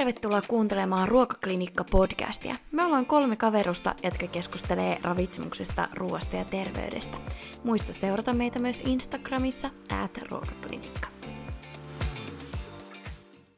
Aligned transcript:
tervetuloa 0.00 0.42
kuuntelemaan 0.48 1.08
Ruokaklinikka-podcastia. 1.08 2.54
Me 2.72 2.84
ollaan 2.84 3.06
kolme 3.06 3.36
kaverusta, 3.36 3.94
jotka 4.02 4.26
keskustelee 4.26 4.98
ravitsemuksesta, 5.02 5.88
ruoasta 5.94 6.36
ja 6.36 6.44
terveydestä. 6.44 7.16
Muista 7.64 7.92
seurata 7.92 8.32
meitä 8.32 8.58
myös 8.58 8.80
Instagramissa, 8.80 9.70
at 10.02 10.18
ruokaklinikka. 10.18 11.08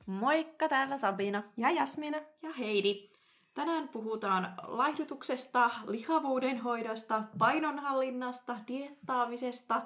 Moikka, 0.06 0.68
täällä 0.68 0.98
Sabina. 0.98 1.42
Ja 1.56 1.70
Jasmina. 1.70 2.18
Ja 2.42 2.52
Heidi. 2.58 3.08
Tänään 3.54 3.88
puhutaan 3.88 4.54
laihdutuksesta, 4.66 5.70
lihavuuden 5.86 6.58
hoidosta, 6.60 7.22
painonhallinnasta, 7.38 8.56
diettaamisesta, 8.68 9.82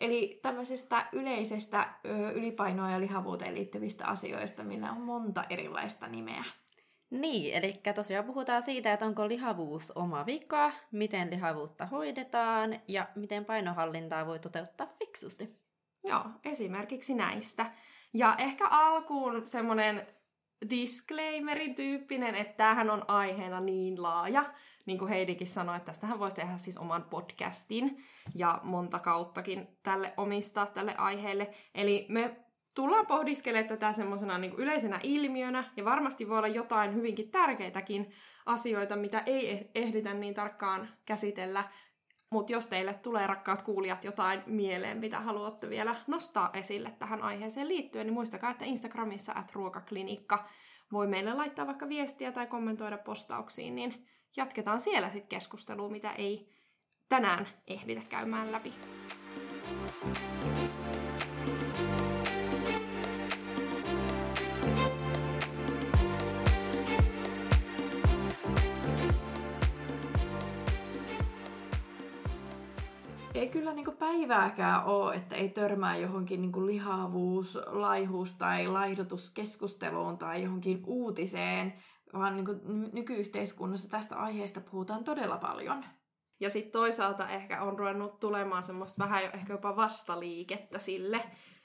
eli 0.00 0.38
tämmöisestä 0.42 1.06
yleisestä 1.12 1.88
ö, 2.06 2.30
ylipainoa 2.30 2.90
ja 2.90 3.00
lihavuuteen 3.00 3.54
liittyvistä 3.54 4.06
asioista, 4.06 4.64
millä 4.64 4.90
on 4.90 5.00
monta 5.00 5.44
erilaista 5.50 6.06
nimeä. 6.06 6.44
Niin, 7.10 7.54
eli 7.54 7.80
tosiaan 7.94 8.24
puhutaan 8.24 8.62
siitä, 8.62 8.92
että 8.92 9.06
onko 9.06 9.28
lihavuus 9.28 9.90
oma 9.90 10.26
vika, 10.26 10.72
miten 10.92 11.30
lihavuutta 11.30 11.86
hoidetaan 11.86 12.80
ja 12.88 13.08
miten 13.14 13.44
painohallintaa 13.44 14.26
voi 14.26 14.38
toteuttaa 14.38 14.86
fiksusti. 14.98 15.60
Joo, 16.04 16.24
esimerkiksi 16.44 17.14
näistä. 17.14 17.72
Ja 18.14 18.34
ehkä 18.38 18.68
alkuun 18.68 19.46
semmoinen 19.46 20.06
disclaimerin 20.70 21.74
tyyppinen, 21.74 22.34
että 22.34 22.56
tämähän 22.56 22.90
on 22.90 23.04
aiheena 23.08 23.60
niin 23.60 24.02
laaja, 24.02 24.44
niin 24.90 24.98
kuin 24.98 25.08
Heidikin 25.08 25.46
sanoi, 25.46 25.76
että 25.76 25.86
tästähän 25.86 26.18
voisi 26.18 26.36
tehdä 26.36 26.58
siis 26.58 26.78
oman 26.78 27.04
podcastin 27.10 27.96
ja 28.34 28.60
monta 28.62 28.98
kauttakin 28.98 29.68
tälle 29.82 30.14
omistaa 30.16 30.66
tälle 30.66 30.94
aiheelle. 30.96 31.50
Eli 31.74 32.06
me 32.08 32.36
tullaan 32.74 33.06
pohdiskelemaan 33.06 33.68
tätä 33.68 33.92
semmoisena 33.92 34.38
niin 34.38 34.54
yleisenä 34.54 35.00
ilmiönä, 35.02 35.64
ja 35.76 35.84
varmasti 35.84 36.28
voi 36.28 36.38
olla 36.38 36.48
jotain 36.48 36.94
hyvinkin 36.94 37.30
tärkeitäkin 37.30 38.10
asioita, 38.46 38.96
mitä 38.96 39.22
ei 39.26 39.50
eh-, 39.50 39.70
ehditä 39.74 40.14
niin 40.14 40.34
tarkkaan 40.34 40.88
käsitellä, 41.06 41.64
mutta 42.32 42.52
jos 42.52 42.66
teille 42.66 42.94
tulee, 42.94 43.26
rakkaat 43.26 43.62
kuulijat, 43.62 44.04
jotain 44.04 44.40
mieleen, 44.46 44.98
mitä 44.98 45.20
haluatte 45.20 45.68
vielä 45.68 45.96
nostaa 46.06 46.50
esille 46.52 46.90
tähän 46.98 47.22
aiheeseen 47.22 47.68
liittyen, 47.68 48.06
niin 48.06 48.14
muistakaa, 48.14 48.50
että 48.50 48.64
Instagramissa 48.64 49.32
at 49.32 49.52
ruokaklinikka 49.52 50.48
voi 50.92 51.06
meille 51.06 51.34
laittaa 51.34 51.66
vaikka 51.66 51.88
viestiä 51.88 52.32
tai 52.32 52.46
kommentoida 52.46 52.98
postauksiin, 52.98 53.74
niin 53.74 54.06
jatketaan 54.36 54.80
siellä 54.80 55.10
sitten 55.10 55.28
keskustelua, 55.28 55.88
mitä 55.88 56.12
ei 56.12 56.48
tänään 57.08 57.46
ehditä 57.66 58.02
käymään 58.08 58.52
läpi. 58.52 58.72
ei 73.40 73.48
kyllä 73.48 73.72
niinku 73.72 73.92
päivääkään 73.92 74.84
ole, 74.84 75.14
että 75.14 75.36
ei 75.36 75.48
törmää 75.48 75.96
johonkin 75.96 76.40
niinku 76.40 76.66
lihavuus, 76.66 77.58
laihuus 77.66 78.34
tai 78.34 78.66
laihdutuskeskusteluun 78.66 80.18
tai 80.18 80.42
johonkin 80.42 80.82
uutiseen, 80.86 81.72
vaan 82.12 82.36
niinku 82.36 82.52
nykyyhteiskunnassa 82.92 83.88
tästä 83.88 84.16
aiheesta 84.16 84.60
puhutaan 84.60 85.04
todella 85.04 85.38
paljon. 85.38 85.84
Ja 86.40 86.50
sitten 86.50 86.72
toisaalta 86.72 87.28
ehkä 87.28 87.62
on 87.62 87.78
ruvennut 87.78 88.20
tulemaan 88.20 88.62
semmoista 88.62 89.04
vähän 89.04 89.24
jo 89.24 89.30
ehkä 89.34 89.52
jopa 89.52 89.76
vastaliikettä 89.76 90.78
sille, 90.78 91.24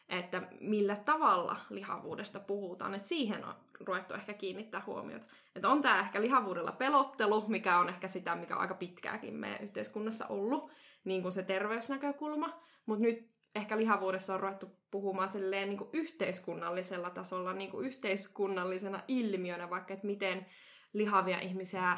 että 0.09 0.41
millä 0.61 0.95
tavalla 0.95 1.55
lihavuudesta 1.69 2.39
puhutaan. 2.39 2.95
Että 2.95 3.07
siihen 3.07 3.45
on 3.45 3.53
ruvettu 3.79 4.13
ehkä 4.13 4.33
kiinnittää 4.33 4.83
huomiota. 4.85 5.25
Että 5.55 5.69
on 5.69 5.81
tämä 5.81 5.99
ehkä 5.99 6.21
lihavuudella 6.21 6.71
pelottelu, 6.71 7.43
mikä 7.47 7.79
on 7.79 7.89
ehkä 7.89 8.07
sitä, 8.07 8.35
mikä 8.35 8.55
on 8.55 8.61
aika 8.61 8.73
pitkääkin 8.73 9.33
meidän 9.33 9.63
yhteiskunnassa 9.63 10.25
ollut 10.27 10.71
niin 11.03 11.21
kuin 11.21 11.31
se 11.31 11.43
terveysnäkökulma, 11.43 12.59
mutta 12.85 13.03
nyt 13.03 13.34
ehkä 13.55 13.77
lihavuudessa 13.77 14.33
on 14.33 14.39
ruvettu 14.39 14.69
puhumaan 14.91 15.29
silleen 15.29 15.69
niin 15.69 15.77
kuin 15.77 15.89
yhteiskunnallisella 15.93 17.09
tasolla, 17.09 17.53
niin 17.53 17.71
kuin 17.71 17.85
yhteiskunnallisena 17.85 19.01
ilmiönä, 19.07 19.69
vaikka 19.69 19.93
että 19.93 20.07
miten 20.07 20.45
lihavia 20.93 21.39
ihmisiä 21.39 21.97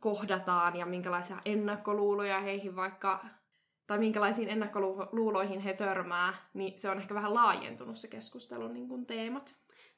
kohdataan 0.00 0.76
ja 0.76 0.86
minkälaisia 0.86 1.36
ennakkoluuloja 1.44 2.40
heihin 2.40 2.76
vaikka, 2.76 3.24
tai 3.86 3.98
minkälaisiin 3.98 4.48
ennakkoluuloihin 4.48 5.60
he 5.60 5.74
törmää, 5.74 6.34
niin 6.54 6.78
se 6.78 6.90
on 6.90 6.98
ehkä 6.98 7.14
vähän 7.14 7.34
laajentunut 7.34 7.96
se 7.96 8.08
keskustelun 8.08 8.74
niin 8.74 8.88
kuin 8.88 9.06
teemat. 9.06 9.54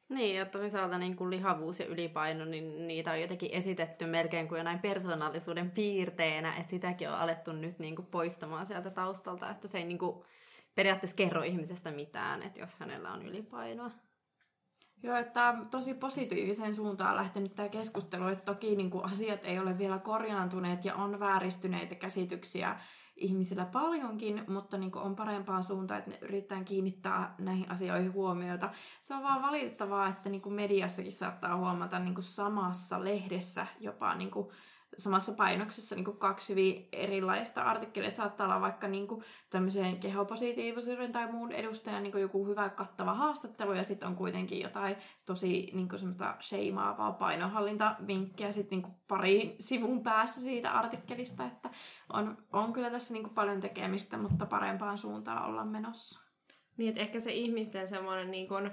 Niin, 0.09 0.37
ja 0.37 0.47
toisaalta 0.47 0.98
niin 0.98 1.16
kuin 1.16 1.31
lihavuus 1.31 1.81
ja 1.81 1.87
ylipaino, 1.87 2.44
niin 2.44 2.87
niitä 2.87 3.10
on 3.10 3.20
jotenkin 3.20 3.50
esitetty 3.53 4.06
melkein 4.06 4.48
kuin 4.48 4.59
jonain 4.59 4.78
persoonallisuuden 4.78 5.70
piirteenä, 5.70 6.56
että 6.56 6.70
sitäkin 6.70 7.09
on 7.09 7.14
alettu 7.14 7.53
nyt 7.53 7.78
niin 7.78 7.97
kuin 7.97 8.06
poistamaan 8.06 8.66
sieltä 8.66 8.91
taustalta, 8.91 9.50
että 9.50 9.69
se 9.69 9.78
ei 9.78 9.84
niin 9.84 9.98
kuin 9.98 10.25
periaatteessa 10.74 11.16
kerro 11.16 11.42
ihmisestä 11.42 11.90
mitään, 11.90 12.42
että 12.42 12.60
jos 12.60 12.76
hänellä 12.76 13.12
on 13.12 13.26
ylipainoa. 13.26 13.90
Joo, 15.02 15.16
että 15.16 15.54
tosi 15.70 15.94
positiiviseen 15.94 16.74
suuntaan 16.74 17.16
lähtenyt 17.16 17.54
tämä 17.54 17.68
keskustelu, 17.68 18.26
että 18.26 18.44
toki 18.44 18.76
niin 18.76 18.90
kuin 18.90 19.04
asiat 19.04 19.44
ei 19.44 19.58
ole 19.58 19.78
vielä 19.78 19.98
korjaantuneet 19.98 20.84
ja 20.84 20.94
on 20.94 21.20
vääristyneitä 21.20 21.94
käsityksiä 21.94 22.76
ihmisillä 23.16 23.66
paljonkin, 23.66 24.44
mutta 24.48 24.78
niin 24.78 24.96
on 24.96 25.14
parempaan 25.14 25.64
suuntaan, 25.64 25.98
että 25.98 26.10
ne 26.10 26.18
yritetään 26.20 26.64
kiinnittää 26.64 27.34
näihin 27.38 27.70
asioihin 27.70 28.12
huomiota. 28.12 28.70
Se 29.02 29.14
on 29.14 29.22
vaan 29.22 29.42
valitettavaa, 29.42 30.08
että 30.08 30.28
niin 30.28 30.52
mediassakin 30.52 31.12
saattaa 31.12 31.56
huomata 31.56 31.98
niin 31.98 32.14
samassa 32.22 33.04
lehdessä 33.04 33.66
jopa 33.80 34.14
niin 34.14 34.30
samassa 34.99 35.32
painoksessa 35.32 35.94
niin 35.94 36.05
kuin 36.05 36.16
kaksi 36.16 36.53
hyvin 36.53 36.88
erilaista 36.93 37.62
artikkelia. 37.62 38.12
Saattaa 38.12 38.47
olla 38.47 38.60
vaikka 38.60 38.88
niin 38.88 39.09
kuin 39.09 39.22
tämmöiseen 39.50 39.97
kehopositiivisuuden 39.97 41.12
tai 41.12 41.32
muun 41.32 41.53
edustajan 41.53 42.03
niin 42.03 42.12
kuin 42.12 42.22
joku 42.22 42.47
hyvä 42.47 42.69
kattava 42.69 43.15
haastattelu 43.15 43.72
ja 43.72 43.84
sitten 43.84 44.09
on 44.09 44.16
kuitenkin 44.16 44.60
jotain 44.60 44.97
tosi 45.27 45.71
niin 45.72 45.88
kuin 45.88 45.99
semmoista 45.99 46.37
sheimaavaa 46.41 47.12
painohallintavinkkiä 47.12 48.53
sitten 48.53 48.78
niin 48.78 48.94
pari 49.09 49.56
sivun 49.60 50.03
päässä 50.03 50.41
siitä 50.41 50.71
artikkelista, 50.71 51.47
että 51.47 51.71
on, 52.12 52.38
on 52.53 52.72
kyllä 52.72 52.91
tässä 52.91 53.15
niin 53.15 53.25
kuin 53.25 53.34
paljon 53.34 53.61
tekemistä, 53.61 54.16
mutta 54.16 54.47
parempaan 54.47 54.99
suuntaan 54.99 55.49
ollaan 55.50 55.69
menossa. 55.69 56.21
Niin, 56.76 56.88
että 56.88 57.00
ehkä 57.00 57.21
se 57.21 57.32
ihmisten 57.32 57.88
semmoinen 57.88 58.31
niin 58.31 58.49
kuin 58.49 58.71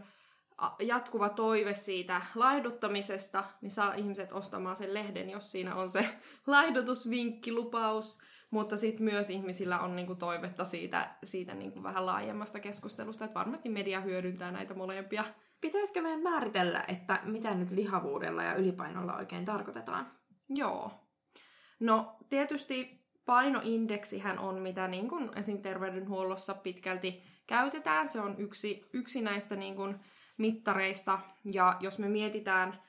jatkuva 0.80 1.30
toive 1.30 1.74
siitä 1.74 2.22
laihduttamisesta, 2.36 3.44
niin 3.62 3.72
saa 3.72 3.94
ihmiset 3.94 4.32
ostamaan 4.32 4.76
sen 4.76 4.94
lehden, 4.94 5.30
jos 5.30 5.52
siinä 5.52 5.76
on 5.76 5.90
se 5.90 6.10
laihdutusvinkkilupaus. 6.48 8.22
Mutta 8.52 8.78
sitten 8.78 9.04
myös 9.04 9.30
ihmisillä 9.30 9.80
on 9.80 9.96
niinku 9.96 10.16
toivetta 10.16 10.66
siitä, 10.66 11.16
siitä 11.24 11.54
niinku 11.54 11.84
vähän 11.84 12.06
laajemmasta 12.06 12.60
keskustelusta, 12.60 13.26
että 13.26 13.40
varmasti 13.40 13.70
media 13.70 14.02
hyödyntää 14.02 14.52
näitä 14.52 14.74
molempia. 14.74 15.24
Pitäisikö 15.62 16.02
meidän 16.02 16.24
määritellä, 16.24 16.84
että 16.88 17.20
mitä 17.24 17.54
nyt 17.54 17.72
lihavuudella 17.72 18.44
ja 18.44 18.54
ylipainolla 18.54 19.18
oikein 19.18 19.46
tarkoitetaan? 19.46 20.12
Joo. 20.50 20.92
No 21.80 22.18
tietysti 22.30 23.02
painoindeksihän 23.26 24.40
on, 24.40 24.62
mitä 24.62 24.88
niin 24.88 25.08
kuin 25.08 25.30
esim. 25.36 25.62
terveydenhuollossa 25.62 26.54
pitkälti 26.54 27.24
käytetään. 27.48 28.08
Se 28.08 28.20
on 28.20 28.36
yksi, 28.38 28.90
yksi 28.94 29.22
näistä 29.22 29.56
niin 29.56 29.76
kuin 29.76 30.00
mittareista. 30.38 31.20
Ja 31.54 31.78
jos 31.80 32.00
me 32.00 32.10
mietitään 32.10 32.82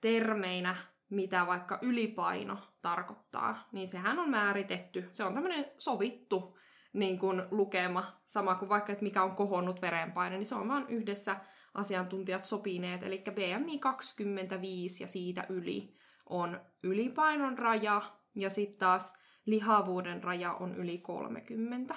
termeinä, 0.00 0.76
mitä 1.10 1.46
vaikka 1.46 1.78
ylipaino 1.82 2.58
tarkoittaa, 2.82 3.68
niin 3.72 3.86
sehän 3.86 4.18
on 4.18 4.30
määritetty. 4.30 5.08
Se 5.12 5.24
on 5.24 5.34
tämmöinen 5.34 5.66
sovittu 5.78 6.58
niin 6.92 7.18
kuin 7.18 7.42
lukema, 7.50 8.20
sama 8.26 8.54
kuin 8.54 8.68
vaikka, 8.68 8.92
että 8.92 9.04
mikä 9.04 9.22
on 9.22 9.36
kohonnut 9.36 9.82
verenpaine, 9.82 10.36
niin 10.36 10.46
se 10.46 10.54
on 10.54 10.68
vaan 10.68 10.88
yhdessä 10.88 11.36
asiantuntijat 11.74 12.44
sopineet, 12.44 13.02
eli 13.02 13.24
BMI 13.30 13.78
25 13.78 15.04
ja 15.04 15.08
siitä 15.08 15.44
yli 15.48 15.94
on 16.26 16.60
ylipainon 16.82 17.58
raja, 17.58 18.02
ja 18.34 18.50
sitten 18.50 18.78
taas 18.78 19.14
lihavuuden 19.46 20.24
raja 20.24 20.52
on 20.52 20.74
yli 20.74 20.98
30. 20.98 21.94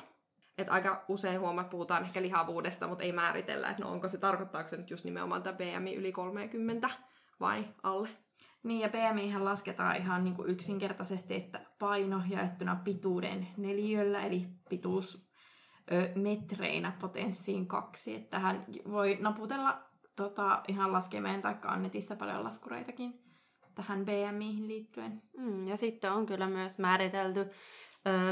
Et 0.58 0.70
aika 0.70 1.06
usein 1.08 1.40
huomaat, 1.40 1.70
puhutaan 1.70 2.04
ehkä 2.04 2.22
lihavuudesta, 2.22 2.88
mutta 2.88 3.04
ei 3.04 3.12
määritellä, 3.12 3.70
että 3.70 3.84
no 3.84 3.92
onko 3.92 4.08
se, 4.08 4.18
tarkoittaako 4.18 4.70
se 4.70 4.78
nyt 4.78 4.90
just 4.90 5.06
nimenomaan 5.06 5.44
tämä 5.44 5.58
BMI 5.58 5.96
yli 5.96 6.12
30 6.12 6.90
vai 7.40 7.66
alle. 7.84 8.10
Niin, 8.64 8.82
ja 8.82 8.90
BMI 8.90 9.40
lasketaan 9.40 9.96
ihan 9.96 10.24
niin 10.24 10.36
kuin 10.36 10.50
yksinkertaisesti, 10.50 11.36
että 11.36 11.62
paino 11.80 12.22
jaettuna 12.30 12.76
pituuden 12.84 13.48
neliöllä, 13.58 14.26
eli 14.26 14.48
pituus 14.70 15.30
ö, 15.92 16.10
metreinä 16.16 16.98
potenssiin 17.02 17.68
kaksi. 17.68 18.16
Että 18.16 18.30
tähän 18.30 18.66
voi 18.92 19.18
naputella 19.22 19.84
tota, 20.16 20.64
ihan 20.68 20.94
laskemeen 20.94 21.42
tai 21.42 21.56
annetissa 21.66 22.16
paljon 22.16 22.44
laskureitakin 22.44 23.22
tähän 23.76 24.06
BMIhin 24.06 24.68
liittyen. 24.68 25.22
Mm, 25.38 25.68
ja 25.68 25.78
sitten 25.78 26.12
on 26.12 26.26
kyllä 26.26 26.48
myös 26.48 26.80
määritelty 26.80 27.50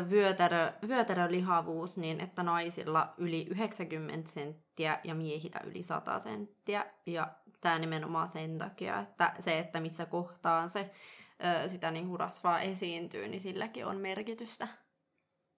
vyötärö, 0.10 0.74
vyötärölihavuus 0.88 1.98
niin, 1.98 2.22
että 2.22 2.44
naisilla 2.44 3.14
yli 3.18 3.48
90 3.50 4.32
senttiä 4.32 5.00
ja 5.04 5.16
miehillä 5.16 5.60
yli 5.66 5.84
100 5.84 6.20
senttiä. 6.20 6.86
Ja 7.06 7.28
tämä 7.62 7.80
nimenomaan 7.80 8.30
sen 8.30 8.58
takia, 8.58 9.00
että 9.00 9.34
se, 9.40 9.60
että 9.60 9.80
missä 9.80 10.06
kohtaan 10.06 10.70
se 10.70 10.92
sitä 11.68 11.92
niin 11.92 12.08
kuin 12.08 12.20
rasvaa 12.20 12.60
esiintyy, 12.60 13.28
niin 13.28 13.42
silläkin 13.42 13.86
on 13.86 13.98
merkitystä. 13.98 14.68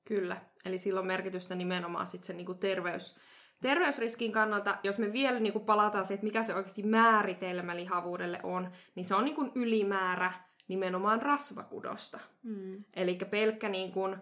Kyllä, 0.06 0.38
eli 0.66 0.78
sillä 0.78 1.00
on 1.00 1.08
merkitystä 1.08 1.56
nimenomaan 1.56 2.08
sit 2.08 2.24
sen 2.24 2.38
niinku 2.38 2.54
terveys, 2.54 3.16
terveysriskin 3.62 4.32
kannalta. 4.32 4.78
Jos 4.84 5.00
me 5.00 5.14
vielä 5.14 5.40
niinku 5.40 5.60
palataan 5.60 6.06
siihen, 6.06 6.16
että 6.16 6.28
mikä 6.28 6.44
se 6.44 6.56
oikeasti 6.56 6.84
määritelmä 6.84 7.76
lihavuudelle 7.76 8.40
on, 8.44 8.72
niin 8.96 9.06
se 9.06 9.16
on 9.16 9.26
niinku 9.26 9.52
ylimäärä 9.56 10.32
nimenomaan 10.72 11.22
rasvakudosta. 11.22 12.20
Mm. 12.44 12.84
Eli 12.94 13.16
pelkkä 13.30 13.70
niinku, 13.70 14.16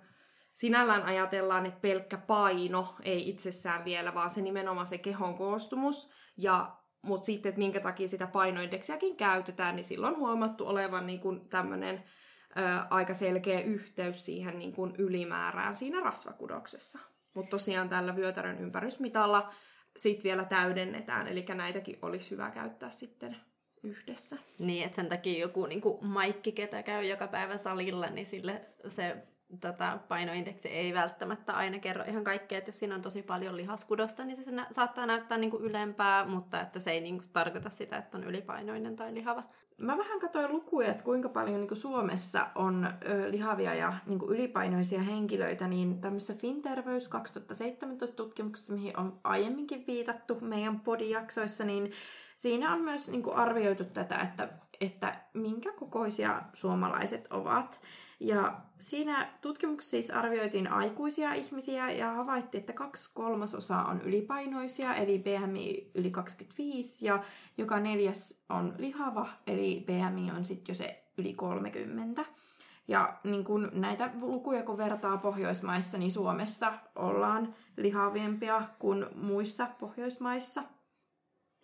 sinällään 0.54 1.04
ajatellaan, 1.04 1.66
että 1.66 1.80
pelkkä 1.80 2.18
paino 2.18 2.96
ei 3.04 3.30
itsessään 3.30 3.86
vielä, 3.86 4.14
vaan 4.14 4.30
se 4.30 4.42
nimenomaan 4.42 4.88
se 4.88 4.98
kehon 4.98 5.36
koostumus. 5.36 6.10
Ja, 6.38 6.76
mutta 7.02 7.26
sitten, 7.26 7.50
että 7.50 7.60
minkä 7.60 7.80
takia 7.80 8.08
sitä 8.08 8.28
painoindeksiäkin 8.28 9.18
käytetään, 9.18 9.76
niin 9.76 9.84
silloin 9.84 10.14
on 10.14 10.20
huomattu 10.20 10.68
olevan 10.68 11.08
niinku 11.08 11.36
tämmöinen 11.50 12.04
ö, 12.58 12.62
aika 12.90 13.14
selkeä 13.14 13.60
yhteys 13.60 14.26
siihen 14.26 14.60
niin 14.60 14.74
kuin 14.74 14.96
ylimäärään 14.98 15.76
siinä 15.76 16.00
rasvakudoksessa. 16.00 17.00
Mutta 17.36 17.50
tosiaan 17.50 17.90
tällä 17.90 18.16
vyötärön 18.16 18.58
ympärysmitalla 18.58 19.54
sitten 19.98 20.24
vielä 20.24 20.46
täydennetään, 20.46 21.28
eli 21.28 21.46
näitäkin 21.54 22.00
olisi 22.02 22.32
hyvä 22.32 22.52
käyttää 22.52 22.90
sitten 22.90 23.36
yhdessä. 23.84 24.38
Niin, 24.60 24.86
että 24.86 24.96
sen 24.96 25.10
takia 25.10 25.40
joku 25.40 25.66
niin 25.66 25.82
kuin 25.82 26.06
Maikki, 26.06 26.52
ketä 26.52 26.84
käy 26.84 27.06
joka 27.06 27.28
päivä 27.28 27.58
salilla, 27.58 28.10
niin 28.10 28.26
sille 28.26 28.62
se 28.90 29.18
tota, 29.62 30.00
painoindeksi 30.08 30.68
ei 30.68 30.94
välttämättä 30.94 31.54
aina 31.54 31.80
kerro 31.80 32.04
ihan 32.04 32.24
kaikkea, 32.24 32.58
että 32.58 32.70
jos 32.70 32.80
siinä 32.80 32.96
on 32.96 33.02
tosi 33.02 33.22
paljon 33.22 33.58
lihaskudosta, 33.58 34.26
niin 34.26 34.44
se 34.44 34.52
saattaa 34.72 35.06
näyttää 35.06 35.38
niin 35.38 35.52
kuin 35.52 35.64
ylempää, 35.64 36.26
mutta 36.26 36.62
että 36.62 36.80
se 36.80 36.92
ei 36.92 37.02
niin 37.02 37.18
kuin 37.18 37.30
tarkoita 37.34 37.70
sitä, 37.70 37.98
että 37.98 38.18
on 38.18 38.24
ylipainoinen 38.24 38.96
tai 38.96 39.14
lihava. 39.14 39.44
Mä 39.80 39.98
vähän 39.98 40.20
katsoin 40.20 40.52
lukuja, 40.52 40.88
että 40.88 41.04
kuinka 41.04 41.30
paljon 41.30 41.62
niin 41.62 41.76
Suomessa 41.76 42.48
on 42.56 42.88
ö, 43.10 43.32
lihavia 43.32 43.74
ja 43.74 43.94
niin 44.06 44.20
ylipainoisia 44.30 45.02
henkilöitä, 45.02 45.68
niin 45.68 46.02
tämmöisessä 46.02 46.34
Finterveys 46.34 47.08
2017 47.08 48.16
tutkimuksessa, 48.16 48.74
mihin 48.74 49.00
on 49.00 49.20
aiemminkin 49.24 49.84
viitattu 49.88 50.38
meidän 50.42 50.80
podijaksoissa, 50.80 51.64
niin 51.64 51.92
siinä 52.36 52.74
on 52.74 52.82
myös 52.82 53.10
niin 53.10 53.34
arvioitu 53.34 53.84
tätä, 53.86 54.16
että, 54.16 54.50
että 54.82 55.16
minkä 55.34 55.72
kokoisia 55.72 56.42
suomalaiset 56.54 57.28
ovat. 57.32 57.82
Ja 58.20 58.62
siinä 58.78 59.28
tutkimuksessa 59.42 59.92
siis 59.92 60.12
arvioitiin 60.12 60.72
aikuisia 60.72 61.34
ihmisiä 61.34 61.92
ja 61.92 62.12
havaittiin, 62.12 62.60
että 62.60 62.74
kaksi 62.74 63.12
kolmasosaa 63.14 63.86
on 63.86 64.02
ylipainoisia, 64.02 64.96
eli 64.96 65.20
BMI 65.20 65.92
yli 65.96 66.12
25, 66.12 67.06
ja 67.06 67.24
joka 67.58 67.80
neljäs 67.80 68.42
on 68.50 68.76
lihava, 68.78 69.30
eli 69.48 69.86
BMI 69.86 70.32
on 70.38 70.44
sitten 70.44 70.74
jo 70.74 70.76
se 70.76 71.04
yli 71.18 71.34
30. 71.34 72.26
Ja 72.88 73.20
niin 73.24 73.44
kun 73.44 73.72
näitä 73.74 74.10
lukuja 74.22 74.64
kun 74.64 74.78
vertaa 74.78 75.18
Pohjoismaissa, 75.18 75.98
niin 75.98 76.12
Suomessa 76.12 76.74
ollaan 76.96 77.56
lihaviempia 77.78 78.62
kuin 78.80 79.06
muissa 79.16 79.68
Pohjoismaissa. 79.80 80.64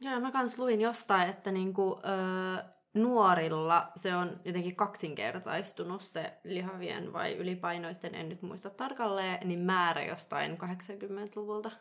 Joo, 0.02 0.20
mä 0.20 0.32
kans 0.32 0.60
luin 0.60 0.82
jostain, 0.82 1.30
että 1.30 1.52
niinku, 1.52 2.00
öö, 2.06 2.64
nuorilla 2.96 3.92
se 3.96 4.16
on 4.16 4.40
jotenkin 4.46 4.76
kaksinkertaistunut 4.76 6.02
se 6.02 6.40
lihavien 6.44 7.14
vai 7.14 7.36
ylipainoisten, 7.36 8.16
en 8.16 8.30
nyt 8.30 8.42
muista 8.42 8.70
tarkalleen, 8.70 9.48
niin 9.48 9.60
määrä 9.60 10.06
jostain 10.06 10.58
80-luvulta. 10.58 11.72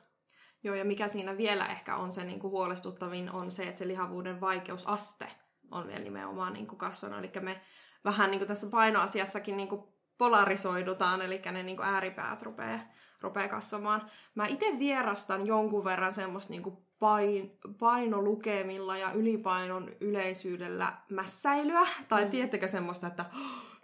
Joo, 0.63 0.75
ja 0.75 0.85
mikä 0.85 1.09
siinä 1.09 1.37
vielä 1.37 1.67
ehkä 1.67 1.97
on 1.97 2.13
se 2.13 2.25
niin 2.25 2.41
kuin 2.41 2.51
huolestuttavin, 2.51 3.31
on 3.31 3.51
se, 3.51 3.63
että 3.63 3.79
se 3.79 3.89
lihavuuden 3.89 4.41
vaikeusaste 4.41 5.27
on 5.71 5.87
vielä 5.87 6.05
nimenomaan 6.05 6.53
niin 6.53 6.67
kuin 6.67 6.79
kasvanut. 6.79 7.19
Eli 7.19 7.33
me 7.41 7.61
vähän 8.05 8.31
niin 8.31 8.39
kuin 8.39 8.49
tässä 8.49 8.67
painoasiassakin 8.71 9.57
niin 9.57 9.69
kuin 9.69 9.83
polarisoidutaan, 10.19 11.23
eli 11.23 11.43
ne 11.53 11.63
niin 11.63 11.77
kuin 11.77 11.89
ääripäät 11.89 12.43
rupeaa, 12.43 12.81
rupeaa 13.21 13.49
kasvamaan. 13.49 14.03
Mä 14.35 14.47
itse 14.47 14.67
vierastan 14.79 15.47
jonkun 15.47 15.85
verran 15.85 16.13
semmoista 16.13 16.53
niin 16.53 16.63
kuin 16.63 16.77
pain, 16.99 17.59
painolukemilla 17.79 18.97
ja 18.97 19.13
ylipainon 19.13 19.91
yleisyydellä 20.01 20.93
mässäilyä. 21.11 21.87
Tai 22.09 22.25
mm. 22.25 22.31
tiettekö 22.31 22.69
semmoista, 22.69 23.07
että 23.07 23.25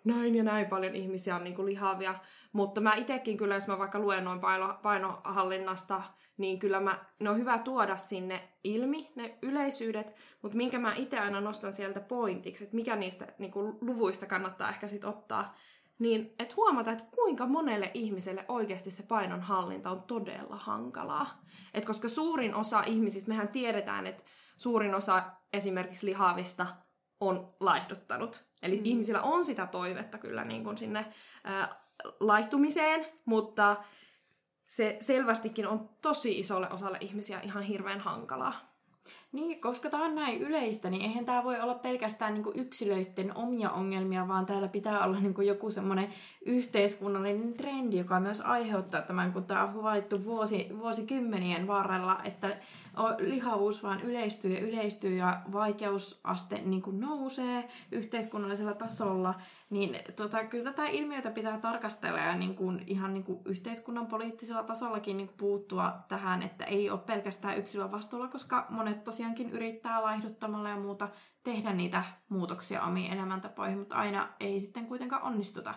näin 0.04 0.36
ja 0.36 0.42
näin 0.42 0.66
paljon 0.66 0.94
ihmisiä 0.94 1.36
on 1.36 1.44
niin 1.44 1.56
kuin 1.56 1.66
lihavia. 1.66 2.14
Mutta 2.52 2.80
mä 2.80 2.94
itekin 2.94 3.36
kyllä, 3.36 3.54
jos 3.54 3.68
mä 3.68 3.78
vaikka 3.78 3.98
luen 3.98 4.24
noin 4.24 4.40
paino, 4.40 4.78
painohallinnasta, 4.82 6.02
niin 6.38 6.58
kyllä 6.58 6.80
mä, 6.80 7.04
ne 7.20 7.30
on 7.30 7.38
hyvä 7.38 7.58
tuoda 7.58 7.96
sinne 7.96 8.48
ilmi, 8.64 9.10
ne 9.14 9.38
yleisyydet, 9.42 10.14
mutta 10.42 10.56
minkä 10.56 10.78
mä 10.78 10.94
itse 10.96 11.18
aina 11.18 11.40
nostan 11.40 11.72
sieltä 11.72 12.00
pointiksi, 12.00 12.64
että 12.64 12.76
mikä 12.76 12.96
niistä 12.96 13.26
niin 13.38 13.50
kuin, 13.50 13.78
luvuista 13.80 14.26
kannattaa 14.26 14.68
ehkä 14.68 14.88
sitten 14.88 15.10
ottaa, 15.10 15.54
niin 16.00 16.34
että 16.38 16.54
huomata, 16.56 16.92
että 16.92 17.04
kuinka 17.14 17.46
monelle 17.46 17.90
ihmiselle 17.94 18.44
oikeasti 18.48 18.90
se 18.90 19.02
painonhallinta 19.02 19.90
on 19.90 20.02
todella 20.02 20.56
hankalaa. 20.56 21.40
Et 21.74 21.84
koska 21.84 22.08
suurin 22.08 22.54
osa 22.54 22.82
ihmisistä, 22.82 23.28
mehän 23.28 23.48
tiedetään, 23.48 24.06
että 24.06 24.24
suurin 24.56 24.94
osa 24.94 25.22
esimerkiksi 25.52 26.06
lihavista 26.06 26.66
on 27.20 27.54
laihduttanut. 27.60 28.44
Eli 28.62 28.76
mm. 28.76 28.84
ihmisillä 28.84 29.22
on 29.22 29.44
sitä 29.44 29.66
toivetta 29.66 30.18
kyllä 30.18 30.44
niin 30.44 30.64
kuin 30.64 30.78
sinne 30.78 31.06
ää, 31.44 31.80
laihtumiseen, 32.20 33.06
mutta 33.24 33.76
se 34.66 34.96
selvästikin 35.00 35.68
on 35.68 35.88
tosi 36.02 36.38
isolle 36.38 36.70
osalle 36.70 36.98
ihmisiä 37.00 37.40
ihan 37.40 37.62
hirveän 37.62 38.00
hankalaa. 38.00 38.69
Niin, 39.32 39.60
koska 39.60 39.90
tämä 39.90 40.04
on 40.04 40.14
näin 40.14 40.40
yleistä, 40.40 40.90
niin 40.90 41.02
eihän 41.02 41.24
tämä 41.24 41.44
voi 41.44 41.60
olla 41.60 41.74
pelkästään 41.74 42.34
niin 42.34 42.44
yksilöiden 42.54 43.36
omia 43.36 43.70
ongelmia, 43.70 44.28
vaan 44.28 44.46
täällä 44.46 44.68
pitää 44.68 45.04
olla 45.04 45.20
niin 45.20 45.46
joku 45.46 45.70
semmoinen 45.70 46.08
yhteiskunnallinen 46.46 47.54
trendi, 47.54 47.98
joka 47.98 48.20
myös 48.20 48.40
aiheuttaa 48.40 49.02
tämän, 49.02 49.32
kun 49.32 49.44
tämä 49.44 49.62
on 49.62 49.74
havaittu 49.74 50.24
vuosi, 50.24 50.68
vuosikymmenien 50.78 51.66
varrella, 51.66 52.20
että 52.24 52.56
lihavuus 53.18 53.82
vaan 53.82 54.00
yleistyy 54.00 54.52
ja 54.52 54.60
yleistyy 54.60 55.16
ja 55.16 55.42
vaikeusaste 55.52 56.60
niin 56.64 56.82
kuin 56.82 57.00
nousee 57.00 57.68
yhteiskunnallisella 57.92 58.74
tasolla, 58.74 59.34
niin 59.70 59.96
tota, 60.16 60.44
kyllä 60.44 60.64
tätä 60.64 60.86
ilmiötä 60.86 61.30
pitää 61.30 61.58
tarkastella 61.58 62.18
ja 62.18 62.36
niin 62.36 62.54
kuin, 62.54 62.84
ihan 62.86 63.14
niin 63.14 63.24
kuin 63.24 63.38
yhteiskunnan 63.44 64.06
poliittisella 64.06 64.62
tasollakin 64.62 65.16
niin 65.16 65.26
kuin 65.26 65.36
puuttua 65.36 66.04
tähän, 66.08 66.42
että 66.42 66.64
ei 66.64 66.90
ole 66.90 66.98
pelkästään 66.98 67.58
yksilön 67.58 67.92
vastuulla, 67.92 68.28
koska 68.28 68.66
monet 68.70 69.04
tosiaankin 69.04 69.50
yrittää 69.50 70.02
laihduttamalla 70.02 70.68
ja 70.68 70.76
muuta 70.76 71.08
tehdä 71.44 71.72
niitä 71.72 72.04
muutoksia 72.28 72.82
omiin 72.82 73.12
elämäntapoihin, 73.12 73.78
mutta 73.78 73.96
aina 73.96 74.28
ei 74.40 74.60
sitten 74.60 74.86
kuitenkaan 74.86 75.22
onnistuta. 75.22 75.74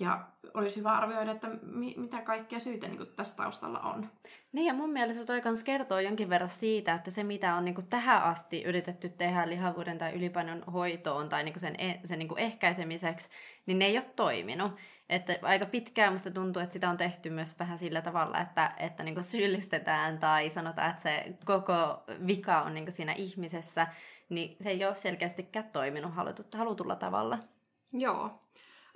Ja 0.00 0.24
olisi 0.54 0.76
hyvä 0.76 0.92
arvioida, 0.92 1.30
että 1.30 1.48
mi- 1.62 1.94
mitä 1.96 2.22
kaikkia 2.22 2.58
syitä 2.58 2.88
niin 2.88 3.06
tässä 3.16 3.36
taustalla 3.36 3.80
on. 3.80 4.10
Niin 4.52 4.66
ja 4.66 4.74
mun 4.74 4.90
mielestä 4.90 5.26
toi 5.26 5.40
kans 5.40 5.62
kertoo 5.62 6.00
jonkin 6.00 6.28
verran 6.28 6.48
siitä, 6.48 6.94
että 6.94 7.10
se 7.10 7.24
mitä 7.24 7.54
on 7.54 7.64
niin 7.64 7.86
tähän 7.90 8.22
asti 8.22 8.62
yritetty 8.62 9.08
tehdä 9.08 9.48
lihavuuden 9.48 9.98
tai 9.98 10.12
ylipainon 10.12 10.62
hoitoon 10.62 11.28
tai 11.28 11.44
niin 11.44 11.60
sen, 11.60 11.74
e- 11.78 12.00
sen 12.04 12.18
niin 12.18 12.38
ehkäisemiseksi, 12.38 13.28
niin 13.66 13.78
ne 13.78 13.84
ei 13.84 13.96
ole 13.96 14.04
toiminut. 14.16 14.72
Että 15.08 15.38
aika 15.42 15.66
pitkään 15.66 16.12
musta 16.12 16.30
tuntuu, 16.30 16.62
että 16.62 16.72
sitä 16.72 16.90
on 16.90 16.96
tehty 16.96 17.30
myös 17.30 17.58
vähän 17.58 17.78
sillä 17.78 18.02
tavalla, 18.02 18.38
että, 18.38 18.74
että 18.76 19.02
niin 19.02 19.24
syyllistetään 19.24 20.18
tai 20.18 20.50
sanotaan, 20.50 20.90
että 20.90 21.02
se 21.02 21.34
koko 21.44 22.04
vika 22.26 22.62
on 22.62 22.74
niin 22.74 22.92
siinä 22.92 23.12
ihmisessä, 23.12 23.86
niin 24.28 24.56
se 24.60 24.70
ei 24.70 24.84
ole 24.84 24.94
selkeästikään 24.94 25.70
toiminut 25.72 26.12
halutulla 26.54 26.96
tavalla. 26.96 27.38
Joo. 27.92 28.41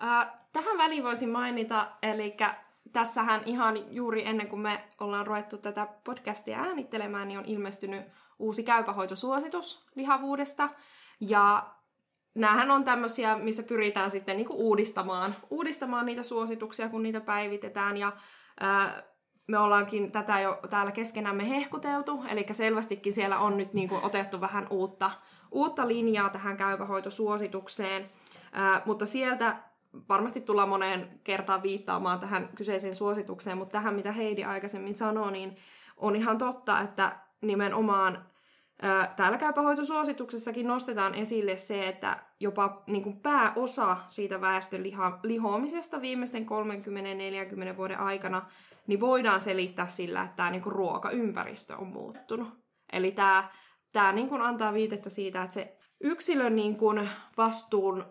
Äh, 0.02 0.28
tähän 0.52 0.78
väliin 0.78 1.04
voisin 1.04 1.28
mainita, 1.28 1.86
eli 2.02 2.36
tässähän 2.92 3.40
ihan 3.46 3.94
juuri 3.94 4.26
ennen 4.26 4.48
kuin 4.48 4.60
me 4.60 4.84
ollaan 5.00 5.26
ruvettu 5.26 5.58
tätä 5.58 5.88
podcastia 6.04 6.58
äänittelemään, 6.58 7.28
niin 7.28 7.38
on 7.38 7.44
ilmestynyt 7.44 8.00
uusi 8.38 8.62
käypähoitosuositus 8.62 9.86
lihavuudesta. 9.94 10.68
Ja 11.20 11.66
näähän 12.34 12.70
on 12.70 12.84
tämmöisiä, 12.84 13.36
missä 13.36 13.62
pyritään 13.62 14.10
sitten 14.10 14.36
niinku 14.36 14.54
uudistamaan, 14.56 15.34
uudistamaan 15.50 16.06
niitä 16.06 16.22
suosituksia, 16.22 16.88
kun 16.88 17.02
niitä 17.02 17.20
päivitetään. 17.20 17.96
Ja 17.96 18.12
ää, 18.60 19.02
me 19.46 19.58
ollaankin 19.58 20.12
tätä 20.12 20.40
jo 20.40 20.60
täällä 20.70 20.92
keskenämme 20.92 21.48
hehkuteltu, 21.48 22.24
eli 22.30 22.46
selvästikin 22.52 23.12
siellä 23.12 23.38
on 23.38 23.56
nyt 23.56 23.74
niinku 23.74 24.00
otettu 24.02 24.40
vähän 24.40 24.66
uutta, 24.70 25.10
uutta 25.50 25.88
linjaa 25.88 26.28
tähän 26.28 26.56
käypähoitosuositukseen. 26.56 28.06
Ää, 28.52 28.82
mutta 28.84 29.06
sieltä 29.06 29.56
varmasti 30.08 30.40
tullaan 30.40 30.68
moneen 30.68 31.20
kertaan 31.24 31.62
viittaamaan 31.62 32.20
tähän 32.20 32.48
kyseiseen 32.54 32.94
suositukseen, 32.94 33.58
mutta 33.58 33.72
tähän 33.72 33.94
mitä 33.94 34.12
Heidi 34.12 34.44
aikaisemmin 34.44 34.94
sanoi, 34.94 35.32
niin 35.32 35.56
on 35.96 36.16
ihan 36.16 36.38
totta, 36.38 36.80
että 36.80 37.16
nimenomaan 37.42 38.26
Täällä 39.16 39.38
käypähoitosuosituksessakin 39.38 40.66
nostetaan 40.66 41.14
esille 41.14 41.56
se, 41.56 41.88
että 41.88 42.22
jopa 42.40 42.82
niin 42.86 43.02
kuin 43.02 43.20
pääosa 43.20 43.96
siitä 44.08 44.40
väestön 44.40 44.82
liha, 44.82 45.18
lihoamisesta 45.22 46.00
viimeisten 46.00 46.46
30-40 47.74 47.76
vuoden 47.76 47.98
aikana 47.98 48.42
niin 48.86 49.00
voidaan 49.00 49.40
selittää 49.40 49.86
sillä, 49.86 50.22
että 50.22 50.36
tämä 50.36 50.50
niin 50.50 50.62
kuin 50.62 50.72
ruokaympäristö 50.72 51.76
on 51.76 51.86
muuttunut. 51.86 52.48
Eli 52.92 53.12
tämä, 53.12 53.50
tämä 53.92 54.12
niin 54.12 54.28
kuin 54.28 54.42
antaa 54.42 54.74
viitettä 54.74 55.10
siitä, 55.10 55.42
että 55.42 55.54
se 55.54 55.78
yksilön 56.00 56.56
niin 56.56 56.76
kuin 56.76 57.08
vastuun 57.36 58.04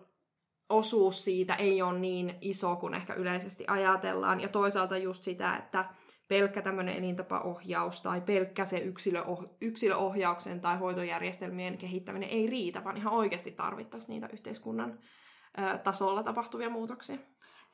osuus 0.68 1.24
siitä 1.24 1.54
ei 1.54 1.82
ole 1.82 1.98
niin 1.98 2.38
iso 2.40 2.76
kuin 2.76 2.94
ehkä 2.94 3.14
yleisesti 3.14 3.64
ajatellaan. 3.68 4.40
Ja 4.40 4.48
toisaalta 4.48 4.98
just 4.98 5.22
sitä, 5.22 5.56
että 5.56 5.84
pelkkä 6.28 6.62
tämmöinen 6.62 6.96
elintapaohjaus 6.96 8.00
tai 8.00 8.20
pelkkä 8.20 8.64
se 8.64 8.78
yksilöoh- 8.78 9.56
yksilöohjauksen 9.60 10.60
tai 10.60 10.78
hoitojärjestelmien 10.78 11.78
kehittäminen 11.78 12.28
ei 12.28 12.46
riitä, 12.46 12.84
vaan 12.84 12.96
ihan 12.96 13.12
oikeasti 13.12 13.50
tarvittaisiin 13.50 14.14
niitä 14.14 14.28
yhteiskunnan 14.32 14.98
ö, 15.58 15.78
tasolla 15.78 16.22
tapahtuvia 16.22 16.70
muutoksia. 16.70 17.16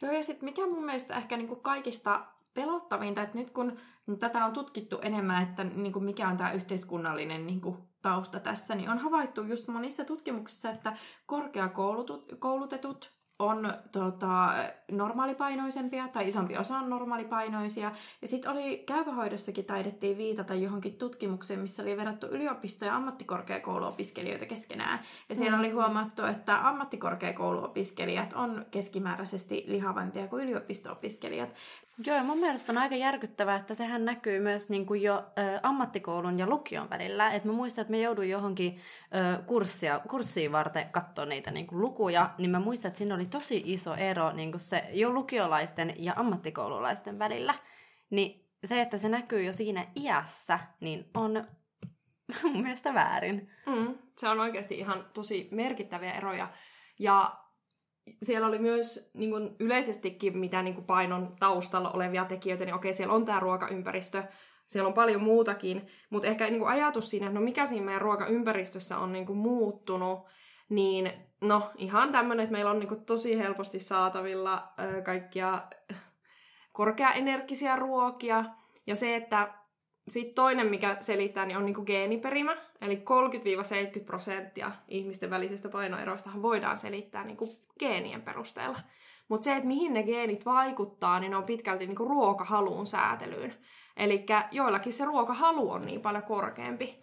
Joo, 0.02 0.12
ja 0.12 0.24
sitten 0.24 0.44
mikä 0.44 0.66
mun 0.66 0.84
mielestä 0.84 1.16
ehkä 1.16 1.36
niinku 1.36 1.56
kaikista 1.56 2.26
pelottavinta, 2.54 3.22
että 3.22 3.38
nyt 3.38 3.50
kun 3.50 3.76
tätä 4.18 4.44
on 4.44 4.52
tutkittu 4.52 4.98
enemmän, 5.02 5.42
että 5.42 5.64
niinku 5.64 6.00
mikä 6.00 6.28
on 6.28 6.36
tämä 6.36 6.52
yhteiskunnallinen 6.52 7.46
niinku 7.46 7.91
tausta 8.02 8.40
tässä, 8.40 8.74
niin 8.74 8.90
on 8.90 8.98
havaittu 8.98 9.42
just 9.42 9.68
monissa 9.68 10.04
tutkimuksissa, 10.04 10.70
että 10.70 10.92
korkeakoulutetut 11.26 13.12
on 13.38 13.72
tota, 13.92 14.52
normaalipainoisempia 14.90 16.08
tai 16.08 16.28
isompi 16.28 16.58
osa 16.58 16.78
on 16.78 16.90
normaalipainoisia. 16.90 17.92
Ja 18.22 18.28
sitten 18.28 18.50
oli 18.50 18.78
käypähoidossakin 18.78 19.64
taidettiin 19.64 20.18
viitata 20.18 20.54
johonkin 20.54 20.96
tutkimukseen, 20.96 21.60
missä 21.60 21.82
oli 21.82 21.96
verrattu 21.96 22.26
yliopisto- 22.26 22.84
ja 22.84 22.96
ammattikorkeakouluopiskelijoita 22.96 24.46
keskenään. 24.46 24.98
Ja 25.28 25.36
siellä 25.36 25.58
oli 25.58 25.70
huomattu, 25.70 26.24
että 26.24 26.68
ammattikorkeakouluopiskelijat 26.68 28.32
on 28.32 28.66
keskimääräisesti 28.70 29.64
lihavampia 29.66 30.28
kuin 30.28 30.44
yliopisto-opiskelijat. 30.44 31.54
Joo, 32.06 32.16
ja 32.16 32.22
mun 32.22 32.38
mielestä 32.38 32.72
on 32.72 32.78
aika 32.78 32.96
järkyttävää, 32.96 33.56
että 33.56 33.74
sehän 33.74 34.04
näkyy 34.04 34.40
myös 34.40 34.70
niin 34.70 34.86
kuin 34.86 35.02
jo 35.02 35.16
ö, 35.16 35.60
ammattikoulun 35.62 36.38
ja 36.38 36.46
lukion 36.46 36.90
välillä. 36.90 37.30
Et 37.30 37.44
mä 37.44 37.52
muistan, 37.52 37.82
että 37.82 37.90
me 37.90 38.00
joudun 38.00 38.28
johonkin 38.28 38.80
ö, 39.38 39.42
kurssia, 39.42 40.00
kurssiin 40.08 40.52
varten 40.52 40.88
katsoa 40.88 41.26
niitä 41.26 41.50
niin 41.50 41.66
kuin 41.66 41.80
lukuja, 41.80 42.30
niin 42.38 42.50
mä 42.50 42.60
muistan, 42.60 42.88
että 42.88 42.98
siinä 42.98 43.14
oli 43.14 43.26
tosi 43.26 43.62
iso 43.64 43.94
ero 43.94 44.32
niin 44.32 44.50
kuin 44.50 44.60
se 44.60 44.88
jo 44.92 45.12
lukiolaisten 45.12 45.94
ja 45.98 46.12
ammattikoululaisten 46.16 47.18
välillä. 47.18 47.54
Niin 48.10 48.48
se, 48.64 48.80
että 48.80 48.98
se 48.98 49.08
näkyy 49.08 49.42
jo 49.42 49.52
siinä 49.52 49.86
iässä, 49.96 50.58
niin 50.80 51.10
on 51.16 51.46
mun 52.42 52.62
mielestä 52.62 52.94
väärin. 52.94 53.50
Mm, 53.66 53.98
se 54.16 54.28
on 54.28 54.40
oikeasti 54.40 54.78
ihan 54.78 55.04
tosi 55.14 55.48
merkittäviä 55.50 56.12
eroja. 56.12 56.48
Ja 56.98 57.42
siellä 58.22 58.48
oli 58.48 58.58
myös 58.58 59.10
niin 59.14 59.30
kuin 59.30 59.56
yleisestikin, 59.60 60.38
mitä 60.38 60.62
niin 60.62 60.74
kuin 60.74 60.84
painon 60.84 61.36
taustalla 61.38 61.90
olevia 61.90 62.24
tekijöitä, 62.24 62.64
niin 62.64 62.74
okei, 62.74 62.92
siellä 62.92 63.14
on 63.14 63.24
tämä 63.24 63.40
ruokaympäristö, 63.40 64.22
siellä 64.66 64.88
on 64.88 64.94
paljon 64.94 65.22
muutakin, 65.22 65.86
mutta 66.10 66.28
ehkä 66.28 66.44
niin 66.44 66.58
kuin 66.58 66.70
ajatus 66.70 67.10
siinä, 67.10 67.26
että 67.26 67.38
no 67.38 67.44
mikä 67.44 67.66
siinä 67.66 67.84
meidän 67.84 68.00
ruokaympäristössä 68.00 68.98
on 68.98 69.12
niin 69.12 69.26
kuin 69.26 69.38
muuttunut, 69.38 70.18
niin 70.68 71.12
no 71.40 71.70
ihan 71.76 72.12
tämmöinen, 72.12 72.44
että 72.44 72.52
meillä 72.52 72.70
on 72.70 72.78
niin 72.78 72.88
kuin 72.88 73.04
tosi 73.04 73.38
helposti 73.38 73.78
saatavilla 73.78 74.72
ö, 74.80 75.02
kaikkia 75.02 75.62
korkeaenergisiä 76.72 77.76
ruokia, 77.76 78.44
ja 78.86 78.96
se, 78.96 79.16
että 79.16 79.52
sitten 80.08 80.34
toinen, 80.34 80.66
mikä 80.66 80.96
selittää, 81.00 81.46
niin 81.46 81.56
on 81.56 81.66
niinku 81.66 81.84
geeniperimä. 81.84 82.56
Eli 82.80 83.02
30-70 84.00 84.04
prosenttia 84.04 84.70
ihmisten 84.88 85.30
välisistä 85.30 85.68
painoeroista 85.68 86.30
voidaan 86.42 86.76
selittää 86.76 87.24
niinku 87.24 87.48
geenien 87.78 88.22
perusteella. 88.22 88.78
Mutta 89.28 89.44
se, 89.44 89.52
että 89.56 89.68
mihin 89.68 89.94
ne 89.94 90.02
geenit 90.02 90.46
vaikuttaa, 90.46 91.20
niin 91.20 91.34
on 91.34 91.44
pitkälti 91.44 91.86
niinku 91.86 92.04
ruokahaluun 92.04 92.86
säätelyyn. 92.86 93.54
Eli 93.96 94.26
joillakin 94.50 94.92
se 94.92 95.04
ruokahalu 95.04 95.70
on 95.70 95.86
niin 95.86 96.00
paljon 96.00 96.22
korkeampi. 96.22 96.98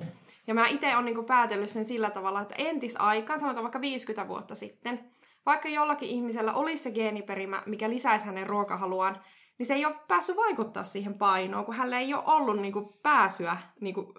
Ja 0.48 0.54
mä 0.54 0.68
itse 0.68 0.94
olen 0.94 1.06
niinku 1.06 1.24
päätellyt 1.24 1.70
sen 1.70 1.86
sillä 1.86 2.10
tavalla, 2.10 2.42
että 2.42 2.56
entisaikaan, 2.58 3.40
sanotaan 3.40 3.64
vaikka 3.64 3.82
50 3.82 4.28
vuotta 4.28 4.56
sitten, 4.56 5.00
vaikka 5.46 5.70
jollakin 5.70 6.10
ihmisellä 6.10 6.54
olisi 6.54 6.84
se 6.84 6.92
geeniperimä, 6.92 7.64
mikä 7.66 7.90
lisäisi 7.90 8.26
hänen 8.26 8.48
ruokahaluaan, 8.48 9.22
niin 9.60 9.68
se 9.68 9.74
ei 9.74 9.86
ole 9.86 9.96
päässyt 10.08 10.38
vaikuttaa 10.38 10.84
siihen 10.84 11.18
painoon, 11.18 11.66
kun 11.66 11.76
hänellä 11.76 12.00
ei 12.00 12.14
ole 12.14 12.24
ollut 12.26 12.58
niin 12.58 12.74
kuin, 12.74 12.90
pääsyä 13.04 13.58
niin 13.82 13.96
kuin, 13.96 14.14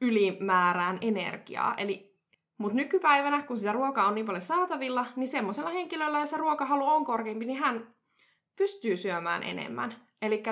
ylimäärään 0.00 0.98
energiaa. 1.00 1.74
Eli, 1.76 2.18
mutta 2.58 2.76
nykypäivänä, 2.76 3.42
kun 3.42 3.58
sitä 3.58 3.72
ruokaa 3.72 4.06
on 4.06 4.14
niin 4.14 4.26
paljon 4.26 4.42
saatavilla, 4.42 5.06
niin 5.16 5.28
semmoisella 5.28 5.70
henkilöllä, 5.70 6.20
jos 6.20 6.30
se 6.30 6.36
ruokahalu 6.36 6.86
on 6.86 7.04
korkeampi, 7.04 7.44
niin 7.44 7.58
hän 7.58 7.94
pystyy 8.58 8.96
syömään 8.96 9.42
enemmän. 9.42 9.94
Eli 10.22 10.42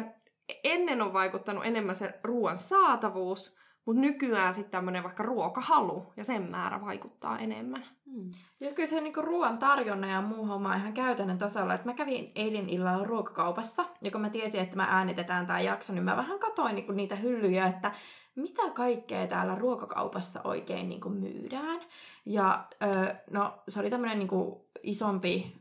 ennen 0.65 1.03
on 1.03 1.13
vaikuttanut 1.13 1.67
enemmän 1.67 1.95
se 1.95 2.21
ruoan 2.25 2.59
saatavuus, 2.59 3.59
mutta 3.87 4.01
nykyään 4.01 4.55
sitten 4.55 4.71
tämmöinen 4.71 5.03
vaikka 5.03 5.23
ruokahalu 5.23 6.13
ja 6.17 6.25
sen 6.25 6.49
määrä 6.51 6.81
vaikuttaa 6.81 7.39
enemmän. 7.39 7.96
Hmm. 8.11 8.31
Ja 8.61 8.73
kyllä 8.73 8.89
se 8.89 9.01
niinku 9.01 9.23
ruoan 9.23 9.59
tarjonna 9.59 10.07
ja 10.07 10.21
muu 10.21 10.47
homma 10.47 10.75
ihan 10.75 10.93
käytännön 10.93 11.39
tasolla. 11.39 11.75
Et 11.75 11.85
mä 11.85 11.95
kävin 11.95 12.31
eilen 12.35 12.69
illalla 12.69 13.05
ruokakaupassa, 13.05 13.85
ja 14.03 14.11
kun 14.11 14.21
mä 14.21 14.31
tiesin, 14.31 14.61
että 14.61 14.77
mä 14.77 14.87
äänitetään 14.91 15.47
tämä 15.47 15.61
jakso, 15.61 15.93
niin 15.93 16.05
mä 16.05 16.17
vähän 16.17 16.39
katoin 16.39 16.75
niinku 16.75 16.93
niitä 16.93 17.17
hyllyjä, 17.17 17.67
että 17.67 17.93
mitä 18.37 18.63
kaikkea 18.75 19.27
täällä 19.27 19.55
ruokakaupassa 19.55 20.41
oikein 20.45 20.89
niinku 20.89 21.09
myydään. 21.09 21.81
Ja 22.27 22.65
ö, 22.83 23.15
no, 23.31 23.55
se 23.69 23.81
oli 23.81 23.91
tämmöinen 23.91 24.19
niinku 24.19 24.69
isompi 24.83 25.53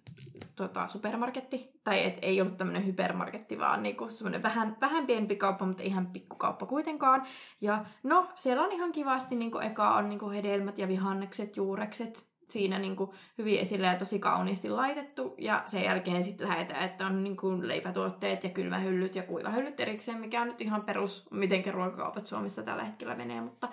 tota, 0.56 0.88
supermarketti, 0.88 1.80
tai 1.84 2.04
et 2.04 2.18
ei 2.22 2.42
ollut 2.42 2.58
tämmöinen 2.58 2.86
hypermarketti, 2.86 3.60
vaan 3.60 3.84
niinku 3.84 4.10
semmoinen 4.10 4.44
vähän, 4.44 4.78
vähän 4.82 5.06
pienempi 5.06 5.36
kauppa, 5.36 5.66
mutta 5.66 5.84
ihan 5.84 6.08
pikkukauppa 6.08 6.66
kuitenkaan. 6.66 7.24
Ja 7.62 7.86
no, 8.04 8.28
siellä 8.38 8.64
on 8.64 8.72
ihan 8.72 8.92
kivasti, 8.92 9.36
niinku 9.36 9.60
eka 9.60 9.96
on 9.96 10.10
niinku 10.10 10.30
hedelmät 10.30 10.80
ja 10.80 10.88
vihannekset, 10.88 11.58
juurekset, 11.58 12.35
siinä 12.50 12.80
niin 12.80 12.96
kuin 12.96 13.12
hyvin 13.38 13.60
esille 13.60 13.88
ja 13.88 13.96
tosi 13.96 14.20
kauniisti 14.20 14.70
laitettu. 14.70 15.36
Ja 15.38 15.64
sen 15.66 15.84
jälkeen 15.84 16.24
sitten 16.24 16.48
lähdetään, 16.48 16.84
että 16.84 17.06
on 17.06 17.24
niin 17.24 17.38
kuin 17.38 17.68
leipätuotteet 17.68 18.44
ja 18.44 18.50
kylmähyllyt 18.50 19.16
ja 19.16 19.24
kuivahyllyt 19.24 19.80
erikseen, 19.80 20.20
mikä 20.20 20.42
on 20.42 20.48
nyt 20.48 20.62
ihan 20.62 20.82
perus, 20.82 21.28
miten 21.32 21.74
ruokakaupat 21.74 22.26
Suomessa 22.26 22.64
tällä 22.64 22.84
hetkellä 22.84 23.16
menee. 23.16 23.42
Mutta 23.42 23.68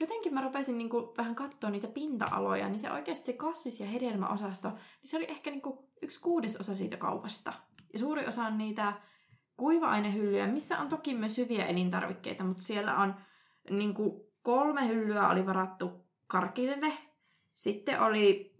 jotenkin 0.00 0.34
mä 0.34 0.40
rupesin 0.40 0.78
niin 0.78 0.90
kuin 0.90 1.06
vähän 1.18 1.34
katsoa 1.34 1.70
niitä 1.70 1.88
pinta-aloja, 1.88 2.68
niin 2.68 2.80
se 2.80 2.92
oikeasti 2.92 3.26
se 3.26 3.32
kasvis- 3.32 3.80
ja 3.80 3.86
hedelmäosasto, 3.86 4.68
niin 4.68 4.78
se 5.04 5.16
oli 5.16 5.26
ehkä 5.28 5.50
niin 5.50 5.62
kuin 5.62 5.78
yksi 6.02 6.20
kuudesosa 6.20 6.74
siitä 6.74 6.96
kaupasta. 6.96 7.52
Ja 7.92 7.98
suuri 7.98 8.26
osa 8.26 8.42
on 8.42 8.58
niitä 8.58 8.92
kuiva-ainehyllyjä, 9.56 10.46
missä 10.46 10.78
on 10.78 10.88
toki 10.88 11.14
myös 11.14 11.38
hyviä 11.38 11.66
elintarvikkeita, 11.66 12.44
mutta 12.44 12.62
siellä 12.62 12.96
on 12.96 13.14
niin 13.70 13.94
kuin 13.94 14.12
kolme 14.42 14.88
hyllyä 14.88 15.28
oli 15.28 15.46
varattu 15.46 16.06
karkille, 16.26 16.92
sitten 17.54 18.00
oli 18.00 18.54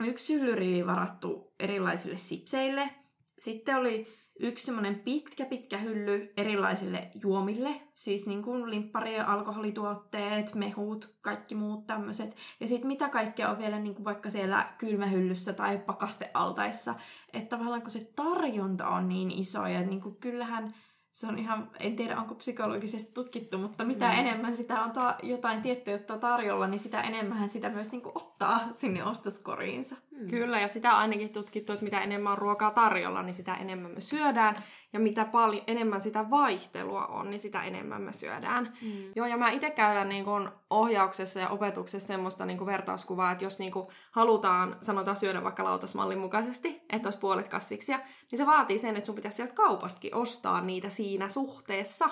yksi 0.00 0.34
hyllyrivi 0.34 0.86
varattu 0.86 1.52
erilaisille 1.60 2.16
sipseille. 2.16 2.90
Sitten 3.38 3.76
oli 3.76 4.06
yksi 4.40 4.64
semmoinen 4.64 4.94
pitkä, 4.94 5.46
pitkä 5.46 5.78
hylly 5.78 6.32
erilaisille 6.36 7.10
juomille, 7.22 7.80
siis 7.94 8.26
niin 8.26 8.42
kuin 8.42 8.70
limpparien 8.70 9.28
alkoholituotteet, 9.28 10.54
mehut, 10.54 11.14
kaikki 11.20 11.54
muut 11.54 11.86
tämmöiset. 11.86 12.36
Ja 12.60 12.68
sitten 12.68 12.88
mitä 12.88 13.08
kaikkea 13.08 13.50
on 13.50 13.58
vielä 13.58 13.78
niin 13.78 13.94
kuin 13.94 14.04
vaikka 14.04 14.30
siellä 14.30 14.72
kylmähyllyssä 14.78 15.52
tai 15.52 15.78
pakastealtaissa, 15.78 16.94
että 17.32 17.56
tavallaan 17.56 17.82
kun 17.82 17.90
se 17.90 18.12
tarjonta 18.16 18.88
on 18.88 19.08
niin 19.08 19.30
iso 19.30 19.66
ja 19.66 19.82
niin 19.82 20.00
kuin 20.00 20.16
kyllähän 20.16 20.74
se 21.16 21.26
on 21.26 21.38
ihan, 21.38 21.70
en 21.80 21.96
tiedä 21.96 22.16
onko 22.16 22.34
psykologisesti 22.34 23.12
tutkittu, 23.12 23.58
mutta 23.58 23.84
mitä 23.84 24.06
mm. 24.08 24.18
enemmän 24.18 24.56
sitä 24.56 24.82
on 24.82 24.90
ta- 24.90 25.16
jotain 25.22 25.62
tiettyä 25.62 25.94
juttua 25.94 26.18
tarjolla, 26.18 26.66
niin 26.66 26.78
sitä 26.78 27.00
enemmän 27.00 27.50
sitä 27.50 27.68
myös 27.68 27.92
niinku 27.92 28.12
ottaa 28.14 28.60
sinne 28.72 29.04
ostoskoriinsa. 29.04 29.96
Mm. 30.10 30.26
Kyllä, 30.26 30.60
ja 30.60 30.68
sitä 30.68 30.92
on 30.92 30.98
ainakin 30.98 31.32
tutkittu, 31.32 31.72
että 31.72 31.84
mitä 31.84 32.00
enemmän 32.00 32.32
on 32.32 32.38
ruokaa 32.38 32.70
tarjolla, 32.70 33.22
niin 33.22 33.34
sitä 33.34 33.54
enemmän 33.54 33.90
me 33.90 34.00
syödään. 34.00 34.56
Ja 34.96 35.00
mitä 35.00 35.24
paljon 35.24 35.64
enemmän 35.66 36.00
sitä 36.00 36.30
vaihtelua 36.30 37.06
on, 37.06 37.30
niin 37.30 37.40
sitä 37.40 37.62
enemmän 37.62 38.02
me 38.02 38.12
syödään. 38.12 38.72
Mm. 38.82 39.12
Joo, 39.16 39.26
ja 39.26 39.36
mä 39.36 39.50
itse 39.50 39.70
käytän 39.70 40.08
niin 40.08 40.24
kun 40.24 40.50
ohjauksessa 40.70 41.40
ja 41.40 41.48
opetuksessa 41.48 42.06
semmoista 42.06 42.46
niin 42.46 42.58
kun 42.58 42.66
vertauskuvaa, 42.66 43.32
että 43.32 43.44
jos 43.44 43.58
niin 43.58 43.72
kun 43.72 43.88
halutaan, 44.10 44.76
sanotaan 44.80 45.16
syödä 45.16 45.44
vaikka 45.44 45.64
lautasmallin 45.64 46.18
mukaisesti, 46.18 46.82
että 46.90 47.06
olisi 47.06 47.18
puolet 47.18 47.48
kasviksia, 47.48 48.00
niin 48.30 48.38
se 48.38 48.46
vaatii 48.46 48.78
sen, 48.78 48.96
että 48.96 49.06
sun 49.06 49.14
pitäisi 49.14 49.36
sieltä 49.36 49.54
kaupastakin 49.54 50.14
ostaa 50.14 50.60
niitä 50.60 50.88
siinä 50.88 51.28
suhteessa. 51.28 52.08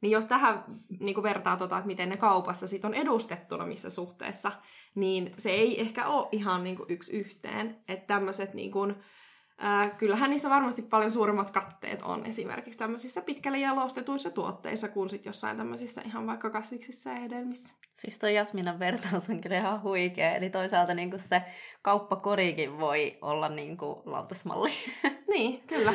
Niin 0.00 0.10
jos 0.10 0.26
tähän 0.26 0.64
niin 1.00 1.22
vertaa 1.22 1.56
tota, 1.56 1.76
että 1.76 1.86
miten 1.86 2.08
ne 2.08 2.16
kaupassa 2.16 2.66
sit 2.66 2.84
on 2.84 2.94
edustettuna 2.94 3.66
missä 3.66 3.90
suhteessa, 3.90 4.52
niin 4.94 5.34
se 5.36 5.50
ei 5.50 5.80
ehkä 5.80 6.06
ole 6.06 6.28
ihan 6.32 6.64
niin 6.64 6.76
kuin 6.76 6.86
yksi 6.88 7.16
yhteen. 7.16 7.76
Että 7.88 8.06
tämmöiset 8.06 8.54
niin 8.54 8.70
kuin, 8.70 8.94
äh, 9.64 9.96
kyllähän 9.96 10.30
niissä 10.30 10.50
varmasti 10.50 10.82
paljon 10.82 11.10
suuremmat 11.10 11.50
katteet 11.50 12.02
on 12.02 12.26
esimerkiksi 12.26 12.78
tämmöisissä 12.78 13.22
pitkälle 13.22 13.58
jalostetuissa 13.58 14.30
tuotteissa 14.30 14.88
kuin 14.88 15.10
sit 15.10 15.24
jossain 15.26 15.56
tämmöisissä 15.56 16.02
ihan 16.06 16.26
vaikka 16.26 16.50
kasviksissa 16.50 17.10
ja 17.10 17.16
hedelmissä. 17.16 17.76
Siis 17.94 18.18
toi 18.18 18.34
Jasminan 18.34 18.78
vertaus 18.78 19.30
on 19.30 19.40
kyllä 19.40 19.58
ihan 19.58 19.82
huikea. 19.82 20.34
Eli 20.34 20.50
toisaalta 20.50 20.94
niin 20.94 21.18
se 21.18 21.42
kauppakorikin 21.82 22.78
voi 22.78 23.18
olla 23.20 23.48
niin 23.48 23.76
kuin 23.76 23.98
lautasmalli. 24.04 24.72
Niin, 25.32 25.62
kyllä. 25.66 25.94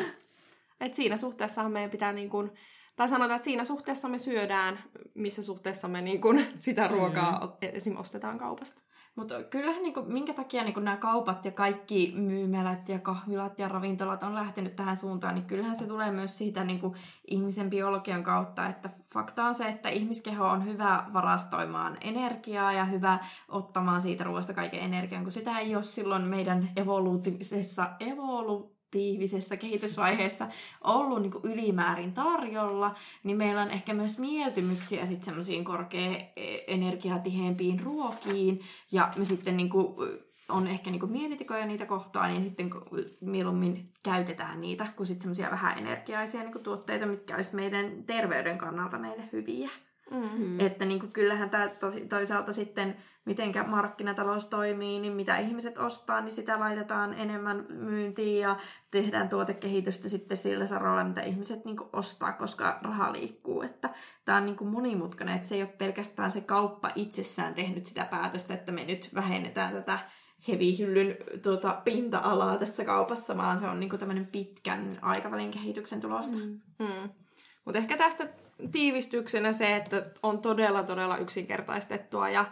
Et 0.80 0.94
siinä 0.94 1.18
suhteessa 1.18 1.70
meidän 1.70 1.90
pitää 1.90 2.14
niin 2.14 2.30
kuin, 2.30 2.52
tai 2.96 3.10
sanotaan, 3.10 3.36
että 3.36 3.46
siinä 3.46 3.66
suhteessa 3.66 4.10
me 4.10 4.18
syödään, 4.18 4.80
missä 5.14 5.44
suhteessa 5.44 5.88
me 5.88 6.02
niin 6.02 6.22
kuin 6.22 6.48
sitä 6.60 6.88
ruokaa 6.88 7.40
mm. 7.40 7.70
esim. 7.74 7.98
ostetaan 7.98 8.38
kaupasta. 8.38 8.82
Mutta 9.18 9.44
kyllähän 9.44 9.84
niinku, 9.84 10.04
minkä 10.08 10.34
takia 10.34 10.64
niinku 10.64 10.80
nämä 10.80 10.98
kaupat 10.98 11.46
ja 11.46 11.52
kaikki 11.52 12.14
myymälät 12.16 12.90
ja 12.90 13.00
kahvilat 13.00 13.60
ja 13.60 13.68
ravintolat 13.68 14.24
on 14.24 14.36
lähtenyt 14.36 14.76
tähän 14.76 14.98
suuntaan, 14.98 15.36
niin 15.36 15.46
kyllähän 15.46 15.76
se 15.76 15.88
tulee 15.88 16.12
myös 16.12 16.38
siitä 16.38 16.64
niinku, 16.64 16.96
ihmisen 17.28 17.70
biologian 17.70 18.24
kautta, 18.24 18.68
että 18.68 18.90
fakta 19.14 19.46
on 19.46 19.56
se, 19.56 19.68
että 19.68 19.90
ihmiskeho 19.90 20.48
on 20.48 20.66
hyvä 20.66 21.04
varastoimaan 21.14 21.98
energiaa 22.02 22.74
ja 22.74 22.86
hyvä 22.86 23.20
ottamaan 23.50 24.02
siitä 24.02 24.24
ruoasta 24.24 24.54
kaiken 24.54 24.80
energian, 24.80 25.24
kun 25.24 25.32
sitä 25.32 25.60
ei 25.60 25.76
ole 25.76 25.84
silloin 25.84 26.24
meidän 26.24 26.70
evoluutiivisessa 26.76 27.90
evolu 28.00 28.77
tiivisessä 28.92 29.58
kehitysvaiheessa 29.58 30.48
ollut 30.84 31.22
niin 31.22 31.34
ylimäärin 31.44 32.14
tarjolla, 32.14 32.96
niin 33.24 33.38
meillä 33.38 33.62
on 33.62 33.72
ehkä 33.72 33.94
myös 33.94 34.20
mieltymyksiä 34.20 35.06
sitten 35.06 35.26
semmoisiin 35.26 35.64
korkea 35.64 36.12
e, 36.36 36.58
ruokiin, 37.84 38.62
ja 38.92 39.10
me 39.18 39.26
sitten 39.26 39.58
niin 39.58 39.70
kuin, 39.70 39.96
on 40.50 40.68
ehkä 40.68 40.92
niin 40.92 41.12
mielitikoja 41.12 41.66
niitä 41.66 41.86
kohtaan, 41.86 42.30
niin 42.30 42.44
sitten 42.44 42.70
mieluummin 43.22 43.92
käytetään 44.04 44.62
niitä 44.62 44.88
kuin 44.96 45.08
sitten 45.08 45.22
semmoisia 45.22 45.52
vähän 45.52 45.78
energiaisia 45.78 46.44
niin 46.44 46.64
tuotteita, 46.64 47.06
mitkä 47.06 47.36
olisi 47.36 47.56
meidän 47.56 48.04
terveyden 48.04 48.58
kannalta 48.58 49.00
meille 49.00 49.24
hyviä. 49.32 49.70
Mm-hmm. 50.12 50.60
Että 50.60 50.86
niin 50.86 51.00
kuin, 51.00 51.14
kyllähän 51.14 51.50
tämä 51.50 51.70
toisaalta 52.10 52.54
sitten, 52.54 52.98
mitenkä 53.26 53.64
markkinatalous 53.64 54.46
toimii, 54.46 55.00
niin 55.00 55.14
mitä 55.14 55.38
ihmiset 55.38 55.78
ostaa, 55.78 56.22
niin 56.22 56.32
sitä 56.32 56.60
laitetaan 56.60 57.14
enemmän 57.14 57.66
myyntiin 57.70 58.42
ja 58.42 58.56
tehdään 58.92 59.30
tuotekehitystä 59.30 60.10
sitten 60.10 60.38
sillä 60.38 60.66
saralla, 60.66 61.04
mitä 61.04 61.22
ihmiset 61.22 61.66
niin 61.66 61.78
kuin, 61.78 61.90
ostaa, 61.94 62.32
koska 62.32 62.80
raha 62.82 63.14
liikkuu. 63.14 63.62
Että 63.62 63.90
tämä 64.26 64.38
on 64.38 64.46
niin 64.46 64.56
kuin 64.56 64.70
monimutkainen, 64.70 65.36
että 65.36 65.48
se 65.48 65.56
ei 65.56 65.62
ole 65.62 65.70
pelkästään 65.78 66.32
se 66.32 66.42
kauppa 66.42 66.90
itsessään 66.96 67.54
tehnyt 67.54 67.86
sitä 67.86 68.06
päätöstä, 68.06 68.54
että 68.54 68.72
me 68.72 68.84
nyt 68.84 69.10
vähennetään 69.16 69.74
tätä 69.74 70.00
hevihyllyn 70.48 71.18
tuota, 71.44 71.82
pinta-alaa 71.86 72.58
tässä 72.58 72.86
kaupassa, 72.86 73.38
vaan 73.38 73.60
se 73.60 73.68
on 73.68 73.80
niin 73.80 73.90
kuin 73.90 74.00
tämmöinen 74.00 74.28
pitkän 74.28 74.98
aikavälin 75.02 75.52
kehityksen 75.52 76.02
tulosta. 76.02 76.38
Mm. 76.38 76.62
Mm. 76.80 77.10
Mutta 77.66 77.80
ehkä 77.80 77.98
tästä 77.98 78.30
tiivistyksenä 78.72 79.54
se, 79.54 79.76
että 79.76 80.06
on 80.24 80.42
todella 80.42 80.84
todella 80.84 81.18
yksinkertaistettua 81.18 82.30
ja 82.30 82.46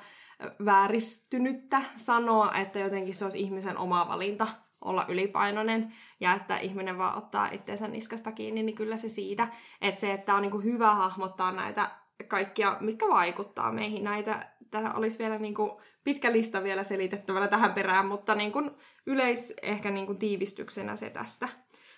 vääristynyttä 0.66 1.82
sanoa, 1.96 2.52
että 2.54 2.80
jotenkin 2.80 3.14
se 3.14 3.26
olisi 3.26 3.40
ihmisen 3.40 3.78
oma 3.78 4.08
valinta 4.08 4.48
olla 4.82 5.06
ylipainoinen 5.10 5.94
ja 6.20 6.34
että 6.34 6.58
ihminen 6.58 6.98
vaan 6.98 7.18
ottaa 7.18 7.50
itseensä 7.52 7.88
niskasta 7.88 8.32
kiinni, 8.32 8.64
niin 8.64 8.76
kyllä 8.76 8.98
se 8.98 9.10
siitä, 9.10 9.48
että 9.82 10.02
se, 10.02 10.14
että 10.14 10.36
on 10.36 10.42
niin 10.42 10.64
hyvä 10.64 10.96
hahmottaa 10.96 11.52
näitä 11.52 11.92
kaikkia, 12.28 12.78
mitkä 12.80 13.08
vaikuttaa 13.08 13.72
meihin. 13.72 14.04
Näitä, 14.04 14.50
tämä 14.72 14.94
olisi 14.94 15.20
vielä 15.20 15.40
niin 15.40 15.54
kuin 15.54 15.72
pitkä 16.04 16.32
lista 16.32 16.64
vielä 16.64 16.84
selitettävällä 16.84 17.48
tähän 17.48 17.74
perään, 17.74 18.06
mutta 18.06 18.36
niin 18.36 18.52
kuin 18.52 18.72
yleis 19.06 19.54
ehkä 19.62 19.92
niin 19.92 20.06
kuin 20.06 20.18
tiivistyksenä 20.18 20.96
se 20.96 21.10
tästä. 21.10 21.50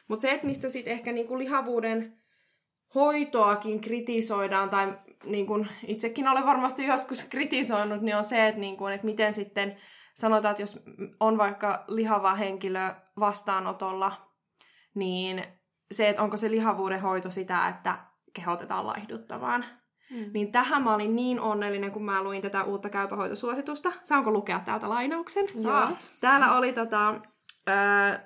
Mutta 0.10 0.22
se, 0.22 0.32
että 0.32 0.48
mistä 0.48 0.70
sitten 0.70 0.94
ehkä 0.94 1.12
niin 1.12 1.28
kuin 1.28 1.40
lihavuuden 1.40 2.18
hoitoakin 2.96 3.82
kritisoidaan, 3.82 4.70
tai 4.70 4.98
niin 5.24 5.48
kuin 5.48 5.67
itsekin 5.88 6.27
olen 6.27 6.46
varmasti 6.46 6.86
joskus 6.86 7.24
kritisoinut, 7.24 8.01
niin 8.01 8.15
on 8.15 8.24
se, 8.24 8.48
että, 8.48 8.62
niin 8.62 8.77
kuin, 8.77 8.94
että 8.94 9.06
miten 9.06 9.34
sitten 9.34 9.77
sanotaan, 10.13 10.51
että 10.51 10.62
jos 10.62 10.84
on 11.20 11.38
vaikka 11.38 11.84
lihava 11.88 12.36
henkilö 12.36 12.94
vastaanotolla, 13.20 14.12
niin 14.96 15.44
se, 15.91 16.10
että 16.10 16.22
onko 16.22 16.38
se 16.38 16.51
lihavuuden 16.51 17.01
hoito 17.01 17.29
sitä, 17.29 17.67
että 17.67 17.96
kehotetaan 18.34 18.88
laihduttamaan. 18.88 19.65
Mm. 20.12 20.29
Niin 20.34 20.51
tähän 20.51 20.84
mä 20.84 20.94
olin 20.94 21.15
niin 21.15 21.39
onnellinen, 21.39 21.91
kun 21.91 22.03
mä 22.03 22.24
luin 22.24 22.41
tätä 22.41 22.63
uutta 22.63 22.89
käypähoitosuositusta. 22.89 23.91
Saanko 24.03 24.32
lukea 24.32 24.60
täältä 24.60 24.89
lainauksen? 24.89 25.46
Saat. 25.62 26.12
Täällä 26.22 26.51
oli 26.51 26.74
tota, 26.74 27.15
öö, 27.69 28.19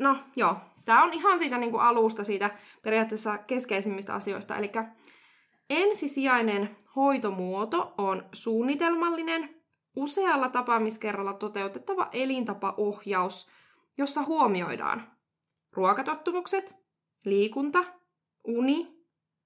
no 0.00 0.16
joo, 0.36 0.56
Tämä 0.84 1.02
on 1.02 1.14
ihan 1.14 1.38
siitä 1.38 1.58
niin 1.58 1.70
kuin 1.70 1.82
alusta, 1.82 2.24
siitä 2.24 2.50
periaatteessa 2.82 3.38
keskeisimmistä 3.38 4.14
asioista. 4.14 4.56
Eli 4.56 4.72
ensisijainen 5.70 6.76
hoitomuoto 6.96 7.94
on 7.98 8.28
suunnitelmallinen, 8.32 9.62
usealla 9.96 10.48
tapaamiskerralla 10.48 11.32
toteutettava 11.32 12.08
elintapaohjaus, 12.12 13.48
jossa 13.98 14.22
huomioidaan 14.22 15.02
ruokatottumukset, 15.72 16.76
liikunta, 17.24 17.84
uni, 18.44 19.04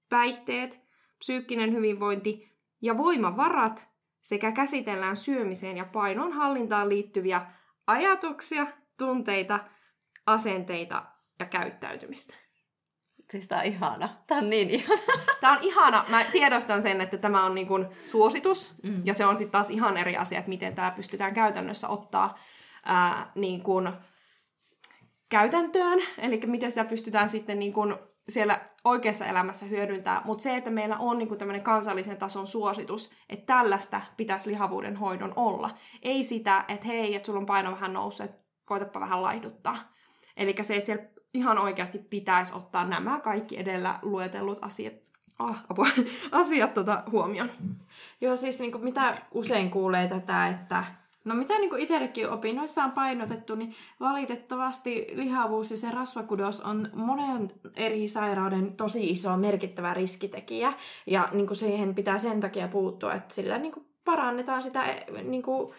päihteet, 0.09 0.81
psyykkinen 1.19 1.73
hyvinvointi 1.73 2.43
ja 2.83 2.97
voimavarat 2.97 3.89
sekä 4.21 4.53
käsitellään 4.53 5.17
syömiseen 5.17 5.77
ja 5.77 5.85
painon 5.93 6.33
hallintaan 6.33 6.89
liittyviä 6.89 7.47
ajatuksia, 7.87 8.67
tunteita, 8.99 9.61
asenteita 10.27 11.18
ja 11.39 11.47
käyttäytymistä. 11.47 12.35
Siis 13.31 13.49
tää 13.49 13.59
on 13.59 13.65
ihana. 13.65 14.23
Tää 14.27 14.39
on 14.39 14.51
niin 14.51 14.71
ihana. 14.71 15.01
Tää 15.41 15.53
on 15.53 15.59
ihana. 15.63 16.05
Mä 16.09 16.25
tiedostan 16.33 16.83
sen, 16.83 17.01
että 17.01 17.19
tämä 17.19 17.45
on 17.45 17.55
niin 17.55 17.69
suositus. 18.07 18.75
Mm. 18.83 19.03
Ja 19.05 19.15
se 19.15 19.27
on 19.27 19.37
sitten 19.37 19.53
taas 19.53 19.71
ihan 19.71 19.97
eri 19.97 20.17
asia, 20.17 20.39
että 20.39 20.49
miten 20.49 20.75
tämä 20.75 20.91
pystytään 20.91 21.35
käytännössä 21.35 21.89
ottaa 21.89 22.39
ää, 22.85 23.33
niin 23.35 23.63
kuin 23.63 23.89
käytäntöön. 25.29 25.99
Eli 26.19 26.41
miten 26.47 26.71
sitä 26.71 26.85
pystytään 26.85 27.29
sitten 27.29 27.59
niin 27.59 27.73
kuin 27.73 27.95
siellä 28.29 28.61
oikeassa 28.85 29.27
elämässä 29.27 29.67
hyödyntää. 29.67 30.23
Mutta 30.25 30.43
se, 30.43 30.57
että 30.57 30.71
meillä 30.71 30.97
on 30.97 31.19
niin 31.19 31.39
tämmöinen 31.39 31.63
kansallisen 31.63 32.17
tason 32.17 32.47
suositus, 32.47 33.11
että 33.29 33.47
tällaista 33.47 34.01
pitäisi 34.17 34.51
lihavuuden 34.51 34.97
hoidon 34.97 35.33
olla. 35.37 35.71
Ei 36.03 36.25
sitä, 36.25 36.65
että 36.69 36.87
hei, 36.87 37.15
että 37.15 37.27
sulla 37.27 37.41
on 37.41 37.47
paino 37.47 37.71
vähän 37.71 37.93
noussut, 37.93 38.27
että 38.27 38.45
koitapa 38.65 39.01
vähän 39.01 39.23
laihduttaa. 39.23 39.77
Eli 40.37 40.55
se, 40.63 40.77
että 40.77 40.87
siellä 40.87 41.05
ihan 41.35 41.59
oikeasti 41.59 41.99
pitäisi 41.99 42.55
ottaa 42.55 42.85
nämä 42.85 43.21
kaikki 43.21 43.59
edellä 43.59 43.99
luetellut 44.03 44.59
asiat, 44.63 44.95
ah, 45.39 45.65
apua, 45.69 45.87
asiat 46.33 46.75
tota, 46.75 47.03
huomioon. 47.11 47.51
Joo, 48.21 48.37
siis 48.37 48.61
niin 48.61 48.73
kuin, 48.73 48.85
mitä 48.85 49.23
usein 49.35 49.71
kuulee 49.71 50.09
tätä, 50.09 50.49
että 50.49 50.85
No 51.29 51.35
mitä 51.35 51.59
niin 51.59 51.79
itsellekin 51.79 52.31
opinnoissa 52.31 52.85
on 52.85 52.93
painotettu, 52.93 53.55
niin 53.55 53.75
valitettavasti 54.01 55.07
lihavuus 55.13 55.71
ja 55.71 55.77
se 55.77 55.91
rasvakudos 55.91 56.61
on 56.61 56.89
monen 56.95 57.51
eri 57.77 58.09
sairauden 58.09 58.77
tosi 58.77 59.11
iso 59.11 59.37
merkittävä 59.37 59.95
riskitekijä. 59.95 60.73
Ja 61.07 61.29
niin 61.33 61.47
kuin 61.47 61.57
siihen 61.57 61.95
pitää 61.95 62.19
sen 62.19 62.41
takia 62.41 62.69
puuttua, 62.69 63.13
että 63.13 63.35
sillä 63.35 63.59
niin 63.59 63.73
kuin 63.73 63.87
parannetaan 64.05 64.63
sitä 64.63 64.85
niin 65.23 65.43
kuin 65.43 65.71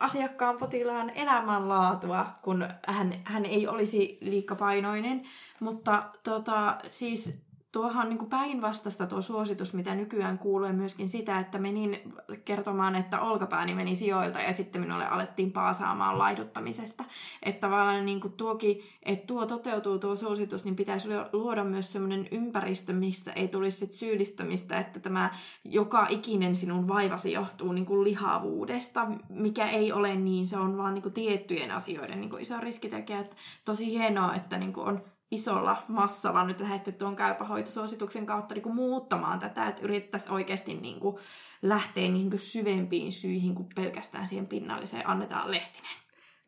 asiakkaan 0.00 0.56
potilaan 0.56 1.10
elämänlaatua, 1.10 2.26
kun 2.42 2.68
hän, 2.86 3.12
hän 3.24 3.44
ei 3.44 3.68
olisi 3.68 4.18
liikapainoinen. 4.20 5.22
Mutta 5.60 6.02
tota, 6.24 6.78
siis 6.90 7.49
tuohan 7.72 8.08
niin 8.08 8.28
päinvastasta 8.28 9.06
tuo 9.06 9.22
suositus, 9.22 9.74
mitä 9.74 9.94
nykyään 9.94 10.38
kuulee 10.38 10.72
myöskin 10.72 11.08
sitä, 11.08 11.38
että 11.38 11.58
menin 11.58 11.98
kertomaan, 12.44 12.96
että 12.96 13.20
olkapääni 13.20 13.74
meni 13.74 13.94
sijoilta 13.94 14.40
ja 14.40 14.52
sitten 14.52 14.80
minulle 14.80 15.06
alettiin 15.06 15.52
paasaamaan 15.52 16.18
laiduttamisesta. 16.18 17.04
Että 17.42 17.60
tavallaan 17.60 18.06
niin 18.06 18.20
kuin 18.20 18.32
tuokin, 18.32 18.82
että 19.02 19.26
tuo 19.26 19.46
toteutuu 19.46 19.98
tuo 19.98 20.16
suositus, 20.16 20.64
niin 20.64 20.76
pitäisi 20.76 21.08
luoda 21.32 21.64
myös 21.64 21.92
sellainen 21.92 22.28
ympäristö, 22.30 22.92
mistä 22.92 23.32
ei 23.32 23.48
tulisi 23.48 23.78
sit 23.78 23.92
syyllistämistä, 23.92 24.78
että 24.78 25.00
tämä 25.00 25.30
joka 25.64 26.06
ikinen 26.08 26.54
sinun 26.54 26.88
vaivasi 26.88 27.32
johtuu 27.32 27.72
niin 27.72 27.86
kuin 27.86 28.04
lihavuudesta, 28.04 29.06
mikä 29.28 29.66
ei 29.66 29.92
ole 29.92 30.14
niin, 30.14 30.46
se 30.46 30.58
on 30.58 30.78
vaan 30.78 30.94
niin 30.94 31.02
kuin 31.02 31.12
tiettyjen 31.12 31.70
asioiden 31.70 32.20
niin 32.20 32.30
kuin 32.30 32.42
iso 32.42 32.60
riskitekijä. 32.60 33.18
Että 33.18 33.36
tosi 33.64 33.90
hienoa, 33.90 34.34
että 34.34 34.58
niin 34.58 34.72
kuin 34.72 34.86
on 34.86 35.04
isolla 35.30 35.82
massalla 35.88 36.44
nyt 36.44 36.60
lähdetty 36.60 36.92
tuon 36.92 37.16
käypähoitosuosituksen 37.16 38.26
kautta 38.26 38.54
niin 38.54 38.62
kuin 38.62 38.74
muuttamaan 38.74 39.38
tätä, 39.38 39.66
että 39.66 39.82
yrittäisiin 39.82 40.32
oikeasti 40.32 40.74
niin 40.74 41.00
kuin 41.00 41.16
lähteä 41.62 42.08
niin 42.08 42.30
kuin 42.30 42.40
syvempiin 42.40 43.12
syihin 43.12 43.54
kuin 43.54 43.68
pelkästään 43.74 44.26
siihen 44.26 44.46
pinnalliseen 44.46 45.08
annetaan 45.08 45.50
lehtinen. 45.50 45.90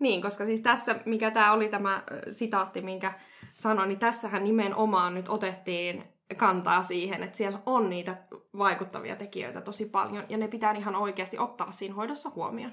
Niin, 0.01 0.23
koska 0.23 0.45
siis 0.45 0.61
tässä, 0.61 1.01
mikä 1.07 1.31
tämä 1.31 1.53
oli 1.53 1.69
tämä 1.69 2.03
sitaatti, 2.31 2.81
minkä 2.81 3.13
sanoin, 3.55 3.89
niin 3.89 3.99
tässähän 3.99 4.45
nimenomaan 4.45 5.15
nyt 5.15 5.29
otettiin 5.29 6.05
kantaa 6.37 6.83
siihen, 6.83 7.23
että 7.23 7.37
siellä 7.37 7.59
on 7.67 7.91
niitä 7.91 8.17
vaikuttavia 8.59 9.17
tekijöitä 9.17 9.61
tosi 9.61 9.87
paljon, 9.87 10.25
ja 10.29 10.39
ne 10.39 10.49
pitää 10.49 10.73
ihan 10.73 10.97
oikeasti 10.97 11.39
ottaa 11.39 11.73
siinä 11.73 11.95
hoidossa 11.95 12.31
huomioon. 12.35 12.73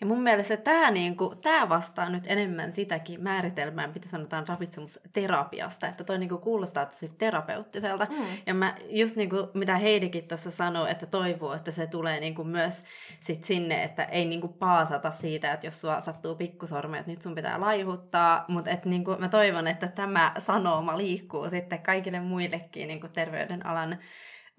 Ja 0.00 0.06
mun 0.06 0.22
mielestä 0.22 0.56
tämä 0.56 0.90
niinku, 0.90 1.34
tää 1.42 1.68
vastaa 1.68 2.08
nyt 2.08 2.24
enemmän 2.26 2.72
sitäkin 2.72 3.22
määritelmää, 3.22 3.86
mitä 3.86 4.08
sanotaan 4.08 4.48
ravitsemusterapiasta, 4.48 5.86
että 5.86 6.04
toi 6.04 6.18
niinku 6.18 6.38
kuulostaa 6.38 6.86
tosi 6.86 7.08
terapeuttiselta. 7.18 8.06
Mm. 8.10 8.24
Ja 8.46 8.54
mä 8.54 8.74
just 8.88 9.16
niinku, 9.16 9.36
mitä 9.54 9.76
Heidikin 9.76 10.28
tuossa 10.28 10.50
sanoi, 10.50 10.90
että 10.90 11.06
toivoo, 11.06 11.54
että 11.54 11.70
se 11.70 11.86
tulee 11.86 12.20
niinku 12.20 12.44
myös 12.44 12.84
sit 13.20 13.44
sinne, 13.44 13.82
että 13.82 14.04
ei 14.04 14.24
niinku 14.24 14.48
paasata 14.48 15.10
siitä, 15.10 15.52
että 15.52 15.66
jos 15.66 15.80
sua 15.80 16.00
sattuu 16.00 16.34
pikkusormi, 16.34 16.98
että 16.98 17.10
nyt 17.10 17.22
sun 17.22 17.34
pitää 17.34 17.60
laihuttaa, 17.60 18.44
mutta 18.48 18.70
et 18.70 18.84
niinku, 18.84 19.16
mä 19.18 19.28
toivon, 19.28 19.66
että 19.66 19.88
tämä 19.88 20.32
sanoma 20.38 20.96
liikkuu 20.98 21.50
sitten 21.50 21.82
kaikille 21.82 22.20
muillekin 22.20 22.88
niinku 22.88 23.08
terveydenalan 23.08 23.98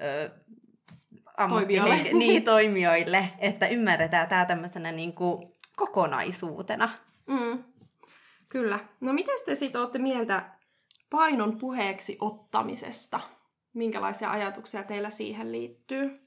ö, 0.02 0.30
Toimijoille. 1.50 1.98
niin, 2.14 2.44
toimijoille, 2.54 3.30
että 3.40 3.68
ymmärretään 3.68 4.28
tämä 4.28 4.46
tämmöisenä 4.46 4.92
niin 4.92 5.14
kuin 5.14 5.54
kokonaisuutena. 5.76 6.90
Mm. 7.28 7.64
Kyllä. 8.50 8.80
No 9.00 9.14
miten 9.14 9.36
te 9.46 9.56
sitten 9.56 9.82
olette 9.82 10.00
mieltä 10.00 10.44
painon 11.10 11.58
puheeksi 11.58 12.18
ottamisesta? 12.22 13.20
Minkälaisia 13.74 14.32
ajatuksia 14.32 14.84
teillä 14.84 15.10
siihen 15.10 15.52
liittyy? 15.52 16.20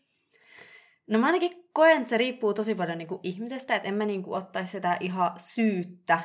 No 1.07 1.19
mä 1.19 1.27
ainakin 1.27 1.69
koen, 1.73 1.97
että 1.97 2.09
se 2.09 2.19
riippuu 2.19 2.55
tosi 2.55 2.75
paljon 2.75 2.99
niin 2.99 3.09
kuin 3.09 3.21
ihmisestä, 3.23 3.77
että 3.77 3.89
en 3.89 3.95
mä 3.95 4.05
niin 4.05 4.23
kuin 4.23 4.39
ottaisi 4.39 4.71
sitä 4.73 4.97
ihan 5.01 5.33
syyttä 5.37 6.21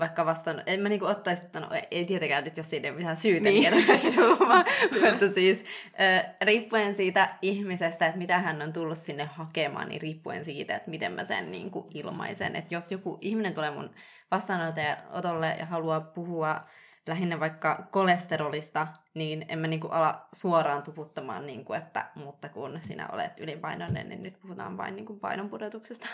vaikka 0.00 0.26
vastaan, 0.26 0.62
en 0.66 0.80
mä 0.80 0.88
niinku 0.88 1.06
ottaisi, 1.06 1.42
no 1.60 1.68
ei 1.90 2.04
tietenkään 2.04 2.44
nyt, 2.44 2.56
jos 2.56 2.70
siinä 2.70 2.84
ei 2.84 2.90
ole 2.90 2.98
mitään 2.98 3.16
syytä 3.16 3.48
niin. 3.48 3.74
mutta 5.10 5.28
siis 5.34 5.64
ö, 5.88 6.28
riippuen 6.40 6.94
siitä 6.94 7.28
ihmisestä, 7.42 8.06
että 8.06 8.18
mitä 8.18 8.38
hän 8.38 8.62
on 8.62 8.72
tullut 8.72 8.98
sinne 8.98 9.24
hakemaan, 9.24 9.88
niin 9.88 10.00
riippuen 10.00 10.44
siitä, 10.44 10.76
että 10.76 10.90
miten 10.90 11.12
mä 11.12 11.24
sen 11.24 11.50
niinku 11.50 11.90
ilmaisen. 11.94 12.56
Että 12.56 12.74
jos 12.74 12.92
joku 12.92 13.18
ihminen 13.20 13.54
tulee 13.54 13.70
mun 13.70 13.90
vastaanotolle 14.30 15.56
ja 15.58 15.66
haluaa 15.66 16.00
puhua 16.00 16.60
lähinnä 17.06 17.40
vaikka 17.40 17.88
kolesterolista, 17.90 18.86
niin 19.14 19.46
en 19.48 19.58
mä 19.58 19.66
niinku 19.66 19.88
ala 19.88 20.28
suoraan 20.34 20.82
tuputtamaan, 20.82 21.46
niinku, 21.46 21.72
että 21.72 22.06
mutta 22.14 22.48
kun 22.48 22.78
sinä 22.80 23.08
olet 23.08 23.40
ylipainoinen, 23.40 24.08
niin 24.08 24.22
nyt 24.22 24.40
puhutaan 24.40 24.76
vain 24.76 24.96
niinku 24.96 25.16
painonpudotuksesta. 25.16 26.08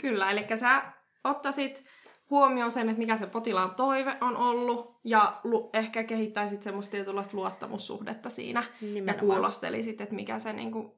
Kyllä, 0.00 0.30
eli 0.30 0.46
sä 0.54 0.82
ottaisit 1.24 1.84
huomioon 2.30 2.70
sen, 2.70 2.88
että 2.88 2.98
mikä 2.98 3.16
se 3.16 3.26
potilaan 3.26 3.70
toive 3.76 4.16
on 4.20 4.36
ollut, 4.36 4.98
ja 5.04 5.32
lu- 5.44 5.70
ehkä 5.72 6.04
kehittäisit 6.04 6.62
semmoista 6.62 6.90
tietynlaista 6.90 7.36
luottamussuhdetta 7.36 8.30
siinä, 8.30 8.62
Nimenomaan. 8.80 9.06
ja 9.06 9.20
kuulostelisit, 9.20 10.00
että 10.00 10.14
mikä 10.14 10.38
se 10.38 10.52
niin 10.52 10.72
kuin, 10.72 10.92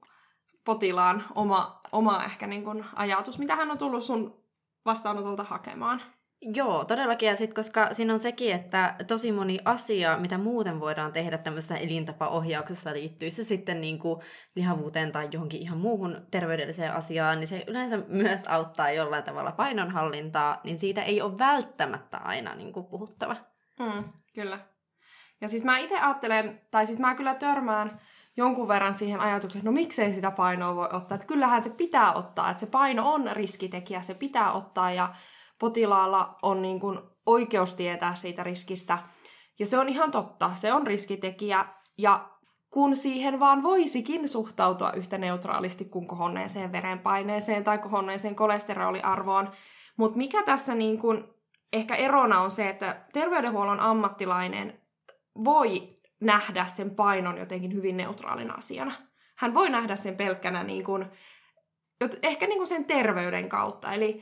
potilaan 0.64 1.22
oma, 1.34 1.80
oma 1.92 2.24
ehkä 2.24 2.46
niin 2.46 2.64
kuin, 2.64 2.84
ajatus, 2.96 3.38
mitä 3.38 3.56
hän 3.56 3.70
on 3.70 3.78
tullut 3.78 4.04
sun 4.04 4.40
vastaanotolta 4.84 5.42
hakemaan. 5.44 6.00
Joo, 6.42 6.84
todellakin. 6.84 7.28
Ja 7.28 7.36
sit, 7.36 7.54
koska 7.54 7.94
siinä 7.94 8.12
on 8.12 8.18
sekin, 8.18 8.54
että 8.54 8.94
tosi 9.06 9.32
moni 9.32 9.58
asia, 9.64 10.18
mitä 10.18 10.38
muuten 10.38 10.80
voidaan 10.80 11.12
tehdä 11.12 11.38
tämmöisessä 11.38 11.76
elintapaohjauksessa, 11.76 12.92
liittyy 12.92 13.30
se 13.30 13.44
sitten 13.44 13.80
niin 13.80 13.98
kuin 13.98 14.20
lihavuuteen 14.56 15.12
tai 15.12 15.28
johonkin 15.32 15.62
ihan 15.62 15.78
muuhun 15.78 16.26
terveydelliseen 16.30 16.92
asiaan, 16.92 17.40
niin 17.40 17.48
se 17.48 17.64
yleensä 17.66 17.98
myös 18.08 18.44
auttaa 18.46 18.90
jollain 18.90 19.24
tavalla 19.24 19.52
painonhallintaa, 19.52 20.60
niin 20.64 20.78
siitä 20.78 21.02
ei 21.02 21.22
ole 21.22 21.38
välttämättä 21.38 22.18
aina 22.18 22.54
niin 22.54 22.72
kuin 22.72 22.86
puhuttava. 22.86 23.36
Mm, 23.78 24.04
kyllä. 24.34 24.58
Ja 25.40 25.48
siis 25.48 25.64
mä 25.64 25.78
itse 25.78 26.00
ajattelen, 26.00 26.60
tai 26.70 26.86
siis 26.86 26.98
mä 26.98 27.14
kyllä 27.14 27.34
törmään 27.34 28.00
jonkun 28.36 28.68
verran 28.68 28.94
siihen 28.94 29.20
ajatukseen, 29.20 29.60
että 29.60 29.70
no 29.70 29.74
miksei 29.74 30.12
sitä 30.12 30.30
painoa 30.30 30.76
voi 30.76 30.88
ottaa. 30.92 31.14
Että 31.14 31.26
kyllähän 31.26 31.62
se 31.62 31.70
pitää 31.70 32.12
ottaa, 32.12 32.50
että 32.50 32.60
se 32.60 32.66
paino 32.66 33.12
on 33.12 33.30
riskitekijä, 33.32 34.02
se 34.02 34.14
pitää 34.14 34.52
ottaa 34.52 34.92
ja 34.92 35.08
potilaalla 35.60 36.38
on 36.42 36.62
niin 36.62 36.80
kuin 36.80 36.98
oikeus 37.26 37.74
tietää 37.74 38.14
siitä 38.14 38.42
riskistä. 38.42 38.98
Ja 39.58 39.66
se 39.66 39.78
on 39.78 39.88
ihan 39.88 40.10
totta, 40.10 40.50
se 40.54 40.72
on 40.72 40.86
riskitekijä. 40.86 41.64
Ja 41.98 42.30
kun 42.70 42.96
siihen 42.96 43.40
vaan 43.40 43.62
voisikin 43.62 44.28
suhtautua 44.28 44.92
yhtä 44.92 45.18
neutraalisti 45.18 45.84
kuin 45.84 46.06
kohonneeseen 46.06 46.72
verenpaineeseen 46.72 47.64
tai 47.64 47.78
kohonneeseen 47.78 48.34
kolesteroliarvoon. 48.34 49.52
Mutta 49.96 50.18
mikä 50.18 50.42
tässä 50.42 50.74
niin 50.74 50.98
kuin 50.98 51.24
ehkä 51.72 51.94
erona 51.94 52.40
on 52.40 52.50
se, 52.50 52.68
että 52.68 53.04
terveydenhuollon 53.12 53.80
ammattilainen 53.80 54.80
voi 55.44 55.96
nähdä 56.20 56.66
sen 56.66 56.90
painon 56.90 57.38
jotenkin 57.38 57.74
hyvin 57.74 57.96
neutraalina 57.96 58.54
asiana. 58.54 58.92
Hän 59.36 59.54
voi 59.54 59.70
nähdä 59.70 59.96
sen 59.96 60.16
pelkkänä 60.16 60.62
niin 60.62 60.84
kuin, 60.84 61.06
ehkä 62.22 62.46
niin 62.46 62.58
kuin 62.58 62.66
sen 62.66 62.84
terveyden 62.84 63.48
kautta. 63.48 63.92
Eli 63.92 64.20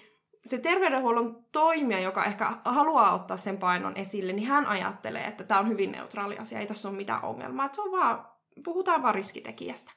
se 0.49 0.59
terveydenhuollon 0.59 1.45
toimija, 1.53 2.01
joka 2.01 2.25
ehkä 2.25 2.53
haluaa 2.65 3.15
ottaa 3.15 3.37
sen 3.37 3.59
painon 3.59 3.97
esille, 3.97 4.33
niin 4.33 4.49
hän 4.49 4.67
ajattelee, 4.67 5.25
että 5.25 5.45
tämä 5.45 5.61
on 5.61 5.69
hyvin 5.69 5.93
neutraali 5.93 6.39
asia, 6.39 6.61
ei 6.61 6.67
tässä 6.67 6.89
ole 6.89 6.97
mitään 6.97 7.25
ongelmaa. 7.25 7.67
Että 7.67 7.77
se 7.77 7.83
on 7.83 7.93
vaan, 7.93 8.27
puhutaan 8.65 9.03
vaan 9.03 9.15
riskitekijästä. 9.15 9.93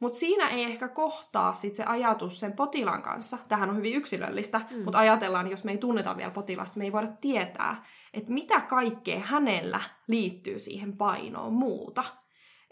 Mutta 0.00 0.18
siinä 0.18 0.48
ei 0.48 0.64
ehkä 0.64 0.88
kohtaa 0.88 1.52
sit 1.52 1.76
se 1.76 1.84
ajatus 1.84 2.40
sen 2.40 2.52
potilaan 2.52 3.02
kanssa. 3.02 3.38
Tähän 3.48 3.70
on 3.70 3.76
hyvin 3.76 3.94
yksilöllistä, 3.94 4.60
mm. 4.70 4.84
mutta 4.84 4.98
ajatellaan, 4.98 5.50
jos 5.50 5.64
me 5.64 5.70
ei 5.70 5.78
tunneta 5.78 6.16
vielä 6.16 6.30
potilasta, 6.30 6.78
me 6.78 6.84
ei 6.84 6.92
voida 6.92 7.08
tietää, 7.20 7.84
että 8.14 8.32
mitä 8.32 8.60
kaikkea 8.60 9.18
hänellä 9.18 9.80
liittyy 10.06 10.58
siihen 10.58 10.96
painoon 10.96 11.52
muuta. 11.52 12.04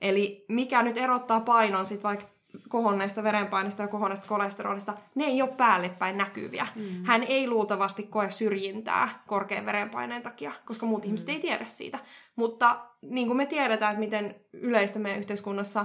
Eli 0.00 0.44
mikä 0.48 0.82
nyt 0.82 0.96
erottaa 0.96 1.40
painon 1.40 1.86
sitten 1.86 2.02
vaikka 2.02 2.26
kohonneesta 2.68 3.22
verenpaineesta 3.22 3.82
ja 3.82 3.88
kohonneesta 3.88 4.28
kolesterolista, 4.28 4.94
ne 5.14 5.24
ei 5.24 5.42
ole 5.42 5.50
päällepäin 5.56 6.18
näkyviä. 6.18 6.66
Mm. 6.74 7.04
Hän 7.04 7.22
ei 7.22 7.48
luultavasti 7.48 8.02
koe 8.02 8.30
syrjintää 8.30 9.22
korkean 9.26 9.66
verenpaineen 9.66 10.22
takia, 10.22 10.52
koska 10.64 10.86
muut 10.86 11.02
mm. 11.02 11.06
ihmiset 11.06 11.28
ei 11.28 11.40
tiedä 11.40 11.64
siitä. 11.66 11.98
Mutta 12.36 12.80
niin 13.02 13.26
kuin 13.26 13.36
me 13.36 13.46
tiedetään, 13.46 13.92
että 13.92 14.00
miten 14.00 14.34
yleistä 14.52 14.98
meidän 14.98 15.20
yhteiskunnassa 15.20 15.84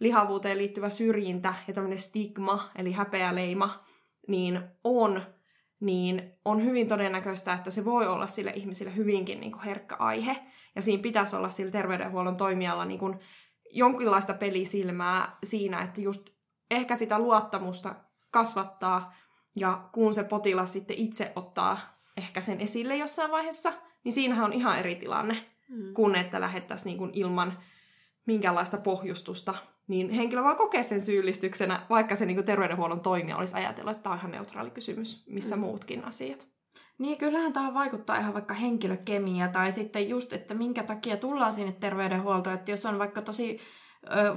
lihavuuteen 0.00 0.58
liittyvä 0.58 0.90
syrjintä 0.90 1.54
ja 1.68 1.74
tämmöinen 1.74 1.98
stigma, 1.98 2.70
eli 2.76 2.92
häpeäleima, 2.92 3.80
niin 4.28 4.60
on, 4.84 5.22
niin 5.80 6.32
on 6.44 6.64
hyvin 6.64 6.88
todennäköistä, 6.88 7.52
että 7.52 7.70
se 7.70 7.84
voi 7.84 8.06
olla 8.06 8.26
sille 8.26 8.52
ihmisille 8.56 8.96
hyvinkin 8.96 9.40
niin 9.40 9.52
kuin 9.52 9.64
herkkä 9.64 9.96
aihe. 9.98 10.36
Ja 10.76 10.82
siinä 10.82 11.02
pitäisi 11.02 11.36
olla 11.36 11.50
sillä 11.50 11.70
terveydenhuollon 11.70 12.36
toimijalla 12.36 12.84
niin 12.84 12.98
kuin 12.98 13.18
jonkinlaista 13.72 14.34
pelisilmää 14.34 15.36
siinä, 15.44 15.80
että 15.80 16.00
just 16.00 16.30
ehkä 16.70 16.96
sitä 16.96 17.18
luottamusta 17.18 17.94
kasvattaa 18.30 19.14
ja 19.56 19.88
kun 19.92 20.14
se 20.14 20.24
potilas 20.24 20.72
sitten 20.72 20.98
itse 20.98 21.32
ottaa 21.36 21.78
ehkä 22.16 22.40
sen 22.40 22.60
esille 22.60 22.96
jossain 22.96 23.30
vaiheessa, 23.30 23.72
niin 24.04 24.12
siinähän 24.12 24.44
on 24.44 24.52
ihan 24.52 24.78
eri 24.78 24.94
tilanne 24.94 25.46
mm. 25.68 25.94
kuin 25.94 26.14
että 26.14 26.40
lähettäisiin 26.40 26.86
niin 26.86 26.98
kuin 26.98 27.10
ilman 27.14 27.58
minkäänlaista 28.26 28.78
pohjustusta. 28.78 29.54
Niin 29.88 30.10
henkilö 30.10 30.42
voi 30.42 30.56
kokea 30.56 30.82
sen 30.82 31.00
syyllistyksenä, 31.00 31.86
vaikka 31.90 32.16
se 32.16 32.26
niin 32.26 32.36
kuin 32.36 32.44
terveydenhuollon 32.44 33.00
toimija 33.00 33.36
olisi 33.36 33.54
ajatellut, 33.54 33.90
että 33.90 34.02
tämä 34.02 34.12
on 34.12 34.18
ihan 34.18 34.30
neutraali 34.30 34.70
kysymys, 34.70 35.24
missä 35.26 35.56
mm. 35.56 35.60
muutkin 35.60 36.04
asiat. 36.04 36.48
Niin, 37.02 37.18
kyllähän 37.18 37.52
tähän 37.52 37.74
vaikuttaa 37.74 38.18
ihan 38.18 38.34
vaikka 38.34 38.54
henkilökemia 38.54 39.48
tai 39.48 39.72
sitten 39.72 40.08
just, 40.08 40.32
että 40.32 40.54
minkä 40.54 40.82
takia 40.82 41.16
tullaan 41.16 41.52
sinne 41.52 41.72
terveydenhuoltoon. 41.72 42.54
Että 42.54 42.70
jos 42.70 42.86
on 42.86 42.98
vaikka 42.98 43.22
tosi 43.22 43.58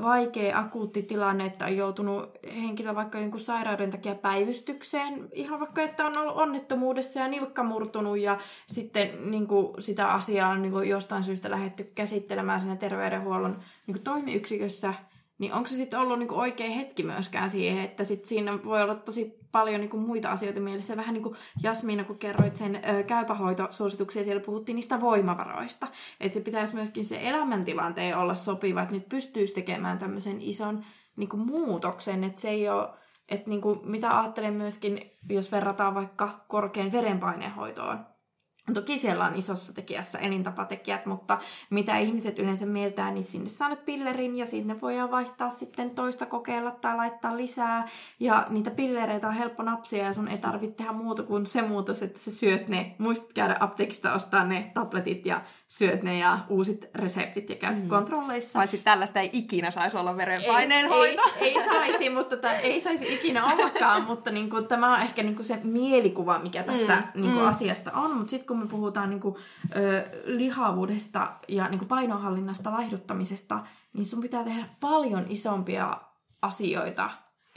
vaikea 0.01 0.60
akuutti 0.60 1.04
tilanne, 1.04 1.45
että 1.45 1.65
on 1.65 1.78
joutunut 1.78 2.30
henkilö 2.62 2.95
vaikka 2.95 3.19
jonkun 3.19 3.39
sairauden 3.39 3.89
takia 3.89 4.15
päivystykseen, 4.15 5.30
ihan 5.34 5.60
vaikka, 5.60 5.82
että 5.82 6.06
on 6.06 6.17
ollut 6.17 6.38
onnettomuudessa 6.38 7.19
ja 7.19 7.28
nilkka 7.28 7.63
murtunut 7.63 8.17
ja 8.17 8.38
sitten 8.67 9.32
niin 9.32 9.47
kuin, 9.47 9.82
sitä 9.82 10.08
asiaa 10.08 10.49
on 10.49 10.62
niin 10.62 10.71
kuin, 10.71 10.89
jostain 10.89 11.23
syystä 11.23 11.51
lähdetty 11.51 11.84
käsittelemään 11.84 12.62
siinä 12.62 12.75
terveydenhuollon 12.75 13.56
niin 13.88 13.95
kuin, 13.95 14.04
toimiyksikössä, 14.04 14.93
niin 15.38 15.54
onko 15.54 15.67
se 15.67 15.75
sitten 15.75 15.99
ollut 15.99 16.19
niinku 16.19 16.39
oikea 16.39 16.69
hetki 16.69 17.04
myöskään 17.04 17.49
siihen, 17.49 17.86
että 17.86 18.04
sit 18.04 18.25
siinä 18.25 18.63
voi 18.63 18.82
olla 18.82 18.95
tosi 18.95 19.39
paljon 19.56 19.82
niinku 19.82 19.98
muita 19.98 20.30
asioita 20.30 20.60
mielessä. 20.60 20.98
Vähän 20.98 21.13
niin 21.13 21.24
kuin 21.24 21.36
Jasmiina, 21.63 22.04
kun 22.04 22.18
kerroit 22.18 22.56
sen 22.56 22.76
ö, 22.76 23.04
käypähoitosuosituksia, 23.04 24.24
siellä 24.24 24.44
puhuttiin 24.46 24.76
niistä 24.76 25.02
voimavaroista. 25.02 25.88
Että 26.20 26.34
se 26.34 26.41
pitäisi 26.41 26.76
myöskin 26.76 27.06
se 27.06 27.20
elämäntilanteen 27.22 28.18
olla 28.18 28.36
sopiva, 28.36 28.82
että 28.82 28.96
nyt 28.96 29.10
pystyisi 29.10 29.54
tekemään 29.54 29.98
tämmöisen 29.98 30.41
ison 30.41 30.84
niinku 31.15 31.38
muutoksen, 31.38 32.24
että 32.24 32.41
se 32.41 32.50
ei 32.50 32.70
ole, 32.70 32.89
että 33.30 33.50
niinku, 33.50 33.82
mitä 33.84 34.20
ajattelen 34.20 34.54
myöskin, 34.54 35.12
jos 35.30 35.52
verrataan 35.52 35.96
vaikka 35.96 36.30
korkean 36.48 36.91
verenpainehoitoon, 36.91 38.00
Toki 38.73 38.97
siellä 38.97 39.25
on 39.25 39.36
isossa 39.36 39.73
tekijässä 39.73 40.19
elintapatekijät, 40.19 41.06
mutta 41.06 41.38
mitä 41.69 41.97
ihmiset 41.97 42.39
yleensä 42.39 42.65
mieltää, 42.65 43.12
niin 43.12 43.23
sinne 43.25 43.49
saa 43.49 43.69
nyt 43.69 43.86
pillerin 43.86 44.36
ja 44.36 44.45
sinne 44.45 44.82
voidaan 44.82 45.12
vaihtaa 45.12 45.49
sitten 45.49 45.89
toista 45.89 46.25
kokeilla 46.25 46.71
tai 46.71 46.95
laittaa 46.95 47.38
lisää. 47.38 47.88
Ja 48.19 48.45
niitä 48.49 48.71
pillereitä 48.71 49.28
on 49.28 49.34
helppo 49.34 49.63
napsia 49.63 50.04
ja 50.04 50.13
sun 50.13 50.28
ei 50.28 50.38
tarvitse 50.38 50.75
tehdä 50.75 50.91
muuta 50.91 51.23
kuin 51.23 51.45
se 51.45 51.62
muutos, 51.62 52.04
että 52.04 52.19
sä 52.19 52.32
syöt 52.32 52.67
ne. 52.67 52.95
Muistat 52.97 53.34
käydä 53.34 53.58
apteekista 53.60 54.13
ostaa 54.13 54.43
ne 54.43 54.71
tabletit 54.73 55.25
ja 55.25 55.41
syöt 55.67 56.04
ne 56.04 56.17
ja 56.17 56.39
uusit 56.49 56.86
reseptit 56.95 57.49
ja 57.49 57.56
käyt 57.56 57.84
mm. 57.84 57.88
kontrolleissa. 57.88 58.60
Paitsi 58.60 58.78
tällaista 58.78 59.19
ei 59.19 59.30
ikinä 59.34 59.71
saisi 59.71 59.97
olla 59.97 60.17
verenpaineen 60.17 60.86
ei, 60.86 60.91
hoito. 60.91 61.21
Ei, 61.41 61.58
ei 61.58 61.65
saisi, 61.65 62.10
mutta 62.10 62.38
t- 62.38 62.45
ei 62.63 62.80
saisi 62.80 63.13
ikinä 63.13 63.54
ollakaan, 63.54 64.04
mutta 64.04 64.32
niinku, 64.32 64.62
tämä 64.62 64.93
on 64.93 65.01
ehkä 65.01 65.23
niinku 65.23 65.43
se 65.43 65.60
mielikuva, 65.63 66.39
mikä 66.39 66.63
tästä 66.63 66.95
mm. 66.95 67.21
Niinku, 67.21 67.39
mm. 67.39 67.47
asiasta 67.47 67.91
on. 67.91 68.17
Mutta 68.17 68.30
sitten 68.30 68.47
kun 68.47 68.55
me 68.60 68.68
puhutaan 68.68 69.10
niinku, 69.10 69.38
ö, 69.76 70.04
lihavuudesta 70.26 71.28
ja 71.48 71.70
niinku, 71.70 71.86
painonhallinnasta, 71.86 72.72
laihduttamisesta, 72.72 73.63
niin 73.94 74.06
sun 74.06 74.22
pitää 74.22 74.44
tehdä 74.44 74.65
paljon 74.80 75.26
isompia 75.30 75.98
asioita 76.41 77.10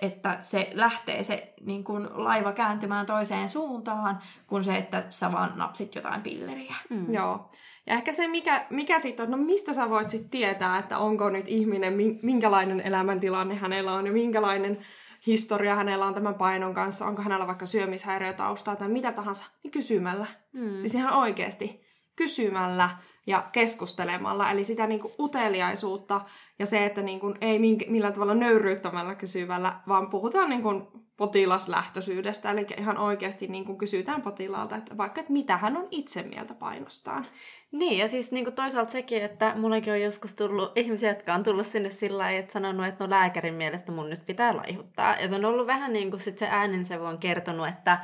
että 0.03 0.39
se 0.41 0.71
lähtee 0.75 1.25
se 1.25 1.55
niin 1.65 1.85
kuin 1.85 2.09
laiva 2.15 2.53
kääntymään 2.53 3.07
toiseen 3.07 3.49
suuntaan, 3.49 4.19
kuin 4.47 4.65
se, 4.65 4.77
että 4.77 5.05
sä 5.11 5.33
vaan 5.33 5.53
napsit 5.57 5.95
jotain 5.95 6.23
pilleriä. 6.23 6.75
Mm. 6.91 7.15
Joo. 7.15 7.49
Ja 7.87 7.95
ehkä 7.95 8.13
se, 8.13 8.29
mikä, 8.29 8.67
mikä 8.71 8.99
sitten 8.99 9.25
on, 9.25 9.31
no 9.31 9.37
mistä 9.37 9.73
sä 9.73 9.91
voit 9.91 10.11
sitten 10.11 10.31
tietää, 10.31 10.79
että 10.79 10.99
onko 10.99 11.31
nyt 11.31 11.49
ihminen, 11.49 11.95
minkälainen 12.23 12.81
elämäntilanne 12.81 13.55
hänellä 13.55 13.93
on 13.93 14.07
ja 14.07 14.13
minkälainen 14.13 14.79
historia 15.27 15.75
hänellä 15.75 16.07
on 16.07 16.15
tämän 16.15 16.35
painon 16.35 16.75
kanssa, 16.75 17.07
onko 17.07 17.23
hänellä 17.23 17.47
vaikka 17.47 17.67
syömishäiriötaustaa 17.67 18.77
tai 18.77 18.89
mitä 18.89 19.13
tahansa, 19.13 19.45
niin 19.63 19.71
kysymällä. 19.71 20.27
Mm. 20.59 20.81
Siis 20.81 20.95
ihan 20.95 21.15
oikeasti 21.15 21.81
kysymällä 22.17 22.91
ja 23.27 23.43
keskustelemalla. 23.53 24.51
Eli 24.51 24.65
sitä 24.65 24.87
niin 24.87 25.01
kuin 25.01 25.13
uteliaisuutta 25.19 26.21
ja 26.59 26.67
se, 26.67 26.87
että 26.87 27.03
niin 27.03 27.21
kuin 27.21 27.35
ei 27.41 27.59
millään 27.89 28.13
tavalla 28.13 28.35
nöyryyttämällä 28.35 29.15
kysyvällä, 29.15 29.81
vaan 29.89 30.11
puhutaan 30.11 30.51
niin 30.51 30.63
kuin 30.63 30.83
potilaslähtöisyydestä. 31.17 32.51
Eli 32.51 32.67
ihan 32.79 32.99
oikeasti 32.99 33.47
niin 33.47 33.65
kuin 33.65 33.79
kysytään 33.79 34.23
potilaalta, 34.23 34.77
että 34.77 34.97
vaikka 34.97 35.21
että 35.21 35.33
mitä 35.33 35.57
hän 35.57 35.77
on 35.77 35.89
itse 35.91 36.23
mieltä 36.23 36.55
painostaan. 36.55 37.27
Niin, 37.73 37.99
ja 37.99 38.09
siis 38.09 38.33
niin 38.33 38.45
kuin 38.45 38.55
toisaalta 38.55 38.93
sekin, 38.93 39.23
että 39.23 39.53
mullekin 39.57 39.93
on 39.93 40.01
joskus 40.01 40.35
tullut 40.35 40.73
ihmisiä, 40.79 41.09
jotka 41.09 41.35
on 41.35 41.43
tullut 41.43 41.67
sinne 41.67 41.91
sillä 41.91 42.19
lailla, 42.19 42.41
että 42.41 42.53
sanonut, 42.53 42.87
että 42.87 43.05
no 43.05 43.11
lääkärin 43.11 43.55
mielestä 43.55 43.93
mun 43.93 44.11
nyt 44.11 44.25
pitää 44.25 44.57
laihuttaa. 44.57 45.17
Ja 45.17 45.29
se 45.29 45.35
on 45.35 45.45
ollut 45.45 45.67
vähän 45.67 45.93
niin 45.93 46.11
kuin 46.11 46.21
sit 46.21 46.39
se 46.39 46.49
äänensävy 46.51 47.05
on 47.05 47.19
kertonut, 47.19 47.69
että 47.69 47.99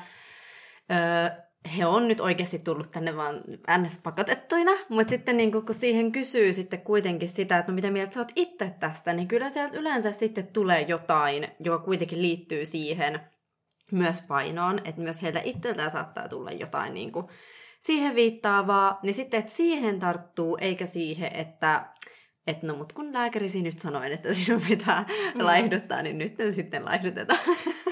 öö, 0.90 1.44
he 1.77 1.87
on 1.87 2.09
nyt 2.09 2.20
oikeasti 2.20 2.59
tullut 2.59 2.90
tänne 2.90 3.16
vaan 3.16 3.40
ns. 3.79 3.98
pakotettuina, 4.03 4.70
mutta 4.88 5.11
sitten 5.11 5.37
niin 5.37 5.53
kun 5.53 5.64
siihen 5.70 6.12
kysyy 6.12 6.53
sitten 6.53 6.81
kuitenkin 6.81 7.29
sitä, 7.29 7.59
että 7.59 7.72
no 7.72 7.74
mitä 7.74 7.90
mieltä 7.90 8.14
sä 8.14 8.20
oot 8.20 8.33
itse 8.37 8.74
tästä, 8.81 9.12
niin 9.12 9.29
kyllä 9.29 9.50
sieltä 9.50 9.77
yleensä 9.77 10.12
sitten 10.12 10.46
tulee 10.46 10.81
jotain, 10.81 11.48
joka 11.61 11.85
kuitenkin 11.85 12.22
liittyy 12.22 12.66
siihen 12.66 13.20
myös 13.92 14.22
painoon, 14.29 14.81
että 14.85 15.00
myös 15.00 15.22
heiltä 15.22 15.40
itseltään 15.44 15.90
saattaa 15.90 16.29
tulla 16.29 16.50
jotain 16.50 16.94
niin 16.94 17.12
kuin 17.12 17.27
siihen 17.81 18.14
viittaavaa, 18.14 18.98
niin 19.03 19.14
sitten, 19.14 19.40
että 19.40 19.53
siihen 19.53 19.98
tarttuu, 19.98 20.59
eikä 20.61 20.87
siihen, 20.87 21.31
että 21.35 21.94
että 22.46 22.66
no 22.66 22.77
mut 22.77 22.92
kun 22.92 23.12
lääkärisi 23.12 23.62
nyt 23.62 23.79
sanoin, 23.79 24.12
että 24.12 24.35
sinun 24.35 24.62
pitää 24.68 25.05
mm. 25.35 25.44
laihduttaa, 25.44 26.03
niin 26.03 26.18
nyt 26.18 26.35
sitten 26.55 26.85
laihdutetaan. 26.85 27.40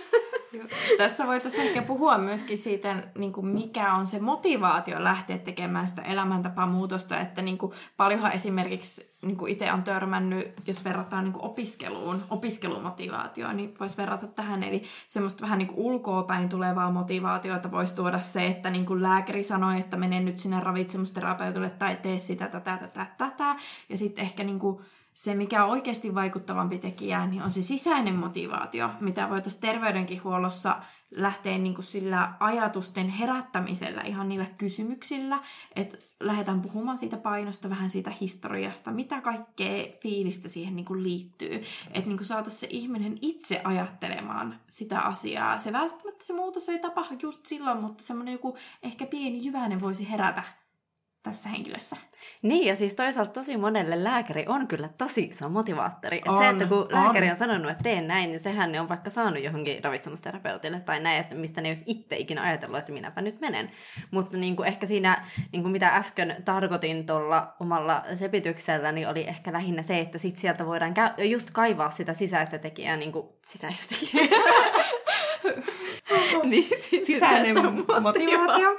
Tässä 0.98 1.26
voitaisiin 1.26 1.66
ehkä 1.66 1.82
puhua 1.82 2.18
myöskin 2.18 2.58
siitä, 2.58 3.02
niin 3.18 3.32
kuin 3.32 3.46
mikä 3.46 3.94
on 3.94 4.06
se 4.06 4.18
motivaatio 4.18 5.04
lähteä 5.04 5.38
tekemään 5.38 5.86
sitä 5.86 6.02
elämäntapamuutosta, 6.02 7.20
että 7.20 7.42
niin 7.42 7.58
kuin 7.58 7.72
paljonhan 7.96 8.32
esimerkiksi 8.32 9.12
niin 9.22 9.36
kuin 9.36 9.52
itse 9.52 9.72
on 9.72 9.82
törmännyt, 9.82 10.52
jos 10.66 10.84
verrataan 10.84 11.24
niin 11.24 11.32
kuin 11.32 11.44
opiskeluun, 11.44 12.22
opiskelumotivaatioon, 12.30 13.56
niin 13.56 13.74
voisi 13.80 13.96
verrata 13.96 14.26
tähän, 14.26 14.62
eli 14.62 14.82
semmoista 15.06 15.42
vähän 15.42 15.58
niin 15.58 15.68
kuin 15.68 15.78
ulkoopäin 15.78 16.48
tulevaa 16.48 16.90
motivaatiota 16.90 17.70
voisi 17.70 17.94
tuoda 17.94 18.18
se, 18.18 18.46
että 18.46 18.70
niin 18.70 18.86
kuin 18.86 19.02
lääkäri 19.02 19.42
sanoi, 19.42 19.80
että 19.80 19.96
mene 19.96 20.20
nyt 20.20 20.38
sinne 20.38 20.60
ravitsemusterapeutille 20.60 21.70
tai 21.70 21.96
tee 21.96 22.18
sitä, 22.18 22.48
tätä, 22.48 22.76
tätä, 22.76 23.06
tätä, 23.18 23.56
ja 23.88 23.96
sitten 23.96 24.24
ehkä 24.24 24.44
niin 24.44 24.58
kuin 24.58 24.78
se, 25.14 25.34
mikä 25.34 25.64
on 25.64 25.70
oikeasti 25.70 26.14
vaikuttavampi 26.14 26.78
tekijä, 26.78 27.26
niin 27.26 27.42
on 27.42 27.50
se 27.50 27.62
sisäinen 27.62 28.14
motivaatio, 28.14 28.90
mitä 29.00 29.30
voitaisiin 29.30 29.60
terveydenkin 29.60 30.24
huollossa 30.24 30.82
lähteä 31.16 31.58
niin 31.58 31.74
kuin 31.74 31.84
sillä 31.84 32.32
ajatusten 32.40 33.08
herättämisellä, 33.08 34.00
ihan 34.00 34.28
niillä 34.28 34.46
kysymyksillä, 34.58 35.38
että 35.76 35.98
lähdetään 36.20 36.62
puhumaan 36.62 36.98
siitä 36.98 37.16
painosta, 37.16 37.70
vähän 37.70 37.90
siitä 37.90 38.12
historiasta, 38.20 38.90
mitä 38.90 39.20
kaikkea 39.20 39.86
fiilistä 40.00 40.48
siihen 40.48 40.76
niin 40.76 40.86
kuin 40.86 41.02
liittyy. 41.02 41.62
Että 41.90 42.10
niin 42.10 42.24
saataisiin 42.24 42.60
se 42.60 42.66
ihminen 42.70 43.14
itse 43.20 43.60
ajattelemaan 43.64 44.60
sitä 44.68 45.00
asiaa. 45.00 45.58
Se 45.58 45.72
välttämättä 45.72 46.24
se 46.24 46.32
muutos 46.32 46.68
ei 46.68 46.78
tapahdu 46.78 47.16
just 47.22 47.46
silloin, 47.46 47.80
mutta 47.80 48.04
semmoinen 48.04 48.32
joku 48.32 48.56
ehkä 48.82 49.06
pieni 49.06 49.44
jyväinen 49.44 49.80
voisi 49.80 50.10
herätä 50.10 50.42
tässä 51.22 51.48
henkilössä. 51.48 51.96
Niin, 52.42 52.66
ja 52.66 52.76
siis 52.76 52.94
toisaalta 52.94 53.32
tosi 53.32 53.56
monelle 53.56 54.04
lääkäri 54.04 54.44
on 54.48 54.68
kyllä 54.68 54.88
tosi 54.98 55.22
iso 55.22 55.48
motivaattori. 55.48 56.22
On, 56.28 56.38
se, 56.38 56.48
että 56.48 56.66
kun 56.66 56.88
lääkäri 56.90 57.26
on. 57.26 57.32
on 57.32 57.38
sanonut, 57.38 57.70
että 57.70 57.82
teen 57.82 58.06
näin, 58.06 58.30
niin 58.30 58.40
sehän 58.40 58.72
ne 58.72 58.80
on 58.80 58.88
vaikka 58.88 59.10
saanut 59.10 59.42
johonkin 59.42 59.84
ravitsemusterapeutille 59.84 60.80
tai 60.80 61.00
näin, 61.00 61.20
että 61.20 61.34
mistä 61.34 61.60
ne 61.60 61.68
olisi 61.68 61.84
itse 61.86 62.16
ikinä 62.16 62.42
ajatellut, 62.42 62.78
että 62.78 62.92
minäpä 62.92 63.20
nyt 63.20 63.40
menen. 63.40 63.70
Mutta 64.10 64.36
niin 64.36 64.56
kuin 64.56 64.68
ehkä 64.68 64.86
siinä, 64.86 65.24
niin 65.52 65.62
kuin 65.62 65.72
mitä 65.72 65.88
äsken 65.88 66.36
tarkoitin 66.44 67.06
tuolla 67.06 67.56
omalla 67.60 68.02
sepityksellä, 68.14 68.92
niin 68.92 69.08
oli 69.08 69.28
ehkä 69.28 69.52
lähinnä 69.52 69.82
se, 69.82 70.00
että 70.00 70.18
sit 70.18 70.36
sieltä 70.36 70.66
voidaan 70.66 70.94
kä- 70.96 71.24
just 71.24 71.50
kaivaa 71.50 71.90
sitä 71.90 72.14
sisäistä 72.14 72.58
tekijää, 72.58 72.96
niin 72.96 73.12
kuin 73.12 73.28
sisäistä 73.44 73.94
tekijää. 73.94 74.28
niin, 76.42 76.68
siis 76.80 77.06
sisäinen 77.06 77.56
motivaatio. 78.02 78.76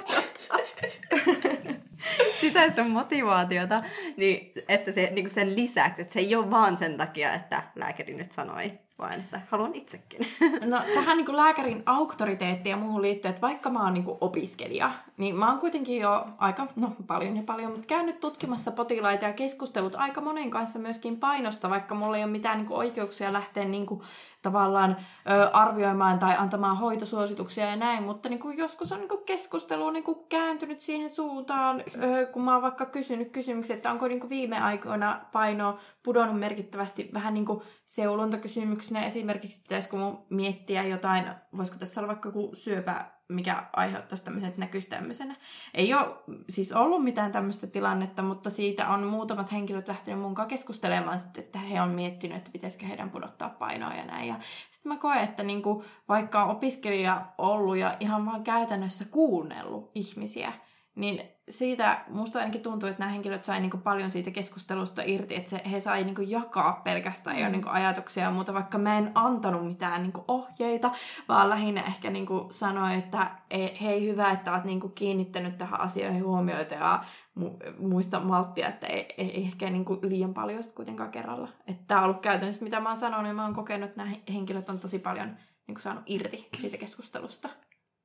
sisäistä 2.40 2.84
motivaatiota, 2.84 3.82
niin 4.16 4.52
että 4.68 4.92
se, 4.92 5.10
niin 5.14 5.30
sen 5.30 5.56
lisäksi, 5.56 6.02
että 6.02 6.14
se 6.14 6.20
ei 6.20 6.36
ole 6.36 6.50
vaan 6.50 6.76
sen 6.76 6.96
takia, 6.96 7.32
että 7.32 7.62
lääkäri 7.76 8.14
nyt 8.14 8.32
sanoi, 8.32 8.72
vaan 8.98 9.12
että 9.12 9.40
haluan 9.50 9.74
itsekin. 9.74 10.26
No 10.70 10.80
tähän 10.94 11.16
niin 11.16 11.26
kuin 11.26 11.36
lääkärin 11.36 11.82
auktoriteettiin 11.86 12.70
ja 12.70 12.76
muuhun 12.76 13.02
liittyen, 13.02 13.30
että 13.30 13.42
vaikka 13.42 13.70
mä 13.70 13.84
oon 13.84 13.94
niin 13.94 14.04
kuin 14.04 14.18
opiskelija, 14.20 14.90
niin 15.16 15.38
mä 15.38 15.50
oon 15.50 15.58
kuitenkin 15.58 16.00
jo 16.00 16.26
aika, 16.38 16.66
no 16.80 16.92
paljon 17.06 17.36
ja 17.36 17.42
paljon, 17.46 17.70
mutta 17.70 17.86
käynyt 17.86 18.20
tutkimassa 18.20 18.70
potilaita 18.70 19.24
ja 19.24 19.32
keskustellut 19.32 19.94
aika 19.94 20.20
monen 20.20 20.50
kanssa 20.50 20.78
myöskin 20.78 21.16
painosta, 21.16 21.70
vaikka 21.70 21.94
mulla 21.94 22.16
ei 22.16 22.24
ole 22.24 22.32
mitään 22.32 22.58
niin 22.58 22.66
kuin 22.66 22.78
oikeuksia 22.78 23.32
lähteä 23.32 23.64
niin 23.64 23.86
kuin 23.86 24.00
tavallaan 24.44 24.96
ö, 25.30 25.50
arvioimaan 25.52 26.18
tai 26.18 26.36
antamaan 26.38 26.76
hoitosuosituksia 26.76 27.66
ja 27.66 27.76
näin, 27.76 28.02
mutta 28.02 28.28
niin 28.28 28.38
kuin 28.38 28.58
joskus 28.58 28.92
on 28.92 28.98
niin 28.98 29.08
kuin 29.08 29.24
keskustelu 29.24 29.90
niin 29.90 30.04
kuin 30.04 30.18
kääntynyt 30.28 30.80
siihen 30.80 31.10
suuntaan, 31.10 31.84
ö, 32.02 32.26
kun 32.26 32.42
mä 32.42 32.52
oon 32.52 32.62
vaikka 32.62 32.86
kysynyt 32.86 33.30
kysymyksiä, 33.30 33.76
että 33.76 33.90
onko 33.90 34.08
niin 34.08 34.20
kuin 34.20 34.30
viime 34.30 34.60
aikoina 34.60 35.20
paino 35.32 35.78
pudonnut 36.02 36.38
merkittävästi 36.38 37.10
vähän 37.14 37.34
niin 37.34 37.46
kuin 37.46 37.62
seulontakysymyksinä 37.84 39.02
esimerkiksi, 39.02 39.60
pitäisikö 39.60 39.96
mun 39.96 40.18
miettiä 40.30 40.82
jotain, 40.82 41.24
voisiko 41.56 41.78
tässä 41.78 42.00
olla 42.00 42.08
vaikka 42.08 42.28
joku 42.28 42.50
syöpä 42.52 43.13
mikä 43.28 43.64
aiheuttaisi 43.76 44.24
tämmöisen, 44.24 44.48
että 44.48 44.60
näkyisi 44.60 44.88
tämmöisenä. 44.88 45.36
Ei 45.74 45.94
ole 45.94 46.14
siis 46.48 46.72
ollut 46.72 47.04
mitään 47.04 47.32
tämmöistä 47.32 47.66
tilannetta, 47.66 48.22
mutta 48.22 48.50
siitä 48.50 48.88
on 48.88 49.02
muutamat 49.02 49.52
henkilöt 49.52 49.88
lähtenyt 49.88 50.20
mukaan 50.20 50.48
keskustelemaan, 50.48 51.18
sitten, 51.18 51.44
että 51.44 51.58
he 51.58 51.82
on 51.82 51.88
miettinyt, 51.88 52.36
että 52.36 52.50
pitäisikö 52.50 52.86
heidän 52.86 53.10
pudottaa 53.10 53.48
painoa 53.48 53.94
ja 53.94 54.04
näin. 54.04 54.28
Ja 54.28 54.34
sitten 54.70 54.92
mä 54.92 54.98
koen, 54.98 55.24
että 55.24 55.42
niinku, 55.42 55.84
vaikka 56.08 56.44
on 56.44 56.50
opiskelija 56.50 57.26
ollut 57.38 57.76
ja 57.76 57.96
ihan 58.00 58.26
vaan 58.26 58.44
käytännössä 58.44 59.04
kuunnellut 59.04 59.90
ihmisiä, 59.94 60.52
niin 60.94 61.20
siitä 61.50 62.04
musta 62.08 62.38
ainakin 62.38 62.62
tuntuu, 62.62 62.88
että 62.88 63.00
nämä 63.00 63.12
henkilöt 63.12 63.44
sai 63.44 63.60
niinku 63.60 63.78
paljon 63.78 64.10
siitä 64.10 64.30
keskustelusta 64.30 65.02
irti, 65.04 65.36
että 65.36 65.50
se, 65.50 65.62
he 65.70 65.80
sai 65.80 66.04
niinku 66.04 66.22
jakaa 66.22 66.80
pelkästään 66.84 67.36
mm. 67.36 67.42
jo 67.42 67.48
niinku 67.48 67.68
ajatuksia 67.72 68.24
ja 68.24 68.30
muuta, 68.30 68.54
vaikka 68.54 68.78
mä 68.78 68.98
en 68.98 69.10
antanut 69.14 69.66
mitään 69.66 70.02
niinku 70.02 70.24
ohjeita, 70.28 70.90
vaan 71.28 71.50
lähinnä 71.50 71.82
ehkä 71.82 72.10
niinku 72.10 72.48
sanoi, 72.50 72.94
että 72.94 73.30
e, 73.50 73.68
hei 73.82 74.08
hyvä, 74.08 74.30
että 74.30 74.52
oot 74.52 74.64
niinku 74.64 74.88
kiinnittänyt 74.88 75.58
tähän 75.58 75.80
asioihin 75.80 76.24
huomioita 76.24 76.74
ja 76.74 77.04
mu- 77.40 77.72
muista 77.78 78.20
malttia, 78.20 78.68
että 78.68 78.86
ei, 78.86 79.14
ei 79.18 79.44
ehkä 79.44 79.70
niinku 79.70 79.98
liian 80.02 80.34
paljon 80.34 80.62
kuitenkaan 80.74 81.10
kerralla. 81.10 81.48
Että 81.66 81.84
tämä 81.86 82.00
on 82.00 82.04
ollut 82.04 82.22
käytännössä, 82.22 82.64
mitä 82.64 82.80
mä 82.80 82.88
oon 82.88 82.96
sanonut, 82.96 83.26
ja 83.26 83.34
mä 83.34 83.44
oon 83.44 83.54
kokenut, 83.54 83.90
että 83.90 84.02
nämä 84.04 84.16
henkilöt 84.32 84.68
on 84.68 84.78
tosi 84.78 84.98
paljon 84.98 85.36
niinku 85.66 85.80
saanut 85.80 86.02
irti 86.06 86.48
siitä 86.56 86.76
keskustelusta. 86.76 87.48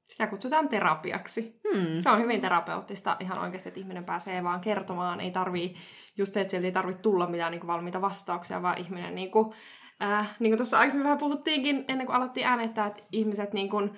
Sitä 0.10 0.28
kutsutaan 0.28 0.70
terapiaksi. 0.70 1.60
Hmm. 1.74 2.00
Se 2.00 2.10
on 2.10 2.20
hyvin 2.20 2.42
terapeuttista 2.42 3.18
ihan 3.20 3.40
oikeasti, 3.40 3.70
että 3.70 3.80
ihminen 3.80 4.06
pääsee 4.06 4.44
vaan 4.44 4.62
kertomaan. 4.62 5.20
Ei 5.20 5.32
tarvii, 5.32 5.76
just 6.18 6.34
se, 6.34 6.42
että 6.42 6.52
sieltä 6.52 6.68
ei 6.68 6.72
tarvitse 6.72 7.02
tulla 7.02 7.28
mitään 7.28 7.52
niin 7.52 7.60
kuin 7.60 7.68
valmiita 7.68 8.02
vastauksia, 8.02 8.62
vaan 8.62 8.78
ihminen 8.78 9.16
niin 9.16 9.32
kuin, 9.32 9.54
äh, 10.04 10.30
niin 10.40 10.52
kuin 10.52 10.58
tuossa 10.58 10.80
aikaisemmin 10.80 11.04
vähän 11.04 11.18
puhuttiinkin 11.18 11.86
ennen 11.88 12.08
kuin 12.08 12.16
alettiin 12.16 12.48
äänettää, 12.48 12.88
että 12.88 13.04
ihmiset 13.12 13.54
niin 13.54 13.70
kuin, 13.70 13.90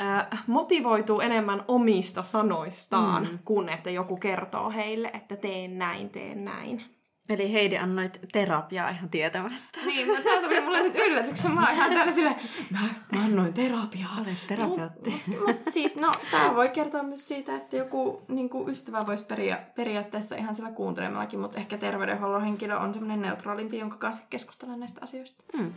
äh, 0.00 0.44
motivoituu 0.46 1.20
enemmän 1.20 1.62
omista 1.68 2.22
sanoistaan, 2.22 3.22
mm. 3.22 3.38
kuin 3.44 3.68
että 3.68 3.90
joku 3.90 4.16
kertoo 4.16 4.70
heille, 4.70 5.10
että 5.14 5.36
teen 5.36 5.78
näin, 5.78 6.10
teen 6.10 6.44
näin. 6.44 6.95
Eli 7.30 7.52
Heidi 7.52 7.76
annoit 7.76 8.20
terapiaa 8.32 8.90
ihan 8.90 9.08
tietämättä. 9.08 9.78
Niin, 9.86 10.08
mutta 10.08 10.22
tää 10.22 10.40
tuli 10.40 10.60
mulle 10.60 10.82
nyt 10.82 10.94
yllätyksen. 10.96 11.54
Mä 11.54 11.70
ihan 11.70 11.92
täällä 11.92 12.12
silleen, 12.12 12.36
mä, 12.70 12.78
mä 13.12 13.24
annoin 13.24 13.54
terapiaa. 13.54 14.10
Olet 14.18 14.46
terapeutti. 14.46 15.10
Mut, 15.10 15.46
mut, 15.46 15.56
siis, 15.70 15.96
no, 15.96 16.12
tää 16.30 16.54
voi 16.54 16.68
kertoa 16.68 17.02
myös 17.02 17.28
siitä, 17.28 17.56
että 17.56 17.76
joku 17.76 18.22
niin 18.28 18.48
kuin 18.48 18.68
ystävä 18.68 19.06
voisi 19.06 19.24
peria, 19.24 19.58
periaatteessa 19.74 20.36
ihan 20.36 20.54
sillä 20.54 20.70
kuuntelemallakin, 20.70 21.40
mutta 21.40 21.58
ehkä 21.58 21.78
terveydenhuollon 21.78 22.42
henkilö 22.42 22.76
on 22.76 22.94
semmoinen 22.94 23.22
neutraalimpi, 23.22 23.78
jonka 23.78 23.96
kanssa 23.96 24.24
keskustella 24.30 24.76
näistä 24.76 25.00
asioista. 25.02 25.44
Hmm. 25.56 25.72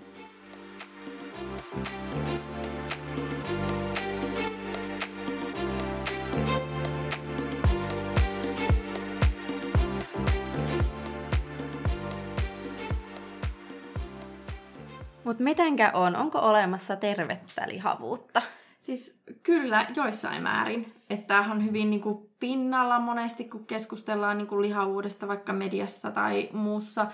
Mutta 15.29 15.43
mitenkä 15.43 15.91
on? 15.93 16.15
Onko 16.15 16.39
olemassa 16.39 16.95
tervettä 16.95 17.67
lihavuutta? 17.67 18.41
Siis 18.79 19.23
kyllä 19.43 19.85
joissain 19.95 20.43
määrin. 20.43 20.93
Että 21.09 21.27
tämähän 21.27 21.57
on 21.57 21.65
hyvin 21.65 21.89
niin 21.89 22.01
kuin 22.01 22.29
pinnalla 22.39 22.99
monesti, 22.99 23.43
kun 23.43 23.65
keskustellaan 23.65 24.37
niin 24.37 24.47
kuin 24.47 24.61
lihavuudesta 24.61 25.27
vaikka 25.27 25.53
mediassa 25.53 26.11
tai 26.11 26.49
muussa. 26.53 27.07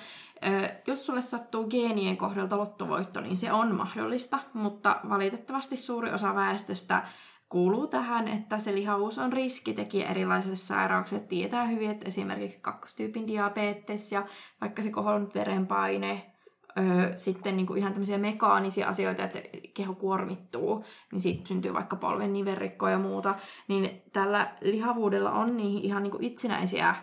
Jos 0.88 1.06
sulle 1.06 1.22
sattuu 1.22 1.68
geenien 1.68 2.18
kohdalta 2.18 2.58
lottovoitto, 2.58 3.22
niin 3.22 3.38
se 3.38 3.52
on 3.52 3.76
mahdollista, 3.76 4.40
mutta 4.54 5.00
valitettavasti 5.10 5.78
suuri 5.78 6.12
osa 6.12 6.36
väestöstä 6.36 7.04
kuuluu 7.50 7.88
tähän, 7.88 8.28
että 8.28 8.58
se 8.58 8.76
lihavuus 8.76 9.20
on 9.20 9.34
riskitekijä 9.34 10.10
erilaisille 10.10 10.56
sairauksille. 10.56 11.22
Tietää 11.22 11.64
hyvin, 11.64 11.92
että 11.92 12.08
esimerkiksi 12.08 12.60
kakkostyypin 12.62 13.28
diabetes 13.28 14.12
ja 14.12 14.26
vaikka 14.62 14.82
se 14.82 14.92
kohonnut 14.92 15.36
verenpaine, 15.36 16.35
öö, 16.80 17.18
sitten 17.18 17.58
niin 17.58 17.68
kuin 17.68 17.78
ihan 17.78 17.94
tämmöisiä 17.94 18.18
mekaanisia 18.18 18.88
asioita, 18.88 19.24
että 19.24 19.40
keho 19.74 19.94
kuormittuu, 19.94 20.86
niin 21.12 21.22
siitä 21.22 21.48
syntyy 21.48 21.74
vaikka 21.74 21.96
polven 21.96 22.34
nivelrikkoa 22.34 22.92
ja 22.92 23.00
muuta, 23.00 23.36
niin 23.68 24.02
tällä 24.14 24.56
lihavuudella 24.62 25.32
on 25.32 25.58
niihin 25.58 25.84
ihan 25.84 26.04
niin 26.04 26.12
kuin 26.12 26.24
itsenäisiä 26.24 26.96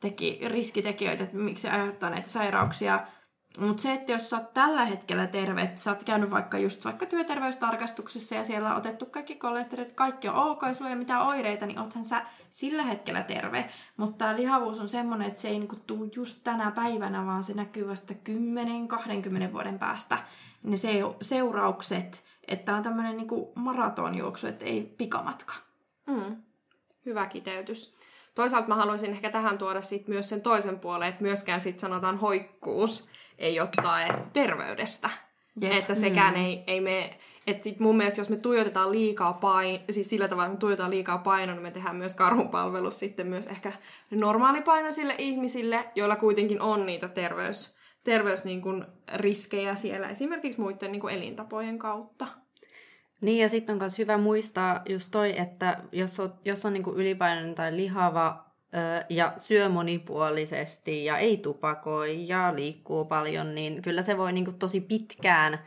teki, 0.00 0.40
riskitekijöitä, 0.46 1.24
että 1.24 1.36
miksi 1.36 1.62
se 1.62 1.70
aiheuttaa 1.70 2.10
näitä 2.10 2.28
sairauksia. 2.28 3.00
Mutta 3.58 3.82
se, 3.82 3.92
että 3.92 4.12
jos 4.12 4.30
sä 4.30 4.36
oot 4.36 4.54
tällä 4.54 4.84
hetkellä 4.84 5.26
terve, 5.26 5.62
että 5.62 5.80
sä 5.80 5.90
oot 5.90 6.04
käynyt 6.04 6.30
vaikka 6.30 6.58
just 6.58 6.84
vaikka 6.84 7.06
työterveystarkastuksessa 7.06 8.34
ja 8.34 8.44
siellä 8.44 8.70
on 8.70 8.76
otettu 8.76 9.06
kaikki 9.06 9.34
kolesterit, 9.34 9.92
kaikki 9.92 10.28
on 10.28 10.34
ok, 10.34 10.62
sulla 10.72 10.90
ei 10.90 10.94
ole 10.94 10.98
mitään 10.98 11.26
oireita, 11.26 11.66
niin 11.66 11.78
oothan 11.78 12.04
sä 12.04 12.22
sillä 12.50 12.82
hetkellä 12.82 13.22
terve. 13.22 13.68
Mutta 13.96 14.18
tämä 14.18 14.36
lihavuus 14.36 14.80
on 14.80 14.88
semmoinen, 14.88 15.28
että 15.28 15.40
se 15.40 15.48
ei 15.48 15.58
niinku 15.58 15.76
tuu 15.76 16.10
just 16.16 16.40
tänä 16.44 16.70
päivänä, 16.70 17.26
vaan 17.26 17.42
se 17.42 17.54
näkyy 17.54 17.88
vasta 17.88 18.14
10-20 19.48 19.52
vuoden 19.52 19.78
päästä. 19.78 20.18
Ne 20.62 20.76
se- 20.76 21.14
seuraukset, 21.22 22.24
että 22.48 22.76
on 22.76 22.82
tämmöinen 22.82 23.16
niinku 23.16 23.52
maratonjuoksu, 23.54 24.46
että 24.46 24.64
ei 24.64 24.94
pikamatka. 24.98 25.54
Mm. 26.06 26.36
Hyvä 27.06 27.26
kiteytys. 27.26 27.94
Toisaalta 28.34 28.68
mä 28.68 28.74
haluaisin 28.74 29.10
ehkä 29.10 29.30
tähän 29.30 29.58
tuoda 29.58 29.82
sit 29.82 30.08
myös 30.08 30.28
sen 30.28 30.42
toisen 30.42 30.78
puolen, 30.78 31.08
että 31.08 31.22
myöskään 31.22 31.60
sit 31.60 31.78
sanotaan 31.78 32.18
hoikkuus 32.18 33.08
ei 33.38 33.60
ottae 33.60 34.08
terveydestä. 34.32 35.10
Jep. 35.60 35.72
Että 35.72 35.94
sekään 35.94 36.34
mm. 36.34 36.40
ei, 36.40 36.64
ei 36.66 36.80
me... 36.80 37.18
Että 37.46 37.64
sit 37.64 37.80
mun 37.80 37.96
mielestä, 37.96 38.20
jos 38.20 38.30
me 38.30 38.36
tuijotetaan 38.36 38.92
liikaa 38.92 39.32
pain, 39.32 39.80
siis 39.90 40.10
sillä 40.10 40.28
tavalla, 40.28 40.46
että 40.46 40.56
me 40.56 40.60
tuijotetaan 40.60 40.90
liikaa 40.90 41.18
painoa, 41.18 41.54
niin 41.54 41.62
me 41.62 41.70
tehdään 41.70 41.96
myös 41.96 42.14
karhunpalvelus 42.14 42.98
sitten 42.98 43.26
myös 43.26 43.46
ehkä 43.46 43.72
normaalipainoisille 44.10 45.14
ihmisille, 45.18 45.88
joilla 45.94 46.16
kuitenkin 46.16 46.60
on 46.60 46.86
niitä 46.86 47.08
terveys, 47.08 47.76
terveys 48.04 48.44
niin 48.44 48.62
kuin 48.62 48.84
riskejä 49.14 49.74
siellä 49.74 50.08
esimerkiksi 50.08 50.60
muiden 50.60 50.92
niin 50.92 51.00
kuin 51.00 51.14
elintapojen 51.14 51.78
kautta. 51.78 52.26
Niin 53.24 53.38
ja 53.38 53.48
sitten 53.48 53.72
on 53.72 53.78
myös 53.78 53.98
hyvä 53.98 54.18
muistaa 54.18 54.82
just 54.88 55.08
toi, 55.10 55.38
että 55.38 55.80
jos 55.92 56.20
on, 56.20 56.34
jos 56.44 56.66
on 56.66 56.72
niinku 56.72 56.92
ylipainoinen 56.92 57.54
tai 57.54 57.76
lihava 57.76 58.44
ö, 58.74 59.04
ja 59.08 59.32
syö 59.36 59.68
monipuolisesti 59.68 61.04
ja 61.04 61.18
ei 61.18 61.36
tupakoi 61.36 62.28
ja 62.28 62.52
liikkuu 62.56 63.04
paljon, 63.04 63.54
niin 63.54 63.82
kyllä 63.82 64.02
se 64.02 64.18
voi 64.18 64.32
niinku 64.32 64.52
tosi 64.52 64.80
pitkään 64.80 65.66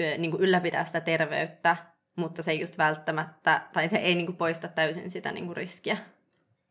ö, 0.00 0.18
niinku 0.18 0.36
ylläpitää 0.40 0.84
sitä 0.84 1.00
terveyttä, 1.00 1.76
mutta 2.16 2.42
se 2.42 2.50
ei 2.50 2.60
just 2.60 2.78
välttämättä, 2.78 3.68
tai 3.72 3.88
se 3.88 3.96
ei 3.96 4.14
niinku 4.14 4.32
poista 4.32 4.68
täysin 4.68 5.10
sitä 5.10 5.32
niinku 5.32 5.54
riskiä. 5.54 5.96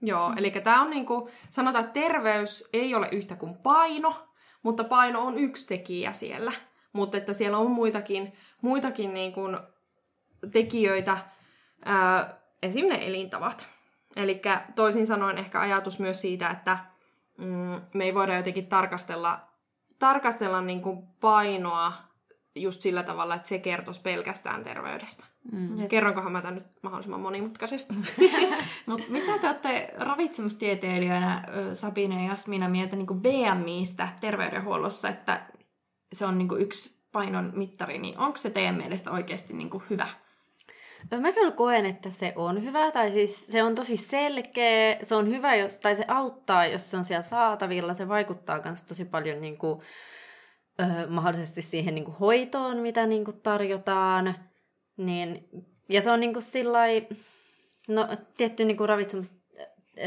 Joo, 0.02 0.30
mm. 0.30 0.38
eli 0.38 0.52
tämä 0.52 0.82
on 0.82 0.90
niinku, 0.90 1.30
sanotaan, 1.50 1.86
että 1.86 2.00
terveys 2.00 2.70
ei 2.74 2.96
ole 2.96 3.08
yhtä 3.12 3.36
kuin 3.36 3.56
paino, 3.56 4.28
mutta 4.64 4.84
paino 4.84 5.22
on 5.22 5.38
yksi 5.38 5.68
tekijä 5.68 6.12
siellä. 6.12 6.52
Mutta 6.94 7.18
että 7.18 7.34
siellä 7.34 7.58
on 7.58 7.72
muitakin, 7.72 8.34
muitakin 8.62 9.14
niinku 9.14 9.42
tekijöitä, 10.52 11.18
ää, 11.86 12.34
esim. 12.64 12.90
ne 12.90 13.08
elintavat. 13.08 13.70
Eli 14.16 14.42
toisin 14.76 15.08
sanoen 15.08 15.38
ehkä 15.38 15.60
ajatus 15.60 16.00
myös 16.00 16.22
siitä, 16.22 16.50
että 16.50 16.78
mm, 17.38 17.82
me 17.94 18.04
ei 18.04 18.14
voida 18.14 18.38
jotenkin 18.38 18.68
tarkastella, 18.68 19.40
tarkastella 20.00 20.62
niinku 20.62 21.08
painoa 21.20 21.94
just 22.56 22.82
sillä 22.82 23.04
tavalla, 23.04 23.36
että 23.36 23.48
se 23.48 23.60
kertoisi 23.60 24.02
pelkästään 24.02 24.64
terveydestä. 24.64 25.26
Mm. 25.52 25.88
Kerronkohan 25.88 26.32
mä 26.32 26.42
tämän 26.42 26.56
nyt 26.56 26.66
mahdollisimman 26.84 27.20
monimutkaisesti? 27.20 27.94
Mutta 28.88 29.06
mitä 29.10 29.38
te 29.38 29.48
olette 29.48 29.94
ravitsemustieteilijöinä 29.98 31.44
Sabine 31.74 32.24
ja 32.24 32.30
Jasmina 32.30 32.70
mieltä 32.70 32.96
niin 32.96 33.08
BMIstä 33.08 34.08
terveydenhuollossa, 34.22 35.10
että 35.10 35.46
se 36.14 36.26
on 36.26 36.38
niin 36.38 36.50
yksi 36.60 37.02
painon 37.12 37.52
mittari, 37.56 37.98
niin 37.98 38.20
onko 38.20 38.38
se 38.38 38.50
teidän 38.50 38.76
mielestä 38.76 39.12
oikeasti 39.12 39.54
niin 39.54 39.70
hyvä? 39.90 40.08
Mä 41.20 41.32
kyllä 41.32 41.52
koen, 41.52 41.86
että 41.86 42.10
se 42.10 42.34
on 42.36 42.64
hyvä, 42.64 42.92
tai 42.92 43.12
siis 43.12 43.48
se 43.48 43.64
on 43.64 43.76
tosi 43.76 43.98
selkeä, 43.98 44.98
se 45.04 45.16
on 45.16 45.28
hyvä, 45.30 45.56
jos, 45.56 45.78
tai 45.78 45.96
se 45.96 46.06
auttaa, 46.08 46.66
jos 46.66 46.92
se 46.92 46.98
on 46.98 47.04
siellä 47.04 47.22
saatavilla, 47.22 47.94
se 47.94 48.08
vaikuttaa 48.08 48.62
myös 48.66 48.84
tosi 48.84 49.06
paljon 49.06 49.42
niin 49.42 49.58
kuin, 49.58 49.82
ö, 50.82 51.08
mahdollisesti 51.10 51.62
siihen 51.62 51.96
niin 51.96 52.06
kuin 52.06 52.18
hoitoon, 52.18 52.78
mitä 52.78 53.08
niin 53.08 53.26
kuin 53.26 53.42
tarjotaan, 53.42 54.36
niin, 54.98 55.50
ja 55.90 56.02
se 56.02 56.12
on 56.12 56.20
niin 56.20 56.34
kuin 56.34 56.44
sillai, 56.44 57.08
no 57.88 58.08
tietty 58.38 58.66
niin 58.66 58.78
kuin 58.78 58.90
ravitsemus 58.90 59.42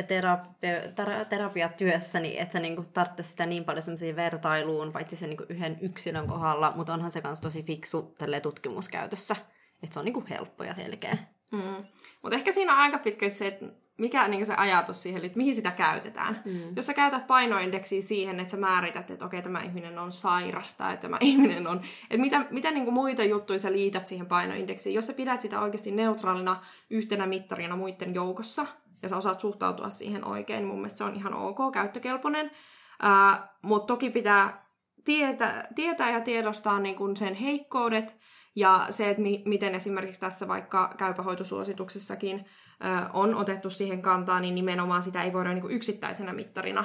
terapia, 0.08 0.80
tera, 0.96 1.24
terapiatyössä, 1.24 2.20
niin 2.20 2.38
että 2.38 2.52
sä 2.52 2.60
niinku 2.60 2.84
tarvitsisi 2.92 3.30
sitä 3.30 3.46
niin 3.46 3.64
paljon 3.64 3.82
semmoisiin 3.82 4.16
vertailuun, 4.16 4.92
paitsi 4.92 5.16
sen 5.16 5.28
niinku 5.28 5.44
yhden 5.48 5.78
yksilön 5.80 6.26
kohdalla, 6.26 6.72
mutta 6.76 6.92
onhan 6.94 7.10
se 7.10 7.20
myös 7.24 7.40
tosi 7.40 7.62
fiksu 7.62 8.14
tutkimuskäytössä. 8.42 9.36
Että 9.84 9.94
se 9.94 10.00
on 10.00 10.04
niinku 10.04 10.24
helppo 10.30 10.64
ja 10.64 10.74
selkeä. 10.74 11.18
Mm. 11.52 11.84
Mutta 12.22 12.36
ehkä 12.36 12.52
siinä 12.52 12.72
on 12.72 12.78
aika 12.78 12.98
pitkälti 12.98 13.34
se, 13.34 13.46
että 13.46 13.66
mikä 13.98 14.28
niin 14.28 14.46
se 14.46 14.54
ajatus 14.54 15.02
siihen, 15.02 15.24
että 15.24 15.38
mihin 15.38 15.54
sitä 15.54 15.70
käytetään. 15.70 16.42
Mm. 16.44 16.76
Jos 16.76 16.86
sä 16.86 16.94
käytät 16.94 17.26
painoindeksiä 17.26 18.02
siihen, 18.02 18.40
että 18.40 18.50
sä 18.50 18.56
määrität, 18.56 19.10
että 19.10 19.24
okei, 19.24 19.42
tämä 19.42 19.62
ihminen 19.62 19.98
on 19.98 20.12
sairasta, 20.12 20.92
että 20.92 21.02
tämä 21.02 21.18
ihminen 21.30 21.66
on... 21.66 21.80
Että 22.10 22.18
mitä, 22.18 22.46
mitä 22.50 22.70
niin 22.70 22.84
kuin 22.84 22.94
muita 22.94 23.24
juttuja 23.24 23.58
sä 23.58 23.72
liität 23.72 24.06
siihen 24.08 24.26
painoindeksiin. 24.26 24.94
Jos 24.94 25.06
sä 25.06 25.12
pidät 25.12 25.40
sitä 25.40 25.60
oikeasti 25.60 25.90
neutraalina 25.90 26.56
yhtenä 26.90 27.26
mittarina 27.26 27.76
muiden 27.76 28.14
joukossa, 28.14 28.66
ja 29.02 29.08
sä 29.08 29.16
osaat 29.16 29.40
suhtautua 29.40 29.90
siihen 29.90 30.24
oikein, 30.24 30.58
niin 30.58 30.68
mun 30.68 30.78
mielestä 30.78 30.98
se 30.98 31.04
on 31.04 31.14
ihan 31.14 31.34
ok, 31.34 31.58
käyttökelpoinen. 31.72 32.46
Uh, 32.46 33.38
Mutta 33.62 33.86
toki 33.86 34.10
pitää 34.10 34.64
tietää, 35.04 35.68
tietää 35.74 36.10
ja 36.10 36.20
tiedostaa 36.20 36.80
niin 36.80 36.96
kuin 36.96 37.16
sen 37.16 37.34
heikkoudet, 37.34 38.16
ja 38.56 38.86
se, 38.90 39.10
että 39.10 39.22
mi- 39.22 39.42
miten 39.46 39.74
esimerkiksi 39.74 40.20
tässä 40.20 40.48
vaikka 40.48 40.94
käypähoitosuosituksessakin 40.98 42.38
ö, 42.38 43.08
on 43.12 43.34
otettu 43.34 43.70
siihen 43.70 44.02
kantaa, 44.02 44.40
niin 44.40 44.54
nimenomaan 44.54 45.02
sitä 45.02 45.22
ei 45.22 45.32
voida 45.32 45.54
niin 45.54 45.70
yksittäisenä 45.70 46.32
mittarina 46.32 46.84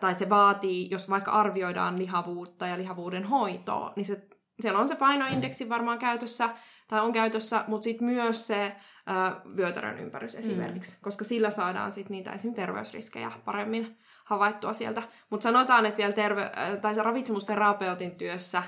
tai 0.00 0.14
se 0.14 0.28
vaatii, 0.28 0.90
jos 0.90 1.10
vaikka 1.10 1.30
arvioidaan 1.30 1.98
lihavuutta 1.98 2.66
ja 2.66 2.78
lihavuuden 2.78 3.24
hoitoa, 3.24 3.92
niin 3.96 4.06
se, 4.06 4.26
siellä 4.60 4.78
on 4.80 4.88
se 4.88 4.96
painoindeksi 4.96 5.68
varmaan 5.68 5.98
käytössä, 5.98 6.48
tai 6.88 7.00
on 7.00 7.12
käytössä, 7.12 7.64
mutta 7.66 7.84
sitten 7.84 8.08
myös 8.08 8.46
se 8.46 8.76
ö, 9.08 9.50
vyötärön 9.56 9.98
ympärys 9.98 10.34
esimerkiksi, 10.34 10.96
mm. 10.96 11.00
koska 11.02 11.24
sillä 11.24 11.50
saadaan 11.50 11.92
sitten 11.92 12.14
niitä 12.14 12.32
esim. 12.32 12.54
terveysriskejä 12.54 13.32
paremmin 13.44 13.98
havaittua 14.24 14.72
sieltä. 14.72 15.02
Mutta 15.30 15.42
sanotaan, 15.42 15.86
että 15.86 15.98
vielä 15.98 16.12
terve- 16.12 16.80
tai 16.80 16.94
se 16.94 17.02
ravitsemusterapeutin 17.02 18.16
työssä, 18.16 18.62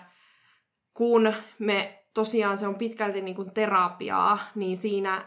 kun 0.95 1.33
me 1.59 2.04
tosiaan 2.15 2.57
se 2.57 2.67
on 2.67 2.75
pitkälti 2.75 3.21
niin 3.21 3.37
kuin 3.37 3.51
terapiaa, 3.51 4.39
niin 4.55 4.77
siinä 4.77 5.25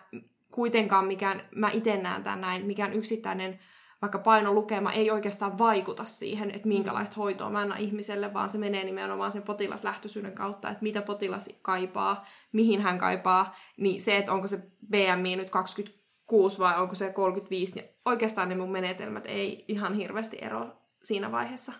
kuitenkaan 0.51 1.05
mikään, 1.05 1.41
mä 1.55 1.69
itse 1.71 1.97
näen 1.97 2.23
tämän 2.23 2.41
näin, 2.41 2.65
mikään 2.65 2.93
yksittäinen 2.93 3.59
vaikka 4.01 4.19
painolukema 4.19 4.91
ei 4.91 5.11
oikeastaan 5.11 5.57
vaikuta 5.57 6.05
siihen, 6.05 6.51
että 6.51 6.67
minkälaista 6.67 7.15
hoitoa 7.15 7.49
mä 7.49 7.59
annan 7.59 7.79
ihmiselle, 7.79 8.33
vaan 8.33 8.49
se 8.49 8.57
menee 8.57 8.83
nimenomaan 8.83 9.31
sen 9.31 9.41
potilaslähtöisyyden 9.41 10.33
kautta, 10.33 10.69
että 10.69 10.83
mitä 10.83 11.01
potilas 11.01 11.49
kaipaa, 11.61 12.23
mihin 12.51 12.81
hän 12.81 12.97
kaipaa, 12.97 13.55
niin 13.77 14.01
se, 14.01 14.17
että 14.17 14.33
onko 14.33 14.47
se 14.47 14.57
BMI 14.89 15.35
nyt 15.35 15.49
26 15.49 16.59
vai 16.59 16.81
onko 16.81 16.95
se 16.95 17.13
35, 17.13 17.75
niin 17.75 17.89
oikeastaan 18.05 18.49
ne 18.49 18.55
mun 18.55 18.71
menetelmät 18.71 19.25
ei 19.25 19.65
ihan 19.67 19.93
hirveästi 19.93 20.37
ero 20.41 20.67
siinä 21.03 21.31
vaiheessa. 21.31 21.73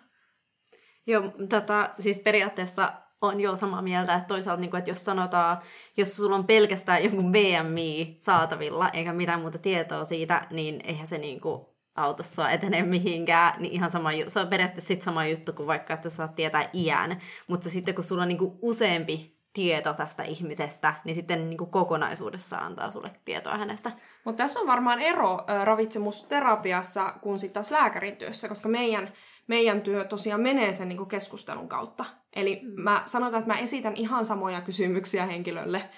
Joo, 1.06 1.22
tota, 1.48 1.90
siis 2.00 2.18
periaatteessa 2.18 2.92
on 3.22 3.40
jo 3.40 3.56
samaa 3.56 3.82
mieltä, 3.82 4.14
että 4.14 4.28
toisaalta, 4.28 4.60
niin 4.60 4.70
kuin, 4.70 4.78
että 4.78 4.90
jos 4.90 5.04
sanotaan, 5.04 5.58
jos 5.96 6.16
sulla 6.16 6.36
on 6.36 6.46
pelkästään 6.46 7.04
joku 7.04 7.22
BMI 7.22 8.18
saatavilla, 8.20 8.88
eikä 8.88 9.12
mitään 9.12 9.40
muuta 9.40 9.58
tietoa 9.58 10.04
siitä, 10.04 10.46
niin 10.50 10.80
eihän 10.84 11.06
se 11.06 11.18
niin 11.18 11.40
kuin, 11.40 11.66
auta 11.94 12.22
sua 12.22 12.50
etenee 12.50 12.82
mihinkään, 12.82 13.62
niin 13.62 13.72
ihan 13.72 13.90
sama, 13.90 14.10
se 14.28 14.40
on 14.40 14.48
periaatteessa 14.48 14.88
sit 14.88 15.02
sama 15.02 15.26
juttu 15.26 15.52
kuin 15.52 15.66
vaikka, 15.66 15.94
että 15.94 16.10
sä 16.10 16.16
saat 16.16 16.34
tietää 16.34 16.70
iän, 16.74 17.20
mutta 17.46 17.70
sitten 17.70 17.94
kun 17.94 18.04
sulla 18.04 18.22
on 18.22 18.28
niin 18.28 18.38
kuin, 18.38 18.58
useampi 18.62 19.38
tieto 19.52 19.94
tästä 19.94 20.22
ihmisestä, 20.22 20.94
niin 21.04 21.14
sitten 21.14 21.50
niin 21.50 21.58
kuin 21.58 21.70
kokonaisuudessa 21.70 22.56
antaa 22.56 22.90
sulle 22.90 23.10
tietoa 23.24 23.58
hänestä. 23.58 23.92
Mutta 24.24 24.42
tässä 24.42 24.60
on 24.60 24.66
varmaan 24.66 25.00
ero 25.00 25.38
ä, 25.48 25.64
ravitsemusterapiassa 25.64 27.14
kuin 27.20 27.38
sitten 27.38 27.54
taas 27.54 27.70
lääkärin 27.70 28.16
työssä, 28.16 28.48
koska 28.48 28.68
meidän, 28.68 29.12
meidän 29.46 29.80
työ 29.80 30.04
tosiaan 30.04 30.40
menee 30.40 30.72
sen 30.72 30.88
niin 30.88 30.96
kuin 30.96 31.08
keskustelun 31.08 31.68
kautta. 31.68 32.04
Eli 32.38 32.62
mä 32.76 33.02
sanotaan, 33.06 33.42
että 33.42 33.54
mä 33.54 33.60
esitän 33.60 33.96
ihan 33.96 34.24
samoja 34.24 34.60
kysymyksiä 34.60 35.26
henkilölle 35.26 35.90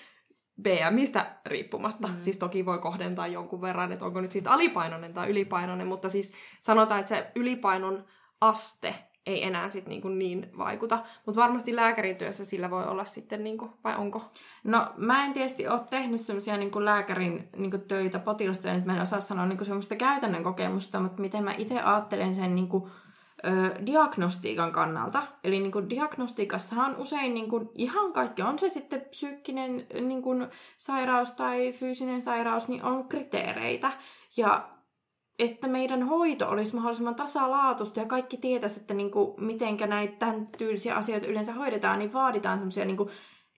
BMistä 0.63 1.41
riippumatta. 1.47 2.09
Mm. 2.09 2.15
Siis 2.19 2.37
toki 2.37 2.67
voi 2.67 2.79
kohdentaa 2.79 3.27
jonkun 3.27 3.61
verran, 3.61 3.93
että 3.93 4.05
onko 4.05 4.21
nyt 4.21 4.33
siitä 4.33 4.51
alipainoinen 4.51 5.15
tai 5.15 5.31
ylipainoinen, 5.31 5.87
mutta 5.87 6.09
siis 6.09 6.33
sanotaan, 6.61 7.01
että 7.01 7.09
se 7.09 7.31
ylipainon 7.35 8.05
aste 8.41 8.95
ei 9.27 9.45
enää 9.45 9.69
sit 9.69 9.87
niinku 9.87 10.09
niin 10.09 10.51
vaikuta. 10.59 10.99
Mutta 11.27 11.41
varmasti 11.41 11.77
lääkärin 11.77 12.17
työssä 12.17 12.45
sillä 12.45 12.71
voi 12.71 12.85
olla 12.85 13.05
sitten, 13.05 13.45
niinku, 13.45 13.71
vai 13.85 13.97
onko? 13.97 14.31
No 14.65 14.87
mä 14.97 15.25
en 15.25 15.33
tietysti 15.33 15.69
ole 15.69 15.81
tehnyt 15.91 16.21
semmoisia 16.21 16.57
niinku 16.57 16.85
lääkärin 16.85 17.49
niinku 17.57 17.79
töitä 17.79 18.19
potilasta, 18.19 18.73
että 18.73 18.87
mä 18.87 18.97
en 18.97 19.03
osaa 19.03 19.21
sanoa 19.21 19.47
niinku 19.47 19.65
semmoista 19.65 19.97
käytännön 19.97 20.45
kokemusta, 20.45 21.01
mutta 21.01 21.23
miten 21.23 21.45
mä 21.45 21.55
itse 21.59 21.81
ajattelen 21.81 22.35
sen 22.35 22.55
niinku, 22.55 22.91
ö, 23.45 23.87
diagnostiikan 23.87 24.73
kannalta. 24.73 25.23
Eli 25.45 25.61
niin 25.61 25.73
kuin 25.73 25.91
diagnostiikassahan 25.91 26.97
usein 26.97 27.35
niin 27.35 27.49
kuin 27.49 27.69
ihan 27.75 28.13
kaikki, 28.13 28.43
on 28.43 28.59
se 28.59 28.71
sitten 28.71 29.01
psyykkinen 29.01 29.87
niin 30.01 30.23
kuin 30.23 30.47
sairaus 30.77 31.33
tai 31.33 31.73
fyysinen 31.73 32.23
sairaus, 32.23 32.69
niin 32.69 32.85
on 32.85 33.09
kriteereitä. 33.09 33.93
Ja 34.37 34.71
että 35.39 35.69
meidän 35.69 36.03
hoito 36.03 36.49
olisi 36.49 36.75
mahdollisimman 36.75 37.15
tasalaatusta 37.15 38.01
ja 38.01 38.07
kaikki 38.07 38.37
tietäisi, 38.37 38.81
että 38.81 38.95
niin 38.95 39.11
kuin, 39.11 39.45
mitenkä 39.45 39.87
näitä 39.87 40.17
tämän 40.19 40.47
tyylisiä 40.59 40.95
asioita 40.95 41.27
yleensä 41.27 41.53
hoidetaan, 41.53 41.99
niin 41.99 42.13
vaaditaan 42.13 42.59
semmoisia 42.59 42.85
niin 42.85 42.97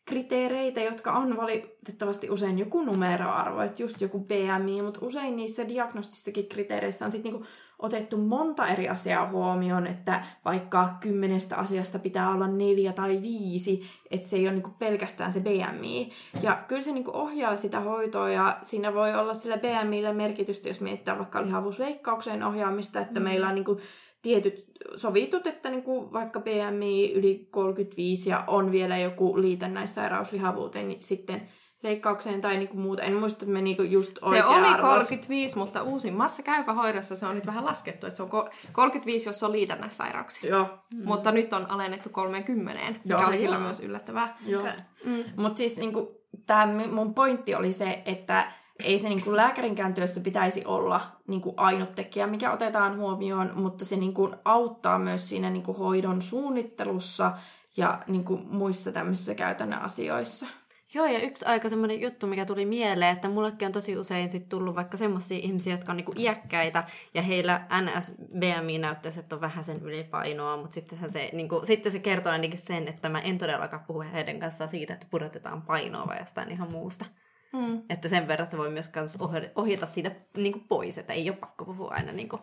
kriteereitä, 0.05 0.81
jotka 0.81 1.13
on 1.13 1.37
valitettavasti 1.37 2.31
usein 2.31 2.59
joku 2.59 2.83
numeroarvo, 2.83 3.61
että 3.61 3.83
just 3.83 4.01
joku 4.01 4.19
BMI, 4.19 4.83
mutta 4.83 5.07
usein 5.07 5.37
niissä 5.37 5.69
diagnostissakin 5.69 6.49
kriteereissä 6.49 7.05
on 7.05 7.13
sitten 7.13 7.33
niinku 7.33 7.47
otettu 7.79 8.17
monta 8.17 8.67
eri 8.67 8.89
asiaa 8.89 9.29
huomioon, 9.29 9.87
että 9.87 10.25
vaikka 10.45 10.97
kymmenestä 11.01 11.57
asiasta 11.57 11.99
pitää 11.99 12.31
olla 12.31 12.47
neljä 12.47 12.93
tai 12.93 13.23
viisi, 13.23 13.83
että 14.11 14.27
se 14.27 14.37
ei 14.37 14.47
ole 14.47 14.53
niinku 14.53 14.71
pelkästään 14.79 15.33
se 15.33 15.41
BMI. 15.41 16.11
Ja 16.43 16.65
kyllä 16.69 16.83
se 16.83 16.93
niinku 16.93 17.11
ohjaa 17.15 17.57
sitä 17.57 17.81
hoitoa 17.81 18.31
ja 18.31 18.59
siinä 18.63 18.95
voi 18.95 19.15
olla 19.15 19.35
sillä 19.35 19.59
BMIllä 19.59 20.13
merkitystä, 20.13 20.69
jos 20.69 20.81
mietitään 20.81 21.19
vaikka 21.19 21.43
lihavuusleikkaukseen 21.43 22.43
ohjaamista, 22.43 23.01
että 23.01 23.21
mm. 23.21 23.25
meillä 23.25 23.49
on 23.49 23.55
niinku 23.55 23.81
tietyt 24.23 24.65
sovitut, 24.97 25.47
että 25.47 25.71
niin 25.71 25.83
kuin 25.83 26.13
vaikka 26.13 26.41
BMI 26.41 27.13
yli 27.13 27.49
35 27.51 28.31
ja 28.31 28.45
on 28.47 28.73
vielä 28.73 28.99
joku 28.99 29.41
liitännäissairaus 29.41 30.33
lihavuuteen, 30.33 30.89
niin 30.89 31.03
sitten 31.03 31.49
leikkaukseen 31.83 32.41
tai 32.41 32.57
niinku 32.57 32.77
muuta. 32.77 33.03
En 33.03 33.15
muista, 33.15 33.45
että 33.45 33.53
me 33.53 33.61
niinku 33.63 33.83
just 33.83 34.13
Se 34.13 34.27
oli 34.27 34.41
arvot. 34.67 34.91
35, 34.91 35.59
mutta 35.59 35.83
uusimmassa 35.83 36.43
käypähoidossa 36.43 37.17
se 37.17 37.27
on 37.27 37.35
nyt 37.35 37.47
vähän 37.47 37.65
laskettu, 37.65 38.07
että 38.07 38.17
se 38.17 38.23
on 38.23 38.31
35, 38.73 39.29
jos 39.29 39.43
on 39.43 39.53
liitännäissairauksia. 39.53 40.51
Joo. 40.51 40.67
Mm. 40.95 41.05
Mutta 41.05 41.33
nyt 41.33 41.53
on 41.53 41.71
alennettu 41.71 42.09
30, 42.09 42.81
Joo, 42.81 42.93
mikä 43.05 43.29
oli 43.29 43.39
kyllä 43.39 43.59
myös 43.59 43.81
yllättävää. 43.81 44.37
Joo. 44.47 44.63
Okay. 44.63 44.77
Mm. 45.05 45.25
Mutta 45.37 45.59
siis 45.59 45.77
niinku, 45.77 46.23
tämä 46.47 46.67
mun 46.91 47.15
pointti 47.15 47.55
oli 47.55 47.73
se, 47.73 48.03
että 48.05 48.53
ei 48.85 48.99
se 48.99 49.09
niin 49.09 49.25
kuin 49.25 49.37
lääkärinkään 49.37 49.95
työssä 49.95 50.21
pitäisi 50.21 50.65
olla 50.65 51.01
niin 51.27 51.41
kuin 51.41 51.55
ainut 51.57 51.91
tekijä, 51.91 52.27
mikä 52.27 52.53
otetaan 52.53 52.97
huomioon, 52.97 53.51
mutta 53.55 53.85
se 53.85 53.97
niin 53.97 54.15
kuin 54.15 54.37
auttaa 54.45 54.99
myös 54.99 55.29
siinä 55.29 55.51
niin 55.51 55.63
kuin 55.63 55.79
hoidon 55.79 56.23
suunnittelussa 56.23 57.33
ja 57.77 57.99
niin 58.07 58.25
kuin 58.25 58.47
muissa 58.51 58.93
tämmöisissä 58.93 59.35
käytännön 59.35 59.83
asioissa. 59.83 60.47
Joo, 60.95 61.07
ja 61.07 61.21
yksi 61.21 61.45
aika 61.45 61.69
semmoinen 61.69 62.01
juttu, 62.01 62.27
mikä 62.27 62.45
tuli 62.45 62.67
mieleen, 62.67 63.13
että 63.13 63.29
mullekin 63.29 63.67
on 63.67 63.73
tosi 63.73 63.99
usein 63.99 64.33
sit 64.33 64.49
tullut 64.49 64.75
vaikka 64.75 64.97
semmoisia 64.97 65.39
ihmisiä, 65.39 65.75
jotka 65.75 65.93
on 65.93 65.97
niinku 65.97 66.13
iäkkäitä, 66.19 66.85
ja 67.15 67.23
heillä 67.23 67.67
NS-BMI 67.71 68.79
näyttäisi, 68.79 69.21
että 69.21 69.35
on 69.35 69.41
vähän 69.41 69.65
sen 69.65 69.83
ylipainoa, 69.83 70.57
mutta 70.57 70.75
sitten 70.75 71.11
se, 71.11 71.31
niinku, 71.33 71.61
sitten 71.65 71.93
se 71.93 71.99
kertoo 71.99 72.33
ainakin 72.33 72.59
sen, 72.59 72.89
että 72.89 73.09
mä 73.09 73.21
en 73.21 73.39
todellakaan 73.39 73.85
puhu 73.87 74.01
heidän 74.01 74.39
kanssaan 74.39 74.71
siitä, 74.71 74.95
että 74.95 75.07
pudotetaan 75.11 75.63
painoa 75.63 76.07
vai 76.07 76.19
jostain 76.19 76.51
ihan 76.51 76.73
muusta. 76.73 77.05
Mm. 77.53 77.83
Että 77.91 78.09
sen 78.09 78.29
verran 78.29 78.47
se 78.47 78.59
voi 78.59 78.71
myös 78.71 78.89
kans 78.89 79.19
ohjata 79.55 79.87
siitä 79.87 80.11
niin 80.37 80.53
kuin 80.53 80.65
pois, 80.69 80.99
että 80.99 81.13
ei 81.13 81.31
ole 81.31 81.39
pakko 81.39 81.65
puhua 81.65 81.91
aina 81.91 82.13
niin 82.13 82.29
kuin 82.29 82.43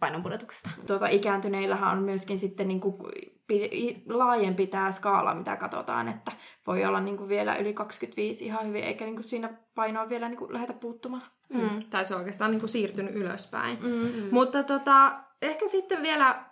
painonpudotuksesta. 0.00 0.70
Tuota, 0.86 1.06
ikääntyneillähän 1.06 1.98
on 1.98 2.02
myöskin 2.02 2.38
sitten 2.38 2.68
niin 2.68 2.80
kuin 2.80 2.96
laajempi 4.08 4.66
tämä 4.66 4.92
skaala, 4.92 5.34
mitä 5.34 5.56
katsotaan, 5.56 6.08
että 6.08 6.32
voi 6.66 6.84
olla 6.84 7.00
niin 7.00 7.16
kuin 7.16 7.28
vielä 7.28 7.56
yli 7.56 7.72
25 7.72 8.44
ihan 8.44 8.66
hyvin, 8.66 8.84
eikä 8.84 9.04
niin 9.04 9.14
kuin 9.14 9.24
siinä 9.24 9.54
painoa 9.74 10.08
vielä 10.08 10.28
niin 10.28 10.38
kuin 10.38 10.52
lähdetä 10.52 10.72
puuttumaan. 10.72 11.22
Mm. 11.48 11.84
Tai 11.90 12.04
se 12.04 12.14
on 12.14 12.20
oikeastaan 12.20 12.50
niin 12.50 12.60
kuin 12.60 12.70
siirtynyt 12.70 13.14
ylöspäin. 13.14 13.78
Mm-hmm. 13.82 14.28
Mutta 14.30 14.62
tota, 14.62 15.12
ehkä 15.42 15.68
sitten 15.68 16.02
vielä, 16.02 16.44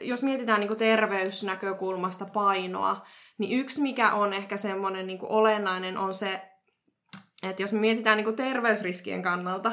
jos 0.00 0.22
mietitään 0.22 0.60
niin 0.60 0.68
kuin 0.68 0.78
terveysnäkökulmasta 0.78 2.24
painoa, 2.24 3.02
niin 3.38 3.60
yksi 3.60 3.82
mikä 3.82 4.12
on 4.12 4.32
ehkä 4.32 4.56
semmoinen 4.56 5.06
niin 5.06 5.18
kuin 5.18 5.32
olennainen 5.32 5.98
on 5.98 6.14
se 6.14 6.51
että 7.42 7.62
jos 7.62 7.72
me 7.72 7.78
mietitään 7.78 8.16
niin 8.16 8.24
kuin 8.24 8.36
terveysriskien 8.36 9.22
kannalta, 9.22 9.72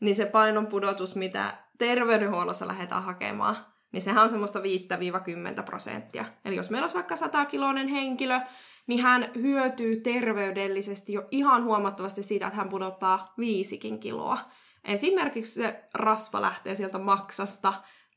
niin 0.00 0.16
se 0.16 0.26
painon 0.26 0.66
pudotus, 0.66 1.16
mitä 1.16 1.54
terveydenhuollossa 1.78 2.66
lähdetään 2.66 3.02
hakemaan, 3.02 3.56
niin 3.92 4.02
sehän 4.02 4.22
on 4.22 4.30
semmoista 4.30 4.58
5-10 4.58 5.62
prosenttia. 5.62 6.24
Eli 6.44 6.56
jos 6.56 6.70
meillä 6.70 6.84
olisi 6.84 6.96
vaikka 6.96 7.14
100-kiloinen 7.14 7.88
henkilö, 7.88 8.40
niin 8.86 9.02
hän 9.02 9.30
hyötyy 9.34 9.96
terveydellisesti 9.96 11.12
jo 11.12 11.26
ihan 11.30 11.64
huomattavasti 11.64 12.22
siitä, 12.22 12.46
että 12.46 12.56
hän 12.56 12.68
pudottaa 12.68 13.34
viisikin 13.38 14.00
kiloa. 14.00 14.38
Esimerkiksi 14.84 15.52
se 15.52 15.84
rasva 15.94 16.42
lähtee 16.42 16.74
sieltä 16.74 16.98
maksasta 16.98 17.72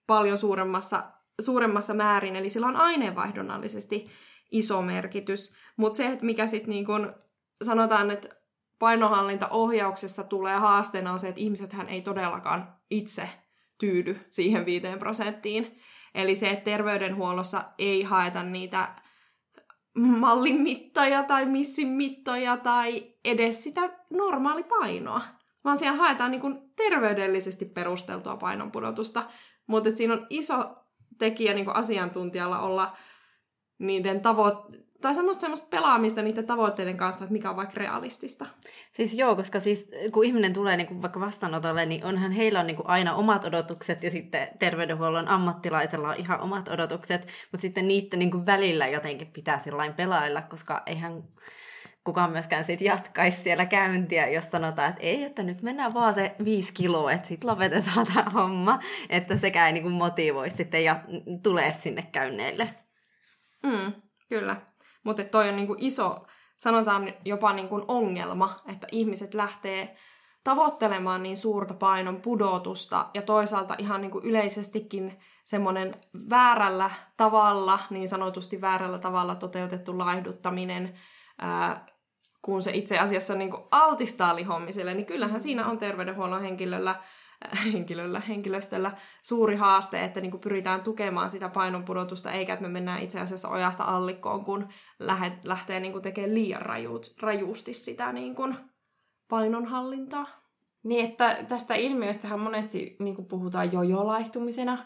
paljon 0.07 0.37
suuremmassa, 0.37 1.03
suuremmassa 1.41 1.93
määrin, 1.93 2.35
eli 2.35 2.49
sillä 2.49 2.67
on 2.67 2.75
aineenvaihdonnallisesti 2.75 4.03
iso 4.51 4.81
merkitys. 4.81 5.55
Mutta 5.77 5.97
se, 5.97 6.17
mikä 6.21 6.47
sitten 6.47 6.69
niin 6.69 6.85
sanotaan, 7.63 8.11
että 8.11 8.42
painohallintaohjauksessa 8.83 10.23
tulee 10.23 10.57
haasteena 10.57 11.11
on 11.11 11.19
se, 11.19 11.27
että 11.27 11.41
ihmisethän 11.41 11.89
ei 11.89 12.01
todellakaan 12.01 12.75
itse 12.91 13.29
tyydy 13.79 14.19
siihen 14.29 14.65
viiteen 14.65 14.99
prosenttiin. 14.99 15.77
Eli 16.15 16.35
se, 16.35 16.49
että 16.49 16.63
terveydenhuollossa 16.63 17.63
ei 17.77 18.03
haeta 18.03 18.43
niitä 18.43 18.95
mallin 19.97 20.61
mittoja 20.61 21.23
tai 21.23 21.45
missin 21.45 21.87
mittoja 21.87 22.57
tai 22.57 23.13
edes 23.25 23.63
sitä 23.63 23.81
normaalipainoa, 24.11 25.21
vaan 25.63 25.77
siellä 25.77 25.97
haetaan 25.97 26.31
niin 26.31 26.41
kuin 26.41 26.59
terveydellisesti 26.75 27.65
perusteltua 27.65 28.37
painonpudotusta. 28.37 29.23
Mutta 29.67 29.91
siinä 29.91 30.13
on 30.13 30.27
iso 30.29 30.75
tekijä 31.19 31.53
niin 31.53 31.65
kuin 31.65 31.77
asiantuntijalla 31.77 32.59
olla 32.59 32.97
niiden 33.79 34.21
tavoitteiden 34.21 34.82
tai 35.03 35.15
semmoista, 35.15 35.41
semmoista 35.41 35.67
pelaamista 35.69 36.21
niiden 36.21 36.45
tavoitteiden 36.45 36.97
kanssa, 36.97 37.23
että 37.23 37.33
mikä 37.33 37.49
on 37.49 37.55
vaikka 37.55 37.73
realistista. 37.75 38.45
Siis 38.93 39.13
joo, 39.13 39.35
koska 39.35 39.59
siis 39.59 39.91
kun 40.11 40.25
ihminen 40.25 40.53
tulee 40.53 40.77
niin 40.77 40.87
kuin 40.87 41.01
vaikka 41.01 41.19
vastaanotolle, 41.19 41.85
niin 41.85 42.05
onhan 42.05 42.31
heillä 42.31 42.59
on 42.59 42.67
niin 42.67 42.75
kuin 42.75 42.89
aina 42.89 43.15
omat 43.15 43.45
odotukset 43.45 44.03
ja 44.03 44.11
sitten 44.11 44.47
terveydenhuollon 44.59 45.27
ammattilaisella 45.27 46.09
on 46.09 46.15
ihan 46.17 46.41
omat 46.41 46.67
odotukset, 46.67 47.27
mutta 47.51 47.61
sitten 47.61 47.87
niiden 47.87 48.19
niin 48.19 48.31
kuin 48.31 48.45
välillä 48.45 48.87
jotenkin 48.87 49.27
pitää 49.27 49.59
sillain 49.59 49.93
pelailla, 49.93 50.41
koska 50.41 50.83
eihän 50.85 51.23
kukaan 52.03 52.31
myöskään 52.31 52.63
sit 52.63 52.81
jatkaisi 52.81 53.41
siellä 53.41 53.65
käyntiä, 53.65 54.27
jos 54.27 54.51
sanotaan, 54.51 54.89
että 54.89 55.01
ei, 55.01 55.23
että 55.23 55.43
nyt 55.43 55.61
mennään 55.61 55.93
vaan 55.93 56.13
se 56.13 56.35
viisi 56.45 56.73
kiloa, 56.73 57.11
että 57.11 57.27
sitten 57.27 57.49
lopetetaan 57.49 58.07
tämä 58.13 58.29
homma, 58.29 58.79
että 59.09 59.37
sekään 59.37 59.67
ei 59.67 59.73
niin 59.73 59.83
kuin 59.83 59.95
motivoi 59.95 60.49
sitten 60.49 60.83
ja 60.83 60.99
tulee 61.43 61.73
sinne 61.73 62.01
käynneille. 62.01 62.69
Mm, 63.63 63.93
kyllä. 64.29 64.72
Mutta 65.03 65.23
toi 65.23 65.49
on 65.49 65.55
niinku 65.55 65.75
iso, 65.77 66.25
sanotaan 66.57 67.13
jopa 67.25 67.53
niinku 67.53 67.85
ongelma, 67.87 68.55
että 68.67 68.87
ihmiset 68.91 69.33
lähtee 69.33 69.95
tavoittelemaan 70.43 71.23
niin 71.23 71.37
suurta 71.37 71.73
painon 71.73 72.21
pudotusta 72.21 73.09
ja 73.13 73.21
toisaalta 73.21 73.75
ihan 73.77 74.01
niin 74.01 74.11
kuin 74.11 74.25
yleisestikin 74.25 75.19
semmoinen 75.45 75.95
väärällä 76.29 76.91
tavalla, 77.17 77.79
niin 77.89 78.07
sanotusti 78.07 78.61
väärällä 78.61 78.99
tavalla 78.99 79.35
toteutettu 79.35 79.97
laihduttaminen, 79.97 80.99
ää, 81.39 81.85
kun 82.41 82.63
se 82.63 82.71
itse 82.73 82.99
asiassa 82.99 83.35
niin 83.35 83.49
kuin 83.51 83.63
altistaa 83.71 84.35
lihomiselle, 84.35 84.93
niin 84.93 85.05
kyllähän 85.05 85.41
siinä 85.41 85.67
on 85.67 85.77
terveydenhuollon 85.77 86.41
henkilöllä 86.41 86.95
henkilöllä, 87.73 88.19
henkilöstöllä 88.19 88.91
suuri 89.23 89.55
haaste, 89.55 90.03
että 90.03 90.21
niin 90.21 90.31
kuin 90.31 90.41
pyritään 90.41 90.81
tukemaan 90.81 91.29
sitä 91.29 91.49
painonpudotusta, 91.49 92.31
eikä 92.31 92.53
että 92.53 92.63
me 92.63 92.69
mennään 92.69 93.01
itse 93.01 93.19
asiassa 93.19 93.49
ojasta 93.49 93.83
allikkoon, 93.83 94.45
kun 94.45 94.67
lähe, 94.99 95.31
lähtee 95.43 95.79
niin 95.79 95.91
kuin 95.91 96.01
tekemään 96.01 96.33
liian 96.33 96.61
rajuut, 96.61 97.15
rajuusti 97.21 97.73
sitä 97.73 98.13
niin 98.13 98.35
kuin 98.35 98.55
painonhallintaa. 99.29 100.25
Niin, 100.83 101.05
että 101.05 101.37
tästä 101.47 101.75
ilmiöstähän 101.75 102.39
monesti 102.39 102.95
niin 102.99 103.15
kuin 103.15 103.27
puhutaan 103.27 103.73
jojolaihtumisena. 103.73 104.77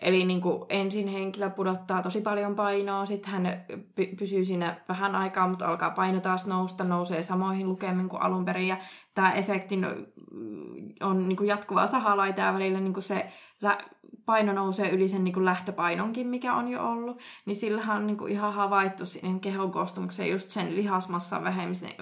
Eli 0.00 0.24
niin 0.24 0.40
kuin 0.40 0.64
ensin 0.68 1.08
henkilö 1.08 1.50
pudottaa 1.50 2.02
tosi 2.02 2.20
paljon 2.20 2.54
painoa, 2.54 3.04
sitten 3.04 3.32
hän 3.32 3.64
py- 3.70 4.16
pysyy 4.18 4.44
siinä 4.44 4.80
vähän 4.88 5.16
aikaa, 5.16 5.48
mutta 5.48 5.68
alkaa 5.68 5.90
paino 5.90 6.20
taas 6.20 6.46
nousta, 6.46 6.84
nousee 6.84 7.22
samoihin 7.22 7.68
lukemiin 7.68 8.08
kuin 8.08 8.22
alun 8.22 8.44
perin. 8.44 8.68
Ja 8.68 8.76
tämä 9.14 9.32
efekti 9.32 9.78
on 11.00 11.28
niin 11.28 11.36
kuin 11.36 11.48
jatkuvaa 11.48 11.86
sahalaitaa 11.86 12.54
välillä 12.54 12.80
niin 12.80 12.92
kuin 12.92 13.02
se 13.02 13.26
paino 14.26 14.52
nousee 14.52 14.90
yli 14.90 15.08
sen 15.08 15.24
niin 15.24 15.34
kuin 15.34 15.44
lähtöpainonkin, 15.44 16.26
mikä 16.26 16.54
on 16.54 16.68
jo 16.68 16.90
ollut, 16.90 17.20
niin 17.46 17.56
sillähän 17.56 17.96
on 17.96 18.06
niin 18.06 18.16
kuin 18.16 18.32
ihan 18.32 18.52
havaittu 18.52 19.06
siihen 19.06 19.40
kehon 19.40 19.70
koostumukseen 19.70 20.30
just 20.30 20.50
sen 20.50 20.76
lihasmassan 20.76 21.44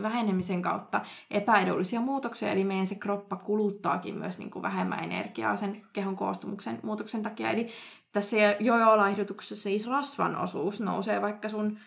vähenemisen 0.03 0.63
kautta 0.63 1.01
epäedullisia 1.31 2.01
muutoksia, 2.01 2.51
eli 2.51 2.65
meidän 2.65 2.87
se 2.87 2.95
kroppa 2.95 3.37
kuluttaakin 3.37 4.15
myös 4.15 4.39
niin 4.39 4.51
kuin 4.51 4.63
vähemmän 4.63 5.05
energiaa 5.05 5.57
sen 5.57 5.83
kehon 5.93 6.17
koostumuksen 6.17 6.81
muutoksen 6.83 7.23
takia. 7.23 7.51
Eli 7.51 7.67
tässä 8.13 8.37
jojo-laihdutuksessa 8.61 9.63
siis 9.63 9.87
rasvan 9.87 10.37
osuus 10.37 10.81
nousee, 10.81 11.23
vaikka 11.23 11.49
sun 11.49 11.79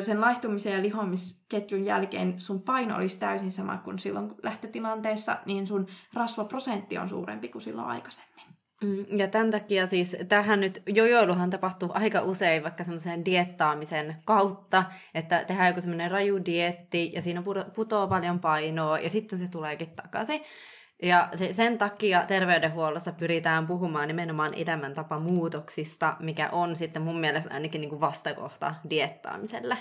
sen 0.00 0.20
laihtumisen 0.20 0.72
ja 0.72 0.82
lihomisketjun 0.82 1.84
jälkeen 1.84 2.40
sun 2.40 2.62
paino 2.62 2.96
olisi 2.96 3.18
täysin 3.18 3.50
sama 3.50 3.76
kuin 3.76 3.98
silloin 3.98 4.30
lähtötilanteessa, 4.42 5.36
niin 5.46 5.66
sun 5.66 5.86
rasvaprosentti 6.14 6.98
on 6.98 7.08
suurempi 7.08 7.48
kuin 7.48 7.62
silloin 7.62 7.88
aikaisemmin. 7.88 8.44
Mm, 8.82 9.18
ja 9.18 9.28
tämän 9.28 9.50
takia 9.50 9.86
siis, 9.86 10.16
tähän 10.28 10.60
nyt 10.60 10.82
jojoiluhan 10.86 11.50
tapahtuu 11.50 11.90
aika 11.94 12.20
usein 12.20 12.62
vaikka 12.62 12.84
semmoisen 12.84 13.24
diettaamisen 13.24 14.16
kautta, 14.24 14.84
että 15.14 15.44
tehdään 15.44 15.68
joku 15.68 15.80
semmoinen 15.80 16.10
raju 16.10 16.44
dietti 16.46 17.10
ja 17.14 17.22
siinä 17.22 17.42
putoaa 17.74 18.06
paljon 18.06 18.40
painoa 18.40 18.98
ja 18.98 19.10
sitten 19.10 19.38
se 19.38 19.50
tuleekin 19.50 19.90
takaisin. 19.90 20.40
Ja 21.02 21.28
se, 21.34 21.52
sen 21.52 21.78
takia 21.78 22.24
terveydenhuollossa 22.26 23.12
pyritään 23.12 23.66
puhumaan 23.66 24.08
nimenomaan 24.08 24.54
elämäntapamuutoksista, 24.54 26.16
mikä 26.20 26.48
on 26.52 26.76
sitten 26.76 27.02
mun 27.02 27.20
mielestä 27.20 27.54
ainakin 27.54 27.80
niin 27.80 27.88
kuin 27.88 28.00
vastakohta 28.00 28.74
diettaamiselle. 28.90 29.76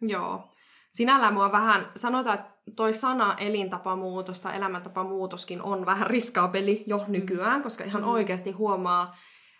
Joo. 0.00 0.44
Sinällään 0.92 1.34
mua 1.34 1.52
vähän, 1.52 1.86
sanotaan, 1.96 2.38
että 2.38 2.50
toi 2.76 2.92
sana 2.92 3.34
elintapamuutos 3.38 4.40
tai 4.40 4.56
elämäntapamuutoskin 4.56 5.62
on 5.62 5.86
vähän 5.86 6.06
riskaapeli 6.06 6.84
jo 6.86 6.98
mm. 6.98 7.12
nykyään, 7.12 7.62
koska 7.62 7.84
ihan 7.84 8.02
mm. 8.02 8.08
oikeasti 8.08 8.50
huomaa 8.50 9.10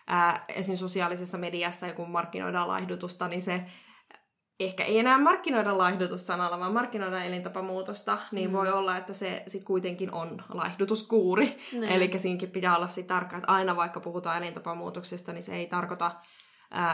ää, 0.07 0.45
esim. 0.47 0.75
sosiaalisessa 0.75 1.37
mediassa, 1.37 1.93
kun 1.93 2.09
markkinoidaan 2.09 2.67
laihdutusta, 2.67 3.27
niin 3.27 3.41
se 3.41 3.65
ehkä 4.59 4.83
ei 4.83 4.99
enää 4.99 5.17
markkinoida 5.17 5.77
laihdutussanalla, 5.77 6.59
vaan 6.59 6.73
markkinoida 6.73 7.23
elintapamuutosta, 7.23 8.17
niin 8.31 8.49
mm. 8.49 8.53
voi 8.53 8.71
olla, 8.71 8.97
että 8.97 9.13
se 9.13 9.43
sit 9.47 9.63
kuitenkin 9.63 10.11
on 10.11 10.43
laihdutuskuuri. 10.49 11.55
Mm. 11.73 11.83
Eli 11.83 12.11
siinäkin 12.17 12.51
pitää 12.51 12.77
olla 12.77 12.87
sit 12.87 13.07
tarkka, 13.07 13.37
että 13.37 13.51
aina 13.51 13.75
vaikka 13.75 13.99
puhutaan 13.99 14.43
elintapamuutoksesta, 14.43 15.33
niin 15.33 15.43
se 15.43 15.55
ei 15.55 15.67
tarkoita 15.67 16.11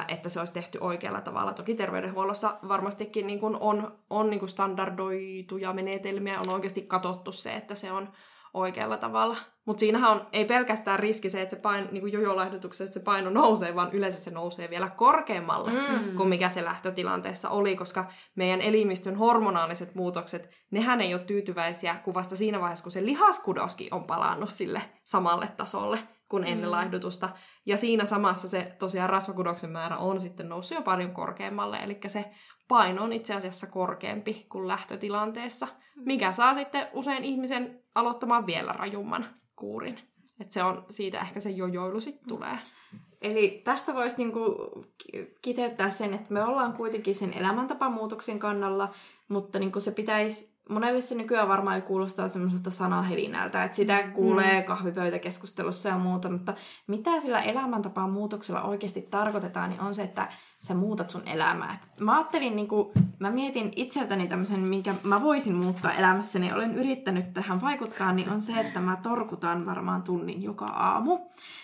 että 0.08 0.30
se 0.30 0.40
olisi 0.40 0.54
tehty 0.54 0.78
oikealla 0.82 1.22
tavalla. 1.22 1.54
Toki 1.54 1.76
terveydenhuollossa 1.76 2.54
varmastikin 2.68 3.28
niin 3.28 3.40
kuin 3.40 3.58
on, 3.60 3.98
on 4.10 4.30
niin 4.30 4.40
kuin 4.40 4.50
standardoituja 4.50 5.74
menetelmiä, 5.74 6.40
on 6.40 6.50
oikeasti 6.50 6.82
katsottu 6.82 7.32
se, 7.32 7.54
että 7.54 7.76
se 7.76 7.92
on 7.92 8.10
oikealla 8.54 8.98
tavalla. 8.98 9.38
Mutta 9.66 9.80
siinähän 9.80 10.12
on, 10.12 10.28
ei 10.34 10.46
pelkästään 10.46 11.00
riski 11.00 11.30
se, 11.30 11.42
että 11.42 11.56
se 11.56 11.62
paino, 11.62 11.88
niin 11.92 12.02
kuin 12.02 12.14
jojolaihdutuksessa, 12.14 12.84
että 12.84 13.00
se 13.00 13.04
paino 13.04 13.30
nousee, 13.30 13.76
vaan 13.76 13.94
yleensä 13.94 14.20
se 14.20 14.32
nousee 14.32 14.70
vielä 14.70 14.90
korkeammalle 14.90 15.72
mm. 15.72 16.16
kuin 16.16 16.30
mikä 16.30 16.50
se 16.50 16.66
lähtötilanteessa 16.66 17.50
oli, 17.50 17.76
koska 17.76 18.08
meidän 18.36 18.62
elimistön 18.62 19.16
hormonaaliset 19.16 19.96
muutokset, 19.96 20.50
nehän 20.72 21.02
ei 21.02 21.14
ole 21.14 21.24
tyytyväisiä 21.24 21.96
kuin 22.04 22.14
vasta 22.14 22.36
siinä 22.36 22.60
vaiheessa, 22.60 22.84
kun 22.84 22.92
se 22.92 23.06
lihaskudoskin 23.06 23.94
on 23.94 24.04
palannut 24.04 24.50
sille 24.50 24.82
samalle 25.04 25.48
tasolle 25.58 26.00
kuin 26.30 26.44
ennen 26.44 26.70
mm. 26.70 26.72
laihdutusta. 26.72 27.30
Ja 27.66 27.78
siinä 27.78 28.06
samassa 28.06 28.48
se 28.48 28.70
tosiaan 28.80 29.10
rasvakudoksen 29.10 29.70
määrä 29.70 29.98
on 29.98 30.20
sitten 30.20 30.50
noussut 30.50 30.76
jo 30.76 30.82
paljon 30.82 31.12
korkeammalle, 31.12 31.78
eli 31.78 32.00
se 32.08 32.32
paino 32.72 33.04
on 33.04 33.14
itse 33.14 33.34
asiassa 33.34 33.68
korkeampi 33.68 34.46
kuin 34.50 34.68
lähtötilanteessa, 34.68 35.68
mikä 35.96 36.34
saa 36.34 36.54
sitten 36.54 36.88
usein 36.94 37.24
ihmisen 37.24 37.84
aloittamaan 37.96 38.46
vielä 38.46 38.74
rajumman 38.74 39.26
kuurin. 39.56 40.00
Että 40.40 40.54
se 40.54 40.64
on 40.64 40.86
siitä 40.90 41.20
ehkä 41.20 41.40
se 41.40 41.50
jojoilu 41.50 42.00
sitten 42.00 42.28
tulee. 42.28 42.58
Eli 43.22 43.62
tästä 43.64 43.94
voisi 43.94 44.18
niinku 44.18 44.56
kiteyttää 45.42 45.90
sen, 45.90 46.14
että 46.14 46.34
me 46.34 46.44
ollaan 46.44 46.74
kuitenkin 46.74 47.16
sen 47.16 47.34
elämäntapamuutoksen 47.34 48.40
kannalla, 48.40 48.90
mutta 49.28 49.60
niinku 49.60 49.80
se 49.80 49.92
pitäisi 49.92 50.52
monelle 50.70 51.02
se 51.02 51.16
nykyään 51.16 51.48
varmaan 51.48 51.78
jo 51.78 51.82
kuulostaa 51.82 52.28
semmoiselta 52.28 52.70
sanahelinältä, 52.70 53.64
että 53.64 53.78
sitä 53.78 54.02
mm. 54.06 54.12
kuulee 54.12 54.60
mm. 54.60 54.66
kahvipöytäkeskustelussa 54.66 55.90
ja 55.90 55.98
muuta, 55.98 56.30
mutta 56.30 56.54
mitä 56.88 57.20
sillä 57.20 57.42
elämäntapaan 57.42 58.12
muutoksella 58.12 58.62
oikeasti 58.62 59.02
tarkoitetaan, 59.02 59.70
niin 59.70 59.82
on 59.82 59.96
se, 59.96 60.02
että 60.02 60.28
sä 60.62 60.74
muutat 60.74 61.10
sun 61.10 61.22
elämää. 61.26 61.74
Et 61.74 62.00
mä 62.00 62.16
ajattelin, 62.16 62.56
niin 62.56 62.68
kuin, 62.68 62.88
mä 63.20 63.32
mietin 63.32 63.72
itseltäni 63.76 64.28
tämmöisen, 64.28 64.60
minkä 64.60 64.96
mä 65.04 65.22
voisin 65.22 65.56
muuttaa 65.56 65.94
elämässäni, 65.94 66.54
olen 66.54 66.76
yrittänyt 66.76 67.34
tähän 67.34 67.62
vaikuttaa, 67.62 68.14
niin 68.14 68.30
on 68.30 68.42
se, 68.42 68.54
että 68.54 68.80
mä 68.80 68.98
torkutan 69.04 69.66
varmaan 69.66 70.04
tunnin 70.04 70.44
joka 70.44 70.66
aamu. 70.66 71.20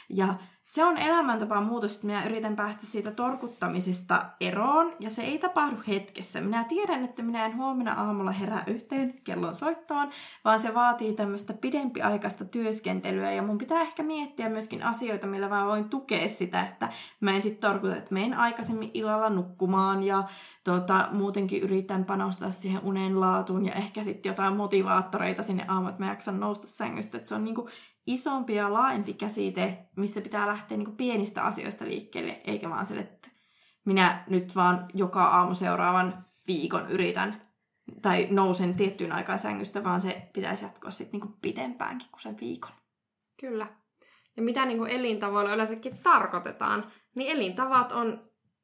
Ja 0.09 0.35
se 0.67 0.85
on 0.85 0.97
elämäntapaan 0.97 1.65
muutos, 1.65 1.95
että 1.95 2.07
minä 2.07 2.25
yritän 2.25 2.55
päästä 2.55 2.85
siitä 2.85 3.11
torkuttamisesta 3.11 4.21
eroon, 4.39 4.93
ja 4.99 5.09
se 5.09 5.21
ei 5.21 5.39
tapahdu 5.39 5.75
hetkessä. 5.87 6.41
Minä 6.41 6.63
tiedän, 6.63 7.03
että 7.03 7.23
minä 7.23 7.45
en 7.45 7.57
huomenna 7.57 7.93
aamulla 7.93 8.31
herää 8.31 8.63
yhteen 8.67 9.13
kellon 9.23 9.55
soittoon, 9.55 10.09
vaan 10.45 10.59
se 10.59 10.73
vaatii 10.73 11.13
tämmöistä 11.13 11.53
pidempiaikaista 11.53 12.45
työskentelyä, 12.45 13.31
ja 13.31 13.41
mun 13.41 13.57
pitää 13.57 13.81
ehkä 13.81 14.03
miettiä 14.03 14.49
myöskin 14.49 14.83
asioita, 14.83 15.27
millä 15.27 15.49
mä 15.49 15.65
voin 15.65 15.89
tukea 15.89 16.29
sitä, 16.29 16.61
että 16.61 16.89
mä 17.19 17.31
en 17.31 17.41
sitten 17.41 17.71
torkuta, 17.71 17.95
että 17.95 18.13
menen 18.13 18.33
aikaisemmin 18.33 18.91
illalla 18.93 19.29
nukkumaan, 19.29 20.03
ja 20.03 20.23
tota, 20.63 21.07
muutenkin 21.11 21.63
yritän 21.63 22.05
panostaa 22.05 22.51
siihen 22.51 22.81
unen 22.83 23.19
laatuun, 23.19 23.65
ja 23.65 23.73
ehkä 23.73 24.03
sitten 24.03 24.29
jotain 24.29 24.55
motivaattoreita 24.55 25.43
sinne 25.43 25.65
aamuun, 25.67 25.89
että 25.89 26.03
mä 26.03 26.09
jaksan 26.09 26.39
nousta 26.39 26.67
sängystä, 26.67 27.17
että 27.17 27.29
se 27.29 27.35
on 27.35 27.45
niinku 27.45 27.69
isompi 28.07 28.55
ja 28.55 28.73
laajempi 28.73 29.13
käsite, 29.13 29.77
missä 29.95 30.21
pitää 30.21 30.47
lähteä 30.47 30.77
niin 30.77 30.95
pienistä 30.97 31.43
asioista 31.43 31.85
liikkeelle, 31.85 32.41
eikä 32.45 32.69
vaan 32.69 32.85
sille, 32.85 33.01
että 33.01 33.29
minä 33.85 34.23
nyt 34.29 34.55
vaan 34.55 34.85
joka 34.93 35.23
aamu 35.25 35.53
seuraavan 35.53 36.25
viikon 36.47 36.89
yritän 36.89 37.41
tai 38.01 38.27
nousen 38.31 38.75
tiettyyn 38.75 39.11
aikaan 39.11 39.39
sängystä, 39.39 39.83
vaan 39.83 40.01
se 40.01 40.29
pitäisi 40.33 40.65
jatkoa 40.65 40.91
sitten 40.91 41.19
niin 41.19 41.33
pitempäänkin 41.41 42.07
kuin 42.11 42.21
sen 42.21 42.37
viikon. 42.41 42.71
Kyllä. 43.39 43.67
Ja 44.37 44.43
mitä 44.43 44.65
niin 44.65 44.77
kuin 44.77 44.91
elintavoilla 44.91 45.53
yleensäkin 45.53 45.97
tarkoitetaan, 46.03 46.85
niin 47.15 47.31
elintavat 47.31 47.91
on 47.91 48.19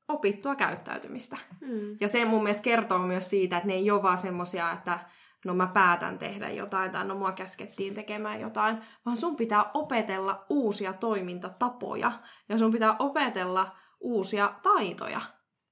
opittua 0.07 0.55
käyttäytymistä. 0.55 1.37
Mm. 1.61 1.97
Ja 1.99 2.07
se 2.07 2.25
mun 2.25 2.43
mielestä 2.43 2.63
kertoo 2.63 2.99
myös 2.99 3.29
siitä, 3.29 3.57
että 3.57 3.67
ne 3.67 3.73
ei 3.73 3.91
ole 3.91 4.03
vaan 4.03 4.17
semmosia, 4.17 4.71
että 4.71 4.99
no 5.45 5.53
mä 5.53 5.67
päätän 5.67 6.17
tehdä 6.17 6.49
jotain 6.49 6.91
tai 6.91 7.05
no 7.05 7.15
mua 7.15 7.31
käskettiin 7.31 7.93
tekemään 7.93 8.41
jotain, 8.41 8.77
vaan 9.05 9.17
sun 9.17 9.35
pitää 9.35 9.71
opetella 9.73 10.45
uusia 10.49 10.93
toimintatapoja 10.93 12.11
ja 12.49 12.57
sun 12.57 12.71
pitää 12.71 12.95
opetella 12.99 13.75
uusia 13.99 14.53
taitoja. 14.63 15.21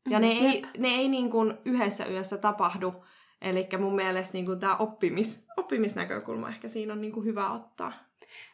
Ja 0.10 0.20
ne 0.20 0.34
mm, 0.34 0.46
ei, 0.46 0.62
ne 0.78 0.88
ei 0.88 1.08
niin 1.08 1.30
kuin 1.30 1.58
yhdessä 1.66 2.06
yössä 2.06 2.38
tapahdu. 2.38 3.06
Eli 3.42 3.68
mun 3.80 3.96
mielestä 3.96 4.34
niin 4.34 4.60
tämä 4.60 4.76
oppimis, 4.76 5.46
oppimisnäkökulma 5.58 6.48
ehkä 6.48 6.68
siinä 6.68 6.94
on 6.94 7.02
niin 7.02 7.14
kuin 7.14 7.26
hyvä 7.26 7.50
ottaa. 7.50 7.92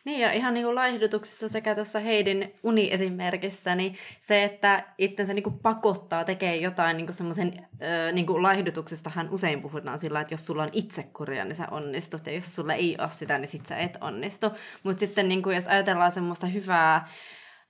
Niin 0.06 0.20
ja 0.20 0.32
ihan 0.32 0.54
niin 0.54 0.64
kuin 0.64 0.76
laihdutuksessa 0.76 1.50
sekä 1.50 1.76
tuossa 1.76 2.00
Heidin 2.00 2.54
uniesimerkissä, 2.64 3.76
niin 3.76 3.96
se, 4.22 4.44
että 4.44 4.84
itsensä 4.98 5.34
niin 5.34 5.44
kuin 5.44 5.60
pakottaa 5.60 6.24
tekee 6.24 6.56
jotain 6.56 6.98
niin 6.98 7.14
semmoisen 7.14 7.68
niin 8.14 8.44
laihdutuksestahan 8.44 9.30
usein 9.32 9.62
puhutaan 9.62 10.00
sillä, 10.00 10.22
että 10.22 10.34
jos 10.34 10.46
sulla 10.46 10.64
on 10.64 10.70
itsekuria, 10.72 11.46
niin 11.46 11.56
sä 11.56 11.68
onnistut, 11.72 12.28
ja 12.28 12.34
jos 12.34 12.56
sulla 12.56 12.74
ei 12.74 12.98
ole 13.00 13.10
sitä, 13.10 13.38
niin 13.38 13.48
sit 13.48 13.66
sä 13.66 13.78
et 13.78 13.98
onnistu. 14.02 14.48
Mutta 14.84 15.00
sitten 15.00 15.28
niin 15.28 15.44
kuin, 15.44 15.56
jos 15.56 15.68
ajatellaan 15.68 16.12
semmoista 16.12 16.48
hyvää, 16.48 17.08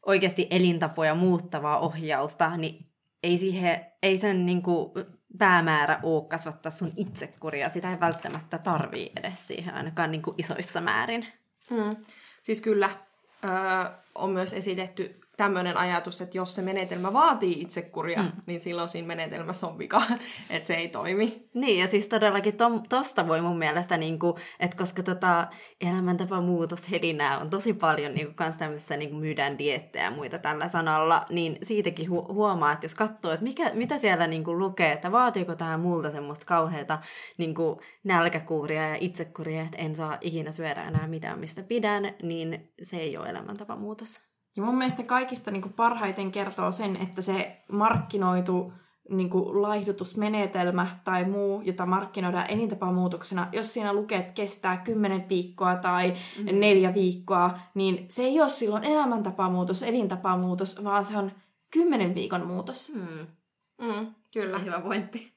oikeasti 0.05 0.47
elintapoja 0.49 1.16
muuttavaa 1.16 1.80
ohjausta, 1.80 2.58
niin 2.58 2.86
ei, 3.24 3.38
siihen, 3.38 3.86
ei 4.03 4.18
sen 4.18 4.45
niin 4.45 4.62
kuin 4.62 4.91
päämäärä 5.38 5.99
ole 6.03 6.28
kasvattaa 6.28 6.72
sun 6.72 6.91
itsekuria. 6.97 7.70
Sitä 7.70 7.91
ei 7.91 7.99
välttämättä 7.99 8.58
tarvii 8.58 9.12
edes 9.20 9.47
siihen 9.47 9.74
ainakaan 9.74 10.12
niin 10.12 10.22
kuin 10.22 10.36
isoissa 10.38 10.82
määrin. 10.82 11.28
Mm. 11.70 11.95
Siis 12.41 12.61
kyllä 12.61 12.89
öö, 13.43 13.51
on 14.15 14.30
myös 14.30 14.53
esitetty 14.53 15.15
tämmöinen 15.38 15.78
ajatus, 15.78 16.22
että 16.22 16.38
jos 16.38 16.56
se 16.56 16.62
menetelmä 16.62 17.14
vaatii 17.14 17.62
itsekuria, 17.62 18.22
mm. 18.22 18.32
niin 18.46 18.60
silloin 18.60 18.90
siinä 18.90 19.08
menetelmässä 19.08 19.68
on 19.68 19.80
vika, 19.80 20.02
että 20.52 20.68
se 20.68 20.74
ei 20.74 20.88
toimi. 20.88 21.50
Niin, 21.54 21.80
ja 21.80 21.88
siis 21.88 22.08
todellakin 22.08 22.58
to, 22.58 22.70
tosta 22.90 23.28
voi 23.28 23.42
mun 23.42 23.58
mielestä, 23.58 23.98
niin 23.98 24.20
kuin, 24.20 24.34
että 24.60 24.78
koska 24.78 25.04
tota 25.04 25.48
elämäntapa 25.82 26.42
muutos 26.42 26.92
helinää 26.92 27.38
on 27.38 27.50
tosi 27.50 27.74
paljon 27.74 28.14
niin 28.14 28.26
kuin, 28.26 28.36
kans 28.36 28.58
tämmöisessä 28.58 28.98
niin 28.98 29.10
kuin 29.10 29.20
myydään 29.20 29.58
diettejä 29.58 30.06
ja 30.06 30.12
muita 30.12 30.40
tällä 30.40 30.68
sanalla, 30.68 31.26
niin 31.30 31.58
siitäkin 31.64 32.10
hu- 32.10 32.34
huomaa, 32.34 32.72
että 32.72 32.86
jos 32.86 32.96
katsoo, 32.96 33.32
että 33.32 33.44
mikä, 33.44 33.72
mitä 33.74 33.98
siellä 33.98 34.28
niin 34.28 34.44
kuin, 34.44 34.60
lukee, 34.60 34.92
että 34.92 35.12
vaatiiko 35.12 35.56
tämä 35.56 35.78
multa 35.78 36.12
semmoista 36.12 36.46
kauheata 36.46 37.00
niin 37.38 37.56
kuin, 37.56 37.80
nälkäkuuria 38.04 38.90
ja 38.90 38.98
itsekuria, 39.00 39.62
että 39.62 39.78
en 39.78 39.96
saa 39.96 40.18
ikinä 40.22 40.52
syödä 40.52 40.84
enää 40.84 41.08
mitään, 41.08 41.40
mistä 41.40 41.64
pidän, 41.64 42.14
niin 42.24 42.74
se 42.82 42.98
ei 42.98 43.18
ole 43.18 43.30
elämäntapa 43.30 43.76
muutos. 43.76 44.37
Ja 44.58 44.64
mun 44.64 44.78
mielestä 44.78 45.03
kaikista 45.03 45.51
niin 45.51 45.62
kuin 45.62 45.74
parhaiten 45.74 46.32
kertoo 46.32 46.72
sen, 46.72 46.95
että 46.95 47.22
se 47.22 47.62
markkinoitu 47.72 48.74
niin 49.10 49.30
kuin 49.30 49.62
laihdutusmenetelmä 49.62 50.88
tai 51.03 51.26
muu, 51.26 51.62
jota 51.62 51.86
markkinoidaan 51.86 52.49
elintapamuutoksena, 52.49 53.47
jos 53.51 53.74
siinä 53.74 53.93
lukee, 53.93 54.18
että 54.18 54.34
kestää 54.34 54.78
10 54.78 55.30
viikkoa 55.30 55.76
tai 55.76 56.10
mm-hmm. 56.10 56.60
neljä 56.60 56.93
viikkoa, 56.93 57.58
niin 57.74 58.05
se 58.10 58.24
ei 58.24 58.41
ole 58.41 58.49
silloin 58.49 58.84
elämäntapamuutos, 58.84 59.84
elintapamuutos, 59.84 60.84
vaan 60.84 61.05
se 61.05 61.18
on 61.18 61.32
10 61.72 62.16
viikon 62.16 62.47
muutos. 62.47 62.91
Hmm. 62.93 63.28
Mm, 63.82 64.16
kyllä. 64.34 64.58
Se 64.58 64.66
hyvä 64.66 64.82
pointti. 64.82 65.34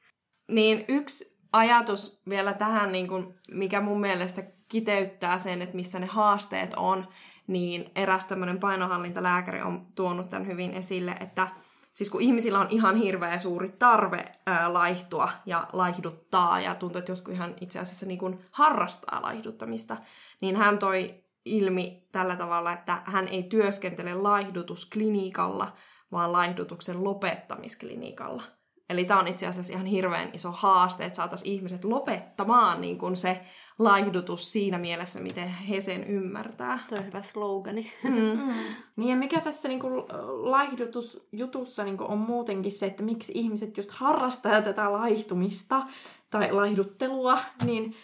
Niin 0.51 0.85
yksi 0.89 1.39
ajatus 1.53 2.23
vielä 2.29 2.53
tähän, 2.53 2.93
niin 2.93 3.09
kuin, 3.09 3.35
mikä 3.51 3.81
mun 3.81 4.01
mielestä 4.01 4.43
kiteyttää 4.69 5.39
sen, 5.39 5.63
että 5.63 5.77
missä 5.77 5.99
ne 5.99 6.07
haasteet 6.07 6.75
on, 6.77 7.07
niin 7.51 7.91
eräs 7.95 8.27
tämmöinen 8.27 8.61
painohallintalääkäri 8.61 9.63
on 9.63 9.87
tuonut 9.97 10.31
tämän 10.31 10.47
hyvin 10.47 10.75
esille, 10.75 11.15
että 11.21 11.49
siis 11.93 12.11
kun 12.11 12.21
ihmisillä 12.21 12.61
on 12.61 12.67
ihan 12.71 12.97
hirveä 12.97 13.39
suuri 13.39 13.69
tarve 13.69 14.25
ää, 14.47 14.73
laihtua 14.73 15.29
ja 15.47 15.67
laihduttaa, 15.73 16.61
ja 16.61 16.75
tuntuu, 16.75 16.99
että 16.99 17.13
jotkut 17.13 17.35
ihan 17.35 17.55
itse 17.61 17.79
asiassa 17.79 18.07
niin 18.07 18.19
kuin 18.19 18.37
harrastaa 18.53 19.23
laihduttamista, 19.23 19.97
niin 20.43 20.57
hän 20.57 20.79
toi 20.79 21.15
ilmi 21.45 22.09
tällä 22.13 22.37
tavalla, 22.37 22.73
että 22.73 23.03
hän 23.05 23.29
ei 23.29 23.43
työskentele 23.43 24.15
laihdutusklinikalla, 24.15 25.73
vaan 26.13 26.33
laihdutuksen 26.33 27.05
lopettamisklinikalla. 27.05 28.43
Eli 28.91 29.05
tämä 29.05 29.21
on 29.21 29.29
itse 29.29 29.47
asiassa 29.47 29.73
ihan 29.73 29.87
hirveän 29.87 30.31
iso 30.33 30.53
haaste, 30.53 31.05
että 31.05 31.17
saataisiin 31.17 31.53
ihmiset 31.53 31.85
lopettamaan 31.85 32.81
niin 32.81 32.99
kuin 32.99 33.17
se 33.17 33.41
laihdutus 33.81 34.53
siinä 34.53 34.79
mielessä, 34.79 35.21
miten 35.21 35.49
he 35.49 35.81
sen 35.81 36.05
ymmärtää. 36.05 36.79
Tuo 36.89 36.99
on 36.99 37.07
hyvä 37.07 37.23
slogani. 37.23 37.93
Mm. 38.03 38.11
Mm. 38.11 38.55
Niin 38.97 39.11
ja 39.11 39.17
mikä 39.17 39.41
tässä 39.41 39.69
niinku 39.69 39.89
laihdutusjutussa 40.43 41.85
niinku 41.85 42.05
on 42.05 42.19
muutenkin 42.19 42.73
se, 42.73 42.87
että 42.87 43.03
miksi 43.03 43.33
ihmiset 43.35 43.77
just 43.77 43.91
harrastaa 43.91 44.63
tätä 44.63 44.93
laihtumista 44.93 45.83
tai 46.31 46.53
laihduttelua, 46.53 47.39
niin 47.65 47.95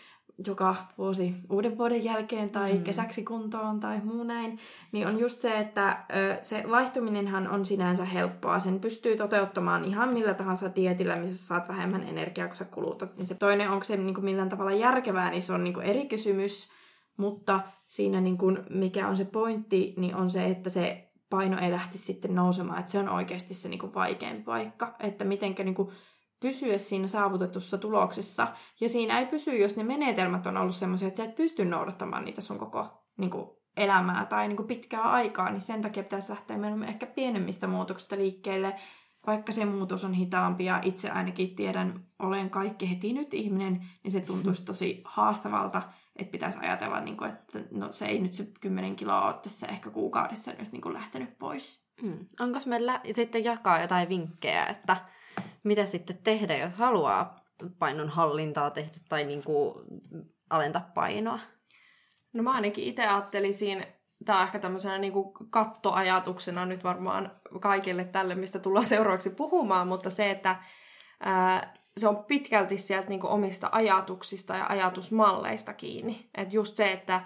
joka 0.47 0.77
vuosi 0.99 1.35
uuden 1.51 1.79
vuoden 1.79 2.05
jälkeen 2.05 2.51
tai 2.51 2.73
mm. 2.73 2.83
kesäksi 2.83 3.25
kuntoon 3.25 3.81
tai 3.81 4.01
muu 4.05 4.25
näin, 4.25 4.59
niin 4.93 5.07
on 5.07 5.19
just 5.19 5.39
se, 5.39 5.59
että 5.59 6.05
ö, 6.17 6.37
se 6.43 6.65
vaihtuminenhan 6.71 7.49
on 7.49 7.65
sinänsä 7.65 8.05
helppoa. 8.05 8.59
Sen 8.59 8.81
pystyy 8.81 9.17
toteuttamaan 9.17 9.85
ihan 9.85 10.13
millä 10.13 10.35
tahansa 10.35 10.75
dietillä, 10.75 11.17
missä 11.17 11.47
saat 11.47 11.69
vähemmän 11.69 12.03
energiaa, 12.03 12.47
kun 12.47 12.57
sä 12.57 12.65
kulutat. 12.65 13.17
Niin 13.17 13.27
se 13.27 13.35
toinen, 13.35 13.71
onko 13.71 13.85
se 13.85 13.97
niin 13.97 14.15
kuin 14.15 14.25
millään 14.25 14.49
tavalla 14.49 14.73
järkevää, 14.73 15.31
niin 15.31 15.43
se 15.43 15.53
on 15.53 15.65
niin 15.65 15.75
kuin 15.75 15.87
eri 15.87 16.07
kysymys. 16.07 16.69
Mutta 17.17 17.61
siinä 17.89 18.21
niin 18.21 18.39
kuin, 18.39 18.59
mikä 18.71 19.09
on 19.09 19.17
se 19.17 19.25
pointti, 19.25 19.95
niin 19.97 20.15
on 20.15 20.31
se, 20.31 20.47
että 20.47 20.71
se 20.71 21.09
paino 21.31 21.59
ei 21.61 21.71
lähtisi 21.71 22.05
sitten 22.05 22.35
nousemaan. 22.35 22.79
Että 22.79 22.93
se 22.93 22.99
on 22.99 23.09
oikeasti 23.09 23.55
se 23.55 23.69
niin 23.69 23.79
kuin 23.79 23.95
vaikein 23.95 24.45
paikka. 24.45 24.97
Että 25.01 25.25
mitenkä 25.25 25.65
niin 25.65 25.75
kuin 25.75 25.89
pysyä 26.41 26.79
siinä 26.79 27.07
saavutetussa 27.07 27.79
tuloksessa. 27.79 28.49
Ja 28.81 28.89
siinä 28.89 29.19
ei 29.19 29.27
pysy, 29.27 29.57
jos 29.57 29.77
ne 29.77 29.85
menetelmät 29.85 30.47
on 30.47 30.57
ollut 30.57 30.75
semmoisia, 30.75 31.09
että 31.09 31.17
sä 31.17 31.25
et 31.25 31.35
pysty 31.35 31.65
noudattamaan 31.65 32.25
niitä 32.25 32.41
sun 32.41 32.59
koko 32.59 33.05
niin 33.17 33.31
kuin, 33.31 33.51
elämää 33.77 34.27
tai 34.27 34.49
niin 34.49 34.57
kuin, 34.57 34.67
pitkää 34.67 35.03
aikaa, 35.03 35.51
niin 35.51 35.61
sen 35.61 35.83
takia 35.83 36.03
pitäisi 36.03 36.31
lähteä 36.33 36.59
meillä 36.59 36.87
ehkä 36.87 37.07
pienemmistä 37.07 37.67
muutoksista 37.67 38.17
liikkeelle, 38.17 38.77
vaikka 39.27 39.53
se 39.53 39.65
muutos 39.65 40.05
on 40.05 40.13
hitaampi 40.13 40.65
ja 40.65 40.81
itse 40.85 41.11
ainakin 41.11 41.55
tiedän, 41.55 42.07
olen 42.19 42.51
kaikki 42.51 42.91
heti 42.91 43.13
nyt 43.13 43.35
ihminen, 43.35 43.87
niin 44.03 44.13
se 44.13 44.21
tuntuisi 44.21 44.65
tosi 44.73 45.03
haastavalta, 45.05 45.83
että 46.17 46.31
pitäisi 46.31 46.59
ajatella, 46.63 47.01
niin 47.01 47.17
kuin, 47.17 47.31
että 47.31 47.59
no, 47.71 47.93
se 47.93 48.05
ei 48.05 48.19
nyt 48.19 48.33
se 48.33 48.47
10 48.61 48.97
kiloa 48.97 49.27
ole 49.27 49.35
tässä 49.43 49.67
ehkä 49.67 49.91
kuukaudessa 49.91 50.53
nyt 50.59 50.73
niin 50.73 50.83
kuin 50.83 50.95
lähtenyt 50.95 51.39
pois. 51.39 51.87
Hmm. 52.03 52.27
Onko 52.41 52.59
meillä 52.67 53.01
sitten 53.13 53.45
jakaa 53.45 53.81
jotain 53.81 54.09
vinkkejä, 54.09 54.67
että 54.67 54.97
mitä 55.65 55.87
sitten 55.87 56.19
tehdä, 56.25 56.57
jos 56.57 56.75
haluaa 56.75 57.47
painon 57.79 58.09
hallintaa 58.09 58.71
tehdä 58.71 58.99
tai 59.09 59.25
niin 59.25 59.45
kuin 59.45 59.75
alentaa 60.51 60.91
painoa? 60.95 61.41
No 62.33 62.43
mä 62.43 62.53
ainakin 62.53 62.85
itse 62.85 63.07
ajattelisin, 63.07 63.87
tämä 64.25 64.39
on 64.39 64.45
ehkä 64.45 64.59
tämmöisenä 64.59 64.99
niin 64.99 65.13
kuin 65.13 65.33
kattoajatuksena 65.51 66.67
nyt 66.67 66.85
varmaan 66.85 67.31
kaikille 67.61 68.05
tälle, 68.05 68.35
mistä 68.35 68.59
tullaan 68.59 68.87
seuraavaksi 68.97 69.31
puhumaan, 69.31 69.89
mutta 69.89 70.11
se, 70.11 70.31
että 70.31 70.57
ää, 71.21 71.75
se 71.97 72.09
on 72.09 72.25
pitkälti 72.25 72.79
sieltä 72.79 73.09
niin 73.09 73.21
kuin 73.21 73.31
omista 73.31 73.69
ajatuksista 73.73 74.57
ja 74.57 74.67
ajatusmalleista 74.69 75.75
kiinni. 75.75 76.31
että 76.35 76.57
just 76.57 76.77
se, 76.77 76.93
että 76.93 77.23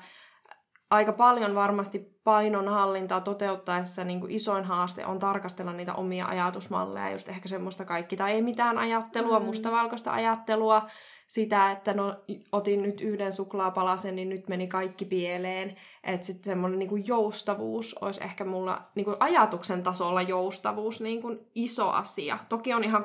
aika 0.90 1.12
paljon 1.12 1.54
varmasti 1.54 1.98
painonhallintaa 2.24 3.20
toteuttaessa 3.20 4.04
niin 4.04 4.20
kuin 4.20 4.32
isoin 4.32 4.64
haaste 4.64 5.06
on 5.06 5.18
tarkastella 5.18 5.72
niitä 5.72 5.94
omia 5.94 6.26
ajatusmalleja, 6.26 7.10
just 7.10 7.28
ehkä 7.28 7.48
semmoista 7.48 7.84
kaikki 7.84 8.16
tai 8.16 8.32
ei 8.32 8.42
mitään 8.42 8.78
ajattelua, 8.78 9.40
mm. 9.40 9.46
mustavalkoista 9.46 10.10
ajattelua, 10.10 10.82
sitä, 11.30 11.70
että 11.70 11.94
no 11.94 12.16
otin 12.52 12.82
nyt 12.82 13.00
yhden 13.00 13.32
suklaapalasen, 13.32 14.16
niin 14.16 14.28
nyt 14.28 14.48
meni 14.48 14.66
kaikki 14.66 15.04
pieleen. 15.04 15.76
Että 16.04 16.26
sitten 16.26 16.44
semmoinen 16.44 16.78
niin 16.78 16.88
kuin 16.88 17.06
joustavuus 17.06 17.94
olisi 18.00 18.24
ehkä 18.24 18.44
mulla 18.44 18.82
niin 18.94 19.04
kuin 19.04 19.16
ajatuksen 19.20 19.82
tasolla 19.82 20.22
joustavuus 20.22 21.00
niin 21.00 21.22
kuin 21.22 21.38
iso 21.54 21.90
asia. 21.90 22.38
Toki 22.48 22.74
on 22.74 22.84
ihan 22.84 23.04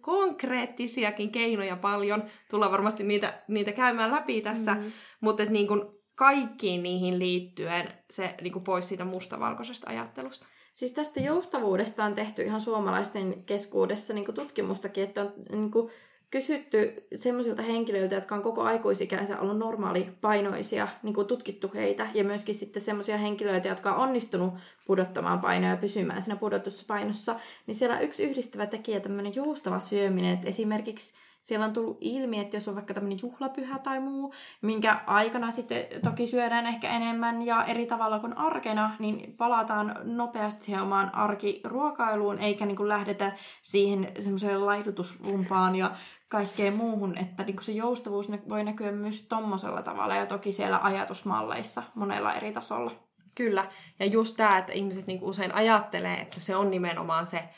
konkreettisiakin 0.00 1.30
keinoja 1.32 1.76
paljon, 1.76 2.22
tullaan 2.50 2.72
varmasti 2.72 3.04
niitä, 3.04 3.42
niitä 3.48 3.72
käymään 3.72 4.12
läpi 4.12 4.40
tässä, 4.40 4.74
mm. 4.74 4.92
mutta 5.20 5.42
että 5.42 5.52
niin 5.52 5.68
kuin 5.68 5.82
kaikkiin 6.14 6.82
niihin 6.82 7.18
liittyen 7.18 7.92
se 8.10 8.34
niin 8.40 8.52
kuin 8.52 8.64
pois 8.64 8.88
siitä 8.88 9.04
mustavalkoisesta 9.04 9.90
ajattelusta. 9.90 10.46
Siis 10.72 10.92
tästä 10.92 11.20
joustavuudesta 11.20 12.04
on 12.04 12.14
tehty 12.14 12.42
ihan 12.42 12.60
suomalaisten 12.60 13.42
keskuudessa 13.46 14.14
niin 14.14 14.24
kuin 14.24 14.34
tutkimustakin, 14.34 15.04
että 15.04 15.20
on 15.20 15.32
niin 15.50 15.70
kuin 15.70 15.90
kysytty 16.30 17.06
semmoisilta 17.14 17.62
henkilöiltä, 17.62 18.14
jotka 18.14 18.34
on 18.34 18.42
koko 18.42 18.62
aikuisikänsä 18.62 19.40
ollut 19.40 19.58
normaali 19.58 20.08
painoisia, 20.20 20.88
niin 21.02 21.14
kuin 21.14 21.26
tutkittu 21.26 21.70
heitä, 21.74 22.08
ja 22.14 22.24
myöskin 22.24 22.54
sitten 22.54 22.82
semmoisia 22.82 23.18
henkilöitä, 23.18 23.68
jotka 23.68 23.94
on 23.94 24.02
onnistunut 24.02 24.54
pudottamaan 24.86 25.40
painoa 25.40 25.70
ja 25.70 25.76
pysymään 25.76 26.22
siinä 26.22 26.36
pudotussa 26.36 26.84
painossa, 26.88 27.36
niin 27.66 27.74
siellä 27.74 28.00
yksi 28.00 28.24
yhdistävä 28.24 28.66
tekijä 28.66 29.00
tämmöinen 29.00 29.34
joustava 29.34 29.80
syöminen, 29.80 30.34
että 30.34 30.48
esimerkiksi 30.48 31.14
siellä 31.44 31.66
on 31.66 31.72
tullut 31.72 31.98
ilmi, 32.00 32.40
että 32.40 32.56
jos 32.56 32.68
on 32.68 32.74
vaikka 32.74 32.94
tämmöinen 32.94 33.18
juhlapyhä 33.22 33.78
tai 33.78 34.00
muu, 34.00 34.32
minkä 34.62 35.00
aikana 35.06 35.50
sitten 35.50 35.86
toki 36.02 36.26
syödään 36.26 36.66
ehkä 36.66 36.88
enemmän 36.88 37.42
ja 37.42 37.64
eri 37.64 37.86
tavalla 37.86 38.18
kuin 38.18 38.38
arkena, 38.38 38.90
niin 38.98 39.34
palataan 39.36 39.94
nopeasti 40.02 40.64
siihen 40.64 40.82
omaan 40.82 41.14
arkiruokailuun, 41.14 42.38
eikä 42.38 42.66
niin 42.66 42.76
kuin 42.76 42.88
lähdetä 42.88 43.32
siihen 43.62 44.12
semmoiseen 44.20 44.66
laihdutusrumpaan 44.66 45.76
ja 45.76 45.90
kaikkeen 46.28 46.76
muuhun, 46.76 47.18
että 47.18 47.42
niin 47.42 47.56
kuin 47.56 47.64
se 47.64 47.72
joustavuus 47.72 48.30
voi 48.48 48.64
näkyä 48.64 48.92
myös 48.92 49.26
tommosella 49.26 49.82
tavalla 49.82 50.14
ja 50.14 50.26
toki 50.26 50.52
siellä 50.52 50.80
ajatusmalleissa 50.82 51.82
monella 51.94 52.34
eri 52.34 52.52
tasolla. 52.52 52.90
Kyllä, 53.34 53.66
ja 53.98 54.06
just 54.06 54.36
tämä, 54.36 54.58
että 54.58 54.72
ihmiset 54.72 55.06
niin 55.06 55.22
usein 55.22 55.54
ajattelee, 55.54 56.20
että 56.20 56.40
se 56.40 56.56
on 56.56 56.70
nimenomaan 56.70 57.26
se 57.26 57.48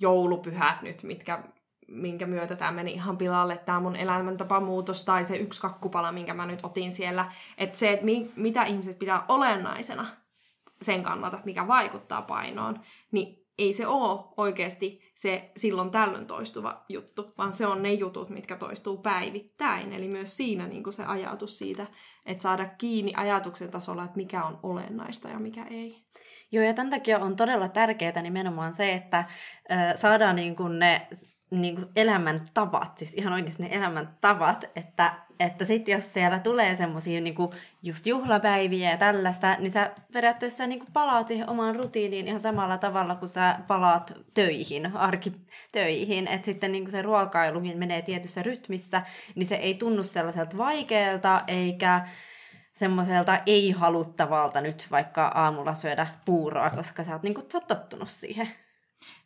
joulupyhät 0.00 0.82
nyt, 0.82 1.02
mitkä 1.02 1.42
minkä 1.88 2.26
myötä 2.26 2.56
tämä 2.56 2.72
meni 2.72 2.92
ihan 2.92 3.16
pilalle, 3.16 3.58
tämä 3.58 3.80
mun 3.80 3.96
elämäntapamuutos 3.96 5.04
tai 5.04 5.24
se 5.24 5.36
yksi 5.36 5.60
kakkupala, 5.60 6.12
minkä 6.12 6.34
mä 6.34 6.46
nyt 6.46 6.60
otin 6.62 6.92
siellä. 6.92 7.32
Että 7.58 7.78
se, 7.78 7.92
että 7.92 8.04
mi- 8.04 8.30
mitä 8.36 8.64
ihmiset 8.64 8.98
pitää 8.98 9.24
olennaisena 9.28 10.06
sen 10.82 11.02
kannalta, 11.02 11.38
mikä 11.44 11.68
vaikuttaa 11.68 12.22
painoon, 12.22 12.80
niin 13.12 13.46
ei 13.58 13.72
se 13.72 13.86
ole 13.86 14.24
oikeasti 14.36 15.00
se 15.14 15.50
silloin 15.56 15.90
tällöin 15.90 16.26
toistuva 16.26 16.84
juttu, 16.88 17.32
vaan 17.38 17.52
se 17.52 17.66
on 17.66 17.82
ne 17.82 17.92
jutut, 17.92 18.30
mitkä 18.30 18.56
toistuu 18.56 18.98
päivittäin. 18.98 19.92
Eli 19.92 20.08
myös 20.08 20.36
siinä 20.36 20.66
niin 20.66 20.92
se 20.92 21.04
ajatus 21.04 21.58
siitä, 21.58 21.86
että 22.26 22.42
saada 22.42 22.66
kiinni 22.78 23.12
ajatuksen 23.16 23.70
tasolla, 23.70 24.04
että 24.04 24.16
mikä 24.16 24.44
on 24.44 24.58
olennaista 24.62 25.28
ja 25.28 25.38
mikä 25.38 25.64
ei. 25.70 26.04
Joo, 26.52 26.64
ja 26.64 26.74
tämän 26.74 26.90
takia 26.90 27.18
on 27.18 27.36
todella 27.36 27.68
tärkeää 27.68 28.22
nimenomaan 28.22 28.74
se, 28.74 28.94
että 28.94 29.24
ö, 29.70 29.96
saadaan 29.96 30.36
niin 30.36 30.56
kuin 30.56 30.78
ne 30.78 31.08
niin 31.50 31.76
kuin 31.76 31.88
elämäntavat, 31.96 32.98
siis 32.98 33.14
ihan 33.14 33.32
oikeasti 33.32 33.62
ne 33.62 33.68
elämäntavat, 33.72 34.64
että 34.76 35.26
että 35.40 35.64
sit 35.64 35.88
jos 35.88 36.12
siellä 36.12 36.38
tulee 36.38 36.76
semmosia 36.76 37.20
niinku 37.20 37.50
just 37.82 38.06
juhlapäiviä 38.06 38.90
ja 38.90 38.96
tällaista, 38.96 39.56
niin 39.58 39.70
sä 39.70 39.90
periaatteessa 40.12 40.66
niinku 40.66 40.86
palaat 40.92 41.28
siihen 41.28 41.50
omaan 41.50 41.76
rutiiniin 41.76 42.28
ihan 42.28 42.40
samalla 42.40 42.78
tavalla 42.78 43.14
kuin 43.14 43.28
sä 43.28 43.58
palaat 43.66 44.12
töihin, 44.34 44.96
arkitöihin. 44.96 46.28
Että 46.28 46.44
sitten 46.44 46.72
niinku 46.72 46.90
se 46.90 47.02
ruokailukin 47.02 47.78
menee 47.78 48.02
tietyssä 48.02 48.42
rytmissä, 48.42 49.02
niin 49.34 49.46
se 49.46 49.54
ei 49.54 49.74
tunnu 49.74 50.04
sellaiselta 50.04 50.58
vaikealta 50.58 51.40
eikä 51.48 52.06
semmoiselta 52.72 53.40
ei-haluttavalta 53.46 54.60
nyt 54.60 54.86
vaikka 54.90 55.26
aamulla 55.26 55.74
syödä 55.74 56.06
puuroa, 56.24 56.70
koska 56.70 57.04
sä 57.04 57.12
oot, 57.12 57.22
niinku, 57.22 57.46
sä 57.52 57.58
oot 57.58 57.66
tottunut 57.66 58.08
siihen. 58.08 58.48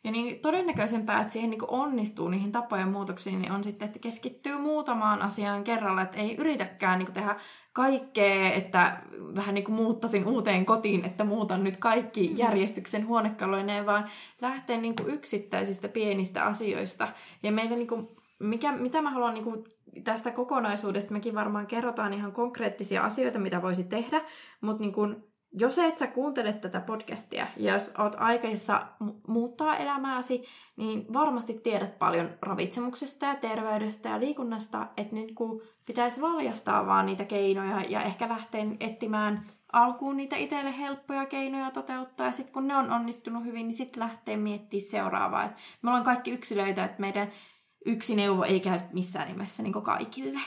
Ja 0.03 0.11
niin 0.11 0.39
todennäköisempää, 0.39 1.21
että 1.21 1.33
siihen 1.33 1.49
niin 1.49 1.61
onnistuu 1.67 2.27
niihin 2.27 2.51
tapojen 2.51 2.87
muutoksiin, 2.87 3.41
niin 3.41 3.51
on 3.51 3.63
sitten, 3.63 3.85
että 3.85 3.99
keskittyy 3.99 4.57
muutamaan 4.57 5.21
asiaan 5.21 5.63
kerralla, 5.63 6.01
että 6.01 6.17
ei 6.17 6.35
yritäkään 6.35 6.99
niin 6.99 7.13
tehdä 7.13 7.35
kaikkea, 7.73 8.53
että 8.53 9.01
vähän 9.35 9.55
niin 9.55 9.63
kuin 9.63 9.75
muuttaisin 9.75 10.27
uuteen 10.27 10.65
kotiin, 10.65 11.05
että 11.05 11.23
muutan 11.23 11.63
nyt 11.63 11.77
kaikki 11.77 12.27
mm. 12.27 12.37
järjestyksen 12.37 13.07
huonekaluineen, 13.07 13.85
vaan 13.85 14.05
lähtee 14.41 14.77
niin 14.77 14.95
kuin 14.95 15.13
yksittäisistä 15.13 15.87
pienistä 15.87 16.43
asioista. 16.43 17.07
Ja 17.43 17.51
meille 17.51 17.75
niin 17.75 17.87
kuin, 17.87 18.07
mikä, 18.39 18.71
mitä 18.71 19.01
mä 19.01 19.11
haluan 19.11 19.33
niin 19.33 19.43
kuin 19.43 19.63
tästä 20.03 20.31
kokonaisuudesta, 20.31 21.13
mekin 21.13 21.35
varmaan 21.35 21.67
kerrotaan 21.67 22.13
ihan 22.13 22.31
konkreettisia 22.31 23.03
asioita, 23.03 23.39
mitä 23.39 23.61
voisi 23.61 23.83
tehdä, 23.83 24.21
mutta 24.61 24.81
niin 24.81 24.93
kuin 24.93 25.30
jos 25.59 25.77
et 25.77 25.97
sä 25.97 26.07
kuuntele 26.07 26.53
tätä 26.53 26.81
podcastia 26.81 27.47
ja 27.57 27.73
jos 27.73 27.91
oot 27.97 28.15
aikeissa 28.17 28.87
muuttaa 29.27 29.77
elämääsi, 29.77 30.43
niin 30.75 31.13
varmasti 31.13 31.53
tiedät 31.53 31.99
paljon 31.99 32.29
ravitsemuksesta 32.41 33.25
ja 33.25 33.35
terveydestä 33.35 34.09
ja 34.09 34.19
liikunnasta, 34.19 34.87
että 34.97 35.15
nyt 35.15 35.31
kun 35.35 35.61
pitäisi 35.85 36.21
valjastaa 36.21 36.85
vaan 36.85 37.05
niitä 37.05 37.25
keinoja 37.25 37.81
ja 37.89 38.03
ehkä 38.03 38.29
lähteä 38.29 38.65
etsimään 38.79 39.47
alkuun 39.73 40.17
niitä 40.17 40.35
itselle 40.35 40.77
helppoja 40.77 41.25
keinoja 41.25 41.71
toteuttaa 41.71 42.25
ja 42.25 42.31
sitten 42.31 42.53
kun 42.53 42.67
ne 42.67 42.75
on 42.75 42.91
onnistunut 42.91 43.43
hyvin, 43.45 43.67
niin 43.67 43.77
sitten 43.77 44.03
lähtee 44.03 44.37
miettimään 44.37 44.85
seuraavaa. 44.85 45.43
Et 45.43 45.51
me 45.81 45.89
ollaan 45.89 46.03
kaikki 46.03 46.31
yksilöitä, 46.31 46.85
että 46.85 47.01
meidän 47.01 47.27
yksi 47.85 48.15
neuvo 48.15 48.43
ei 48.43 48.59
käy 48.59 48.79
missään 48.93 49.27
nimessä 49.27 49.63
niin 49.63 49.73
kaikille. 49.73 50.39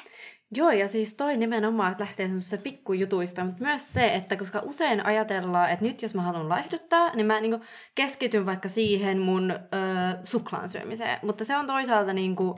Joo, 0.56 0.70
ja 0.70 0.88
siis 0.88 1.14
toi 1.14 1.36
nimenomaan, 1.36 1.92
että 1.92 2.04
lähtee 2.04 2.26
semmoisista 2.26 2.62
pikkujutuista, 2.62 3.44
mutta 3.44 3.64
myös 3.64 3.92
se, 3.92 4.14
että 4.14 4.36
koska 4.36 4.60
usein 4.64 5.06
ajatellaan, 5.06 5.70
että 5.70 5.84
nyt 5.84 6.02
jos 6.02 6.14
mä 6.14 6.22
haluan 6.22 6.48
laihduttaa, 6.48 7.14
niin 7.14 7.26
mä 7.26 7.40
niinku 7.40 7.64
keskityn 7.94 8.46
vaikka 8.46 8.68
siihen 8.68 9.20
mun 9.20 9.50
ö, 9.50 9.56
suklaan 10.24 10.68
syömiseen. 10.68 11.18
Mutta 11.22 11.44
se 11.44 11.56
on 11.56 11.66
toisaalta 11.66 12.12
niinku 12.12 12.54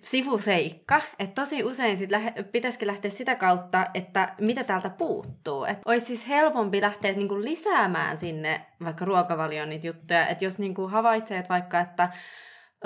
sivuseikka, 0.00 1.00
että 1.18 1.42
tosi 1.42 1.64
usein 1.64 1.98
sit 1.98 2.10
lähe, 2.10 2.32
pitäisikin 2.52 2.88
lähteä 2.88 3.10
sitä 3.10 3.34
kautta, 3.34 3.86
että 3.94 4.34
mitä 4.40 4.64
täältä 4.64 4.90
puuttuu. 4.90 5.64
Että 5.64 5.82
olisi 5.84 6.06
siis 6.06 6.28
helpompi 6.28 6.80
lähteä 6.80 7.12
niinku 7.12 7.40
lisäämään 7.40 8.18
sinne 8.18 8.66
vaikka 8.84 9.04
ruokavalioon 9.04 9.68
niitä 9.68 9.86
juttuja, 9.86 10.26
että 10.26 10.44
jos 10.44 10.58
niinku 10.58 10.88
havaitsee, 10.88 11.38
että 11.38 11.48
vaikka, 11.48 11.80
että 11.80 12.08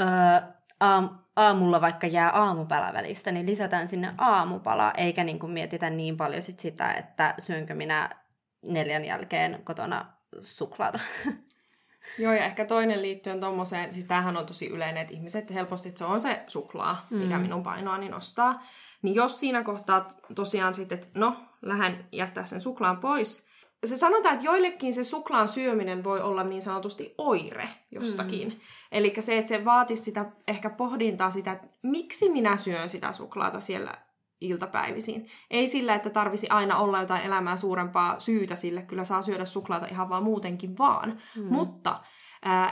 ö, 0.01 0.05
aam, 0.85 1.19
aamulla 1.37 1.81
vaikka 1.81 2.07
jää 2.07 2.31
aamupala 2.31 2.93
välistä, 2.93 3.33
niin 3.33 3.47
lisätään 3.47 3.89
sinne 3.89 4.15
aamupala, 4.19 4.93
eikä 4.97 5.25
niin 5.25 5.39
kuin 5.39 5.53
mietitä 5.53 5.91
niin 5.91 6.17
paljon 6.17 6.43
sit 6.43 6.61
sitä, 6.61 6.93
että 6.93 7.35
syönkö 7.39 7.75
minä 7.75 8.11
neljän 8.63 9.05
jälkeen 9.05 9.61
kotona 9.65 10.07
suklaata. 10.41 11.01
Joo, 12.19 12.33
ja 12.33 12.45
ehkä 12.45 12.65
toinen 12.65 13.03
liittyen 13.03 13.41
tuommoiseen, 13.41 13.93
siis 13.93 14.07
tämähän 14.07 14.37
on 14.37 14.47
tosi 14.47 14.67
yleinen, 14.67 15.03
että 15.03 15.15
ihmiset 15.15 15.55
helposti, 15.55 15.89
että 15.89 15.99
se 15.99 16.05
on 16.05 16.21
se 16.21 16.45
suklaa, 16.47 17.07
mikä 17.11 17.37
mm. 17.37 17.43
minun 17.43 17.63
painoani 17.63 18.09
nostaa. 18.09 18.63
Niin 19.03 19.15
jos 19.15 19.41
siinä 19.41 19.63
kohtaa 19.63 20.11
tosiaan 20.35 20.75
sitten, 20.75 20.99
että 20.99 21.19
no, 21.19 21.37
lähden 21.63 22.05
jättää 22.13 22.45
sen 22.45 22.61
suklaan 22.61 22.97
pois, 22.97 23.47
se 23.87 23.97
sanotaan, 23.97 24.35
että 24.35 24.47
joillekin 24.47 24.95
se 24.95 25.05
suklaan 25.05 25.49
syöminen 25.49 26.05
voi 26.05 26.21
olla 26.21 26.45
niin 26.45 26.63
sanotusti 26.63 27.15
oire 27.19 27.69
jostakin. 27.91 28.49
Mm. 28.49 28.55
Eli 28.93 29.15
se, 29.21 29.39
että 29.39 29.49
se 29.49 29.65
vaatisi 29.65 30.03
sitä 30.03 30.25
ehkä 30.49 30.71
pohdintaa 30.71 31.31
sitä, 31.31 31.53
että 31.53 31.69
miksi 31.83 32.29
minä 32.29 32.57
syön 32.57 32.89
sitä 32.89 33.13
suklaata 33.13 33.61
siellä 33.61 33.95
iltapäivisin. 34.41 35.27
Ei 35.51 35.67
sillä, 35.67 35.95
että 35.95 36.11
tarvisi 36.11 36.49
aina 36.49 36.79
olla 36.79 37.01
jotain 37.01 37.23
elämää 37.23 37.57
suurempaa 37.57 38.21
syytä 38.21 38.57
sille, 38.57 38.83
kyllä 38.83 39.05
saa 39.05 39.23
syödä 39.23 39.45
suklaata 39.45 39.87
ihan 39.87 40.09
vaan 40.09 40.23
muutenkin 40.23 40.79
vaan. 40.79 41.17
Mm. 41.37 41.45
Mutta 41.45 41.99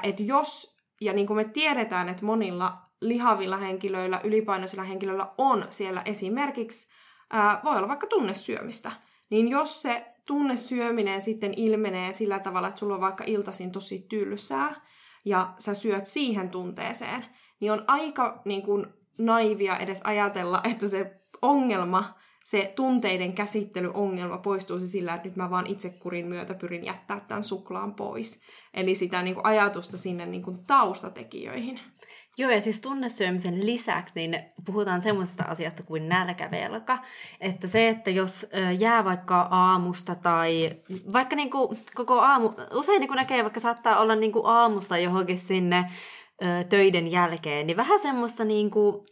että 0.03 0.23
jos, 0.23 0.77
ja 1.01 1.13
niin 1.13 1.27
kuin 1.27 1.37
me 1.37 1.45
tiedetään, 1.45 2.09
että 2.09 2.25
monilla 2.25 2.79
lihavilla 3.01 3.57
henkilöillä, 3.57 4.21
ylipainoisilla 4.25 4.85
henkilöillä 4.85 5.33
on 5.39 5.65
siellä 5.71 6.03
esimerkiksi, 6.05 6.91
ää, 7.31 7.61
voi 7.65 7.77
olla 7.77 7.89
vaikka 7.89 8.07
tunnesyömistä, 8.07 8.93
niin 9.31 9.49
jos 9.49 9.83
se 9.83 10.12
tunnesyöminen 10.27 11.23
sitten 11.23 11.55
ilmenee 11.57 12.13
sillä 12.13 12.39
tavalla, 12.39 12.69
että 12.69 12.79
sulla 12.79 12.95
on 12.95 13.01
vaikka 13.01 13.25
iltasin 13.27 13.73
tosi 13.73 14.07
tylsää 14.09 14.87
ja 15.25 15.55
sä 15.59 15.75
syöt 15.75 16.07
siihen 16.07 16.51
tunteeseen, 16.51 17.25
niin 17.61 17.73
on 17.73 17.85
aika 17.87 18.43
niin 18.45 18.63
kuin, 18.63 18.87
naivia 19.19 19.77
edes 19.77 20.01
ajatella, 20.05 20.61
että 20.65 20.89
se 20.89 21.21
ongelma, 21.43 22.05
se 22.45 22.73
tunteiden 22.77 23.33
käsittelyongelma 23.33 24.39
poistuisi 24.39 24.87
sillä, 24.87 25.15
että 25.15 25.29
nyt 25.29 25.37
mä 25.37 25.51
vaan 25.51 25.67
kurin 25.99 26.27
myötä 26.27 26.55
pyrin 26.55 26.85
jättää 26.85 27.21
tämän 27.21 27.45
suklaan 27.45 27.95
pois. 27.95 28.43
Eli 28.75 28.95
sitä 28.95 29.23
niin 29.23 29.35
kuin, 29.35 29.47
ajatusta 29.47 29.99
sinne 29.99 30.27
niin 30.27 30.43
kuin, 30.43 30.65
taustatekijöihin. 30.67 31.81
Joo, 32.39 32.51
ja 32.51 32.61
siis 32.61 32.81
tunnesyömisen 32.81 33.67
lisäksi 33.67 34.13
niin 34.15 34.43
puhutaan 34.65 35.03
semmoisesta 35.03 35.45
asiasta 35.45 35.83
kuin 35.83 36.09
nälkävelka. 36.09 36.99
Että 37.41 37.69
se, 37.69 37.89
että 37.89 38.11
jos 38.11 38.47
jää 38.79 39.05
vaikka 39.05 39.49
aamusta 39.51 40.15
tai 40.15 40.71
vaikka 41.13 41.37
niinku 41.37 41.77
koko 41.95 42.21
aamu, 42.21 42.53
usein 42.75 43.01
niinku 43.01 43.15
näkee 43.15 43.43
vaikka 43.43 43.61
saattaa 43.61 44.01
olla 44.01 44.15
niinku 44.15 44.43
aamusta 44.45 44.99
johonkin 44.99 45.39
sinne 45.39 45.91
töiden 46.69 47.11
jälkeen, 47.11 47.67
niin 47.67 47.77
vähän 47.77 47.99
semmoista 47.99 48.45
niinku 48.45 49.07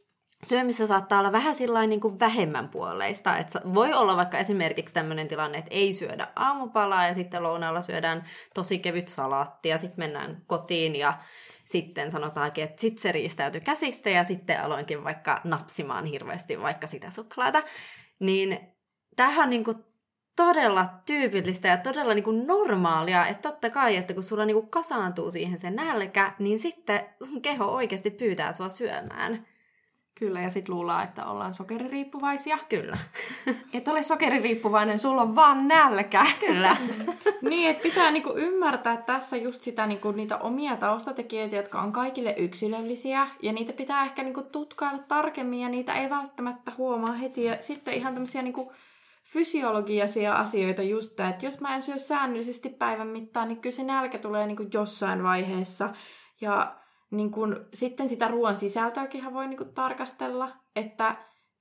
syömissä 0.45 0.87
saattaa 0.87 1.19
olla 1.19 1.33
vähän 1.33 1.55
sillä 1.55 1.87
niin 1.87 2.01
kuin 2.01 2.21
vähemmän 2.21 2.69
puoleista. 2.69 3.37
Että 3.37 3.61
voi 3.75 3.93
olla 3.93 4.17
vaikka 4.17 4.39
esimerkiksi 4.39 4.95
tämmöinen 4.95 5.29
tilanne, 5.29 5.59
että 5.59 5.75
ei 5.75 5.93
syödä 5.93 6.29
aamupalaa 6.37 7.07
ja 7.07 7.15
sitten 7.15 7.43
lounaalla 7.43 7.83
syödään 7.83 8.25
tosi 8.55 8.79
kevyt 8.79 9.09
salaatti 9.09 9.69
ja 9.69 9.79
sitten 9.79 9.99
mennään 9.99 10.43
kotiin 10.47 10.97
ja 10.97 11.15
sitten 11.71 12.11
sanotaankin, 12.11 12.65
että 12.65 12.81
sitten 12.81 13.03
se 13.03 13.13
riistäytyi 13.13 13.61
käsistä 13.61 14.11
ja 14.11 14.25
sitten 14.25 14.61
aloinkin 14.61 15.05
vaikka 15.05 15.41
napsimaan 15.45 16.05
hirveästi 16.05 16.61
vaikka 16.61 16.87
sitä 16.87 17.11
suklaata. 17.11 17.63
Niin 18.21 18.61
tämähän 19.17 19.43
on 19.45 19.51
niin 19.51 19.65
kuin 19.65 19.77
todella 20.37 20.87
tyypillistä 21.07 21.69
ja 21.69 21.77
todella 21.77 22.15
niin 22.15 22.25
kuin 22.25 22.47
normaalia, 22.47 23.27
että 23.27 23.49
totta 23.49 23.71
kai, 23.71 23.97
että 23.97 24.15
kun 24.15 24.23
sulla 24.23 24.45
niin 24.45 24.55
kuin 24.55 24.71
kasaantuu 24.71 25.31
siihen 25.31 25.59
se 25.59 25.71
nälkä, 25.71 26.33
niin 26.39 26.59
sitten 26.59 27.01
sun 27.25 27.43
keho 27.43 27.65
oikeasti 27.65 28.11
pyytää 28.11 28.53
sua 28.53 28.69
syömään. 28.69 29.47
Kyllä, 30.19 30.41
ja 30.41 30.51
sitten 30.51 30.75
luullaan, 30.75 31.05
että 31.05 31.27
ollaan 31.27 31.55
sokeririippuvaisia. 31.55 32.59
Kyllä. 32.69 32.99
Et 33.75 33.89
ole 33.89 34.03
sokeririippuvainen, 34.03 34.99
sulla 34.99 35.23
on 35.23 35.35
vaan 35.35 35.69
nälkä. 35.69 36.27
Kyllä. 36.41 36.77
niin, 37.51 37.71
että 37.71 37.83
pitää 37.83 38.11
niinku 38.11 38.33
ymmärtää 38.37 38.97
tässä 38.97 39.37
just 39.37 39.63
sitä 39.63 39.87
niinku, 39.87 40.11
niitä 40.11 40.37
omia 40.37 40.77
taustatekijöitä, 40.77 41.57
jotka 41.57 41.81
on 41.81 41.93
kaikille 41.93 42.35
yksilöllisiä, 42.39 43.29
ja 43.43 43.53
niitä 43.53 43.73
pitää 43.73 44.05
ehkä 44.05 44.23
niinku 44.23 44.43
tutkailla 44.43 45.03
tarkemmin, 45.09 45.61
ja 45.61 45.69
niitä 45.69 45.93
ei 45.93 46.11
välttämättä 46.11 46.73
huomaa 46.79 47.13
heti. 47.13 47.45
Ja 47.45 47.57
sitten 47.61 47.95
ihan 47.95 48.15
tämmöisiä 48.15 48.43
niinku, 48.43 48.73
fysiologisia 49.33 50.35
asioita 50.35 50.83
just, 50.83 51.21
että 51.21 51.47
jos 51.47 51.61
mä 51.61 51.75
en 51.75 51.83
syö 51.83 51.99
säännöllisesti 51.99 52.69
päivän 52.69 53.09
mittaan, 53.09 53.49
niin 53.49 53.61
kyllä 53.61 53.77
se 53.77 53.85
nälkä 53.85 54.19
tulee 54.19 54.47
niinku 54.47 54.67
jossain 54.75 55.23
vaiheessa. 55.23 55.93
Ja 56.41 56.80
niin 57.11 57.31
kun, 57.31 57.67
sitten 57.75 58.09
sitä 58.09 58.29
ruoan 58.29 58.57
sisältöäkin 58.57 59.35
voi 59.35 59.47
niin 59.47 59.59
kun, 59.59 59.75
tarkastella, 59.75 60.49
että 60.77 61.17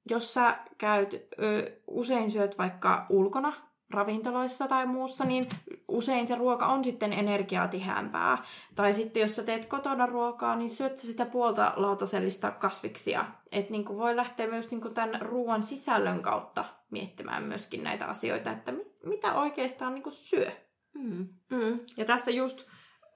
jos 0.10 0.34
sä 0.34 0.58
käyt, 0.78 1.14
ö, 1.42 1.82
usein 1.88 2.32
syöt 2.32 2.58
vaikka 2.58 3.06
ulkona 3.10 3.54
ravintoloissa 3.94 4.68
tai 4.68 4.86
muussa, 4.86 5.26
niin 5.26 5.46
usein 5.88 6.28
se 6.28 6.36
ruoka 6.36 6.68
on 6.68 6.84
sitten 6.84 7.14
energiatihämpää. 7.14 8.38
Tai 8.76 8.94
sitten 8.94 9.22
jos 9.22 9.36
sä 9.36 9.44
teet 9.44 9.66
kotona 9.66 10.06
ruokaa, 10.06 10.56
niin 10.56 10.70
syöt 10.70 10.98
sä 10.98 11.08
sitä 11.08 11.26
puolta 11.26 11.74
lautasellista 11.76 12.52
kasviksia. 12.52 13.26
Että 13.52 13.72
niin 13.72 13.88
voi 13.88 14.16
lähteä 14.16 14.48
myös 14.48 14.72
niin 14.72 14.94
tämän 14.94 15.22
ruoan 15.22 15.64
sisällön 15.64 16.22
kautta 16.22 16.66
miettimään 16.92 17.44
myöskin 17.44 17.84
näitä 17.84 18.06
asioita, 18.06 18.52
että 18.52 18.74
mitä 19.06 19.34
oikeastaan 19.34 19.96
niin 19.96 20.12
syö. 20.12 20.52
Mm. 20.94 21.28
Mm. 21.52 21.80
Ja 21.98 22.06
tässä 22.06 22.32
just 22.32 22.66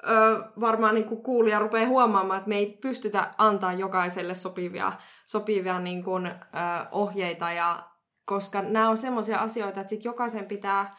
ö, 0.09 0.43
varmaan 0.59 0.95
niin 0.95 1.07
kuin 1.07 1.23
kuulija 1.23 1.59
rupeaa 1.59 1.87
huomaamaan, 1.87 2.37
että 2.37 2.49
me 2.49 2.57
ei 2.57 2.77
pystytä 2.81 3.31
antaa 3.37 3.73
jokaiselle 3.73 4.35
sopivia, 4.35 4.91
sopivia 5.25 5.79
niin 5.79 6.03
kuin, 6.03 6.25
ö, 6.25 6.31
ohjeita, 6.91 7.51
ja, 7.51 7.83
koska 8.25 8.61
nämä 8.61 8.89
on 8.89 8.97
semmoisia 8.97 9.37
asioita, 9.37 9.81
että 9.81 9.89
sit 9.89 10.05
jokaisen 10.05 10.45
pitää 10.45 10.91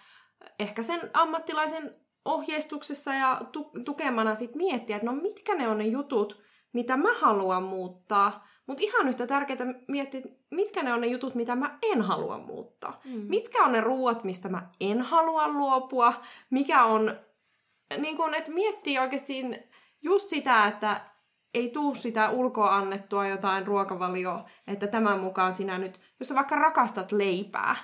ehkä 0.59 0.82
sen 0.82 1.00
ammattilaisen 1.14 1.94
ohjeistuksessa 2.24 3.14
ja 3.14 3.40
tu- 3.52 3.70
tukemana 3.84 4.34
sit 4.34 4.55
miettiä, 4.57 4.96
että 4.96 5.07
no 5.07 5.12
mitkä 5.12 5.55
ne 5.55 5.68
on 5.68 5.78
ne 5.78 5.84
jutut, 5.84 6.42
mitä 6.72 6.96
mä 6.96 7.14
haluan 7.20 7.62
muuttaa. 7.62 8.46
Mutta 8.66 8.82
ihan 8.82 9.09
yhtä 9.09 9.26
tärkeää 9.26 9.74
miettiä, 9.88 10.20
mitkä 10.50 10.82
ne 10.82 10.92
on 10.92 11.00
ne 11.00 11.07
jutut, 11.07 11.34
mitä 11.34 11.57
mä 11.57 11.78
en 11.82 12.02
halua 12.02 12.38
muuttaa. 12.38 12.96
Mm. 13.07 13.26
Mitkä 13.28 13.64
on 13.64 13.72
ne 13.72 13.80
ruuat, 13.80 14.24
mistä 14.24 14.48
mä 14.48 14.70
en 14.80 15.02
halua 15.02 15.48
luopua. 15.48 16.14
Mikä 16.50 16.84
on, 16.84 17.16
niin 17.99 18.16
kun, 18.16 18.34
että 18.34 18.51
miettii 18.51 18.99
oikeasti 18.99 19.42
just 20.03 20.30
sitä, 20.30 20.66
että 20.66 21.01
ei 21.55 21.70
tuu 21.70 21.95
sitä 21.95 22.30
ulkoa 22.30 22.76
annettua 22.76 23.26
jotain 23.26 23.66
ruokavalioa, 23.66 24.45
että 24.66 24.86
tämän 24.86 25.20
mukaan 25.20 25.53
sinä 25.53 25.78
nyt, 25.78 26.01
jos 26.20 26.28
sä 26.28 26.34
vaikka 26.34 26.57
rakastat 26.57 27.12
leipää, 27.12 27.76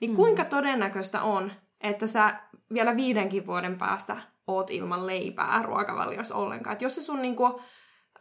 niin 0.00 0.10
mm. 0.10 0.16
kuinka 0.16 0.44
todennäköistä 0.44 1.22
on, 1.22 1.52
että 1.80 2.06
sä 2.06 2.34
vielä 2.72 2.96
viidenkin 2.96 3.46
vuoden 3.46 3.78
päästä 3.78 4.16
oot 4.46 4.70
ilman 4.70 5.06
leipää 5.06 5.62
ruokavaliossa 5.62 6.34
ollenkaan. 6.34 6.74
Et 6.74 6.82
jos 6.82 6.94
se 6.94 7.02
sun 7.02 7.22
niinku, 7.22 7.60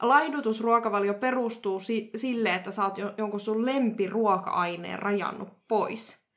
laihdutusruokavalio 0.02 1.14
perustuu 1.14 1.80
si- 1.80 2.10
sille, 2.16 2.56
että 2.56 2.72
sä 2.72 2.84
oot 2.84 2.98
jo- 2.98 3.14
jonkun 3.18 3.40
sun 3.40 3.66
lempiruoka-aineen 3.66 5.00
rajannut 5.00 5.50
pois, 5.68 6.28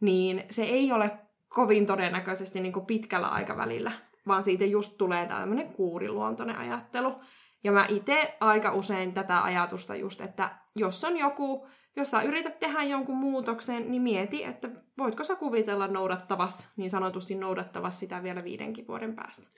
niin 0.00 0.44
se 0.50 0.62
ei 0.62 0.92
ole 0.92 1.18
kovin 1.48 1.86
todennäköisesti 1.86 2.60
niinku 2.60 2.80
pitkällä 2.80 3.26
aikavälillä, 3.26 3.90
vaan 4.26 4.42
siitä 4.42 4.64
just 4.64 4.98
tulee 4.98 5.26
tämmöinen 5.26 5.72
kuuriluontoinen 5.72 6.56
ajattelu. 6.56 7.16
Ja 7.64 7.72
mä 7.72 7.86
itse 7.88 8.36
aika 8.40 8.72
usein 8.72 9.12
tätä 9.12 9.42
ajatusta 9.42 9.94
just, 9.94 10.20
että 10.20 10.50
jos 10.76 11.04
on 11.04 11.16
joku, 11.16 11.66
jos 11.96 12.10
sä 12.10 12.22
yrität 12.22 12.58
tehdä 12.58 12.82
jonkun 12.82 13.16
muutoksen, 13.16 13.90
niin 13.90 14.02
mieti, 14.02 14.44
että 14.44 14.68
voitko 14.98 15.24
sä 15.24 15.36
kuvitella 15.36 15.86
noudattavas, 15.86 16.72
niin 16.76 16.90
sanotusti 16.90 17.34
noudattavas 17.34 17.98
sitä 17.98 18.22
vielä 18.22 18.40
viidenkin 18.44 18.86
vuoden 18.86 19.16
päästä. 19.16 19.48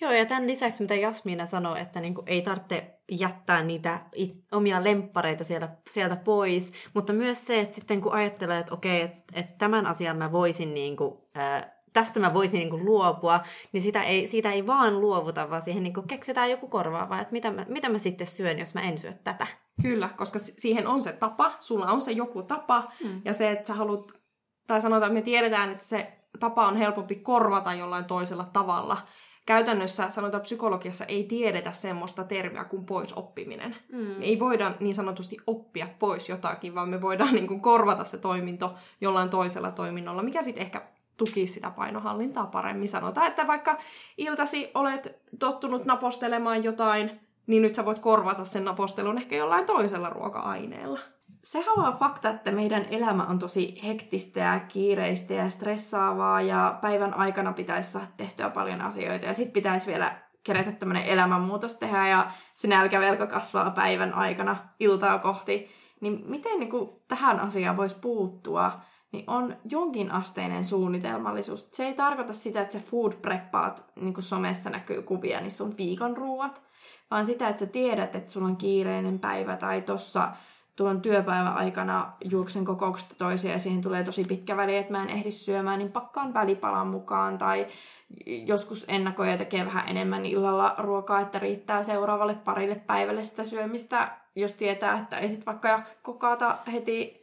Joo, 0.00 0.12
ja 0.12 0.26
tämän 0.26 0.46
lisäksi, 0.46 0.82
mitä 0.82 0.94
Jasmiina 0.94 1.46
sanoi, 1.46 1.80
että 1.80 2.00
niinku 2.00 2.22
ei 2.26 2.42
tarvitse 2.42 3.00
jättää 3.10 3.62
niitä 3.62 4.00
it, 4.14 4.44
omia 4.52 4.84
lemppareita 4.84 5.44
sieltä, 5.44 5.68
sieltä 5.90 6.16
pois, 6.16 6.72
mutta 6.94 7.12
myös 7.12 7.46
se, 7.46 7.60
että 7.60 7.74
sitten 7.74 8.00
kun 8.00 8.12
ajattelee, 8.12 8.58
että 8.58 8.74
okei, 8.74 9.00
että, 9.00 9.22
että 9.32 9.54
tämän 9.58 9.86
asian 9.86 10.16
mä 10.16 10.32
voisin 10.32 10.74
niinku, 10.74 11.30
ää, 11.34 11.77
tästä 11.98 12.20
mä 12.20 12.34
voisin 12.34 12.58
niinku 12.58 12.78
luopua, 12.78 13.40
niin 13.72 13.82
sitä 13.82 14.02
ei, 14.02 14.28
siitä 14.28 14.52
ei 14.52 14.66
vaan 14.66 15.00
luovuta, 15.00 15.50
vaan 15.50 15.62
siihen 15.62 15.82
niinku 15.82 16.02
keksitään 16.02 16.50
joku 16.50 16.68
korvaava, 16.68 17.20
että 17.20 17.32
mitä 17.32 17.50
mä, 17.50 17.66
mitä 17.68 17.88
mä 17.88 17.98
sitten 17.98 18.26
syön, 18.26 18.58
jos 18.58 18.74
mä 18.74 18.80
en 18.80 18.98
syö 18.98 19.12
tätä. 19.12 19.46
Kyllä, 19.82 20.08
koska 20.16 20.38
siihen 20.38 20.86
on 20.86 21.02
se 21.02 21.12
tapa, 21.12 21.52
sulla 21.60 21.86
on 21.86 22.02
se 22.02 22.12
joku 22.12 22.42
tapa, 22.42 22.84
mm. 23.04 23.20
ja 23.24 23.32
se, 23.32 23.50
että 23.50 23.66
sä 23.66 23.74
haluat, 23.74 24.12
tai 24.66 24.80
sanotaan, 24.80 25.10
että 25.10 25.20
me 25.20 25.22
tiedetään, 25.22 25.70
että 25.70 25.84
se 25.84 26.12
tapa 26.40 26.66
on 26.66 26.76
helpompi 26.76 27.14
korvata 27.14 27.74
jollain 27.74 28.04
toisella 28.04 28.44
tavalla. 28.52 28.96
Käytännössä, 29.46 30.10
sanotaan 30.10 30.40
psykologiassa, 30.40 31.04
ei 31.04 31.24
tiedetä 31.24 31.72
semmoista 31.72 32.24
termiä 32.24 32.64
kuin 32.64 32.86
poisoppiminen. 32.86 33.76
Mm. 33.92 33.98
Me 33.98 34.24
ei 34.24 34.38
voida 34.38 34.74
niin 34.80 34.94
sanotusti 34.94 35.36
oppia 35.46 35.88
pois 35.98 36.28
jotakin, 36.28 36.74
vaan 36.74 36.88
me 36.88 37.00
voidaan 37.00 37.34
niin 37.38 37.46
kuin 37.46 37.60
korvata 37.60 38.04
se 38.04 38.18
toiminto 38.18 38.74
jollain 39.00 39.30
toisella 39.30 39.70
toiminnolla, 39.70 40.22
mikä 40.22 40.42
sitten 40.42 40.62
ehkä 40.62 40.82
tukisi 41.18 41.54
sitä 41.54 41.70
painohallintaa 41.70 42.46
paremmin. 42.46 42.88
Sanotaan, 42.88 43.26
että 43.26 43.46
vaikka 43.46 43.76
iltasi 44.18 44.70
olet 44.74 45.22
tottunut 45.38 45.84
napostelemaan 45.84 46.64
jotain, 46.64 47.10
niin 47.46 47.62
nyt 47.62 47.74
sä 47.74 47.84
voit 47.84 47.98
korvata 47.98 48.44
sen 48.44 48.64
napostelun 48.64 49.18
ehkä 49.18 49.36
jollain 49.36 49.66
toisella 49.66 50.10
ruoka-aineella. 50.10 50.98
Sehän 51.42 51.78
on 51.78 51.92
fakta, 51.92 52.30
että 52.30 52.50
meidän 52.50 52.86
elämä 52.90 53.24
on 53.24 53.38
tosi 53.38 53.80
hektistä 53.86 54.40
ja 54.40 54.60
kiireistä 54.60 55.34
ja 55.34 55.50
stressaavaa 55.50 56.40
ja 56.40 56.78
päivän 56.80 57.14
aikana 57.14 57.52
pitäisi 57.52 57.92
saada 57.92 58.06
tehtyä 58.16 58.50
paljon 58.50 58.80
asioita 58.80 59.26
ja 59.26 59.34
sitten 59.34 59.52
pitäisi 59.52 59.86
vielä 59.86 60.22
kerätä 60.44 60.72
tämmöinen 60.72 61.04
elämänmuutos 61.04 61.76
tehdä 61.76 62.08
ja 62.08 62.30
se 62.54 62.68
nälkävelko 62.68 63.26
kasvaa 63.26 63.70
päivän 63.70 64.14
aikana 64.14 64.56
iltaa 64.80 65.18
kohti. 65.18 65.68
Niin 66.00 66.22
miten 66.26 66.60
niin 66.60 66.70
kuin, 66.70 66.90
tähän 67.08 67.40
asiaan 67.40 67.76
voisi 67.76 67.96
puuttua? 68.00 68.72
Niin 69.12 69.24
on 69.26 69.56
jonkin 69.70 70.12
asteinen 70.12 70.64
suunnitelmallisuus. 70.64 71.68
Se 71.72 71.84
ei 71.84 71.94
tarkoita 71.94 72.34
sitä, 72.34 72.60
että 72.60 72.72
sä 72.72 72.80
food 72.84 73.12
preppaat, 73.12 73.84
niin 74.00 74.14
kuin 74.14 74.24
somessa 74.24 74.70
näkyy 74.70 75.02
kuvia, 75.02 75.40
niin 75.40 75.50
sun 75.50 75.76
viikon 75.76 76.16
ruuat, 76.16 76.62
vaan 77.10 77.26
sitä, 77.26 77.48
että 77.48 77.60
sä 77.60 77.66
tiedät, 77.66 78.14
että 78.14 78.32
sulla 78.32 78.48
on 78.48 78.56
kiireinen 78.56 79.18
päivä 79.18 79.56
tai 79.56 79.82
tossa 79.82 80.32
tuon 80.78 81.00
työpäivän 81.00 81.56
aikana 81.56 82.12
juoksen 82.24 82.64
kokouksesta 82.64 83.14
toiseen 83.14 83.52
ja 83.52 83.58
siihen 83.58 83.80
tulee 83.80 84.04
tosi 84.04 84.24
pitkä 84.24 84.56
väli, 84.56 84.76
että 84.76 84.92
mä 84.92 85.02
en 85.02 85.10
ehdi 85.10 85.30
syömään, 85.30 85.78
niin 85.78 85.92
pakkaan 85.92 86.34
välipalan 86.34 86.86
mukaan 86.86 87.38
tai 87.38 87.66
joskus 88.26 88.84
ennakoja 88.88 89.36
tekee 89.36 89.64
vähän 89.64 89.88
enemmän 89.88 90.26
illalla 90.26 90.74
ruokaa, 90.78 91.20
että 91.20 91.38
riittää 91.38 91.82
seuraavalle 91.82 92.34
parille 92.34 92.74
päivälle 92.74 93.22
sitä 93.22 93.44
syömistä, 93.44 94.16
jos 94.36 94.54
tietää, 94.54 94.98
että 94.98 95.18
ei 95.18 95.28
sit 95.28 95.46
vaikka 95.46 95.68
jaksa 95.68 95.96
kokata 96.02 96.56
heti 96.72 97.17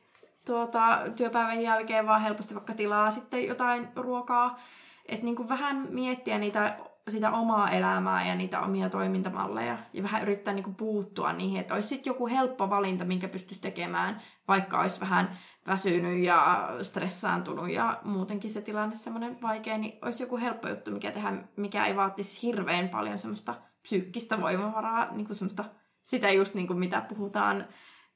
tuota, 0.46 1.00
työpäivän 1.16 1.62
jälkeen, 1.62 2.08
vaan 2.08 2.22
helposti 2.22 2.56
vaikka 2.56 2.74
tilaa 2.74 3.12
sitten 3.12 3.48
jotain 3.48 3.88
ruokaa. 3.96 4.60
Että 5.06 5.26
niin 5.26 5.50
vähän 5.50 5.88
miettiä 5.90 6.38
niitä 6.38 6.78
sitä 7.10 7.32
omaa 7.32 7.72
elämää 7.72 8.28
ja 8.28 8.36
niitä 8.36 8.62
omia 8.62 8.90
toimintamalleja 8.90 9.78
ja 9.94 10.04
vähän 10.04 10.24
yrittää 10.24 10.54
niinku 10.54 10.72
puuttua 10.72 11.34
niihin, 11.34 11.60
että 11.60 11.74
olisi 11.74 11.88
sitten 11.88 12.12
joku 12.12 12.28
helppo 12.28 12.70
valinta, 12.70 13.06
minkä 13.06 13.28
pystyisi 13.28 13.62
tekemään, 13.62 14.22
vaikka 14.48 14.80
olisi 14.80 15.00
vähän 15.00 15.38
väsynyt 15.68 16.24
ja 16.24 16.70
stressaantunut 16.82 17.70
ja 17.70 18.00
muutenkin 18.04 18.50
se 18.50 18.62
tilanne 18.62 18.96
semmoinen 18.96 19.42
vaikea, 19.42 19.78
niin 19.78 20.00
olisi 20.02 20.24
joku 20.24 20.38
helppo 20.38 20.70
juttu, 20.70 20.92
mikä 20.92 21.12
tehdä, 21.12 21.34
mikä 21.56 21.86
ei 21.86 21.96
vaatisi 21.96 22.42
hirveän 22.42 22.90
paljon 22.90 23.18
semmoista 23.18 23.56
psyykkistä 23.82 24.42
voimavaraa, 24.42 25.12
niinku 25.12 25.34
semmoista, 25.34 25.66
sitä 26.06 26.32
just 26.32 26.54
niinku 26.54 26.74
mitä 26.74 27.02
puhutaan 27.02 27.66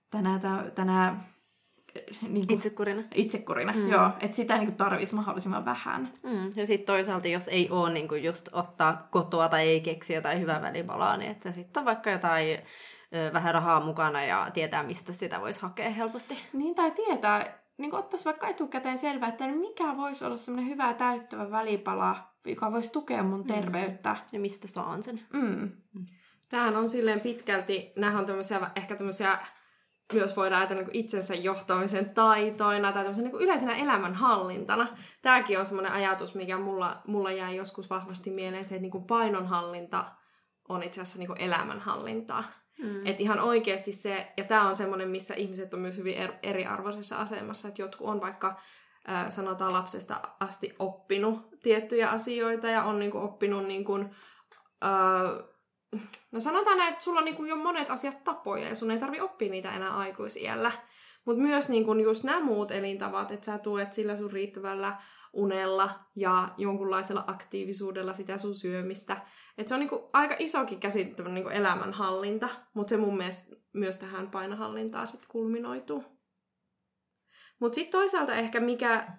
tänä, 0.10 0.40
tänä 0.76 1.16
niin 2.28 2.48
kuin, 2.48 2.56
itsekurina. 2.56 3.04
Itsekurina, 3.16 3.74
mm. 3.74 3.90
joo. 3.90 4.10
Että 4.22 4.36
sitä 4.36 4.58
niin 4.58 4.76
tarvitsisi 4.76 5.16
mahdollisimman 5.16 5.66
vähän. 5.66 6.10
Mm. 6.24 6.52
Ja 6.56 6.68
sitten 6.68 6.86
toisaalta, 6.86 7.28
jos 7.28 7.48
ei 7.48 7.70
ole 7.70 7.94
niin 7.94 8.08
kuin 8.08 8.24
just 8.24 8.50
ottaa 8.52 9.08
kotoa 9.12 9.50
tai 9.50 9.68
ei 9.68 9.82
keksi 9.82 10.14
jotain 10.14 10.42
hyvää 10.42 10.62
välipalaa, 10.62 11.18
niin 11.18 11.32
että 11.32 11.52
sitten 11.52 11.82
on 11.82 11.86
vaikka 11.86 12.12
jotain 12.12 12.60
ö, 13.16 13.34
vähän 13.34 13.54
rahaa 13.54 13.86
mukana 13.86 14.24
ja 14.24 14.48
tietää, 14.54 14.84
mistä 14.84 15.14
sitä 15.14 15.42
voisi 15.42 15.62
hakea 15.62 15.90
helposti. 15.90 16.38
Niin, 16.54 16.76
tai 16.76 16.92
tietää, 16.92 17.60
niin 17.78 17.96
ottaisi 17.96 18.26
vaikka 18.26 18.48
etukäteen 18.48 18.98
selvää, 18.98 19.30
että 19.30 19.48
mikä 19.48 19.98
voisi 19.98 20.26
olla 20.26 20.38
semmoinen 20.38 20.72
hyvä 20.72 20.94
täyttävä 20.94 21.52
välipala, 21.52 22.16
joka 22.46 22.72
voisi 22.72 22.92
tukea 22.92 23.24
mun 23.24 23.42
mm. 23.42 23.48
terveyttä. 23.48 24.10
Mm. 24.10 24.20
Ja 24.32 24.40
mistä 24.40 24.68
saan 24.68 25.04
sen. 25.04 25.22
Mm. 25.34 25.72
Tämähän 26.50 26.76
on 26.76 26.90
silleen 26.90 27.20
pitkälti, 27.20 27.94
nämä 27.96 28.20
on 28.20 28.26
tämmöisiä, 28.26 28.72
ehkä 28.76 28.96
tämmöisiä 28.96 29.38
myös 30.14 30.38
voidaan 30.38 30.62
ajatella 30.62 30.82
niin 30.82 30.96
itsensä 30.96 31.36
johtamisen 31.36 32.10
taitoina 32.10 32.92
tai 32.92 33.04
tämmöisen 33.04 33.26
niin 33.26 33.42
yleisenä 33.42 33.76
elämänhallintana. 33.76 34.88
Tämäkin 35.22 35.60
on 35.60 35.66
semmoinen 35.66 35.92
ajatus, 35.92 36.36
mikä 36.36 36.58
mulla, 36.58 37.02
mulla 37.08 37.32
jäi 37.32 37.56
joskus 37.56 37.90
vahvasti 37.90 38.30
mieleen, 38.30 38.66
se, 38.66 38.76
että 38.76 38.88
niin 38.90 39.04
painonhallinta 39.04 40.06
on 40.70 40.84
itse 40.84 41.02
asiassa 41.02 41.20
niin 41.20 41.42
elämänhallintaa. 41.42 42.44
Mm. 42.82 43.06
Että 43.06 43.24
ihan 43.24 43.40
oikeasti 43.40 43.92
se, 43.92 44.32
ja 44.38 44.44
tämä 44.44 44.70
on 44.70 44.78
semmoinen, 44.78 45.10
missä 45.10 45.34
ihmiset 45.34 45.74
on 45.74 45.80
myös 45.80 45.98
hyvin 45.98 46.18
er, 46.18 46.34
eriarvoisessa 46.44 47.18
asemassa, 47.18 47.68
että 47.68 47.82
jotkut 47.82 48.08
on 48.08 48.22
vaikka 48.22 48.56
äh, 49.10 49.30
sanotaan 49.30 49.74
lapsesta 49.74 50.22
asti 50.40 50.76
oppinut 50.80 51.50
tiettyjä 51.64 52.10
asioita 52.10 52.68
ja 52.68 52.84
on 52.84 53.00
niin 53.00 53.12
kuin, 53.12 53.24
oppinut 53.24 53.66
niin 53.66 53.86
kuin, 53.86 54.16
äh, 54.84 55.46
no 56.32 56.40
sanotaan 56.40 56.78
näin, 56.78 56.92
että 56.92 57.04
sulla 57.04 57.20
on 57.20 57.26
niinku 57.26 57.46
jo 57.46 57.56
monet 57.56 57.90
asiat 57.90 58.24
tapoja 58.24 58.70
ja 58.70 58.76
sun 58.76 58.92
ei 58.92 59.00
tarvi 59.00 59.20
oppia 59.20 59.52
niitä 59.52 59.76
enää 59.76 59.98
aikuisiellä. 59.98 60.72
Mutta 61.26 61.42
myös 61.42 61.70
niinku 61.70 61.94
just 61.94 62.24
nämä 62.24 62.40
muut 62.40 62.72
elintavat, 62.72 63.32
että 63.32 63.46
sä 63.46 63.58
tuet 63.58 63.94
sillä 63.94 64.18
sun 64.18 64.32
riittävällä 64.32 64.98
unella 65.34 65.90
ja 66.16 66.50
jonkunlaisella 66.58 67.24
aktiivisuudella 67.28 68.14
sitä 68.14 68.38
sun 68.38 68.56
syömistä. 68.56 69.18
Että 69.58 69.70
se 69.70 69.76
on 69.76 69.80
niinku 69.80 70.10
aika 70.14 70.36
isokin 70.40 70.80
käsite 70.80 71.24
niinku 71.24 71.50
elämänhallinta, 71.50 72.50
mutta 72.74 72.90
se 72.90 72.98
mun 72.98 73.18
mielestä 73.18 73.56
myös 73.74 73.98
tähän 73.98 74.32
painohallintaan 74.32 75.08
sitten 75.08 75.30
kulminoituu. 75.32 76.04
Mutta 77.60 77.76
sitten 77.76 77.92
toisaalta 77.92 78.36
ehkä 78.36 78.60
mikä 78.60 79.12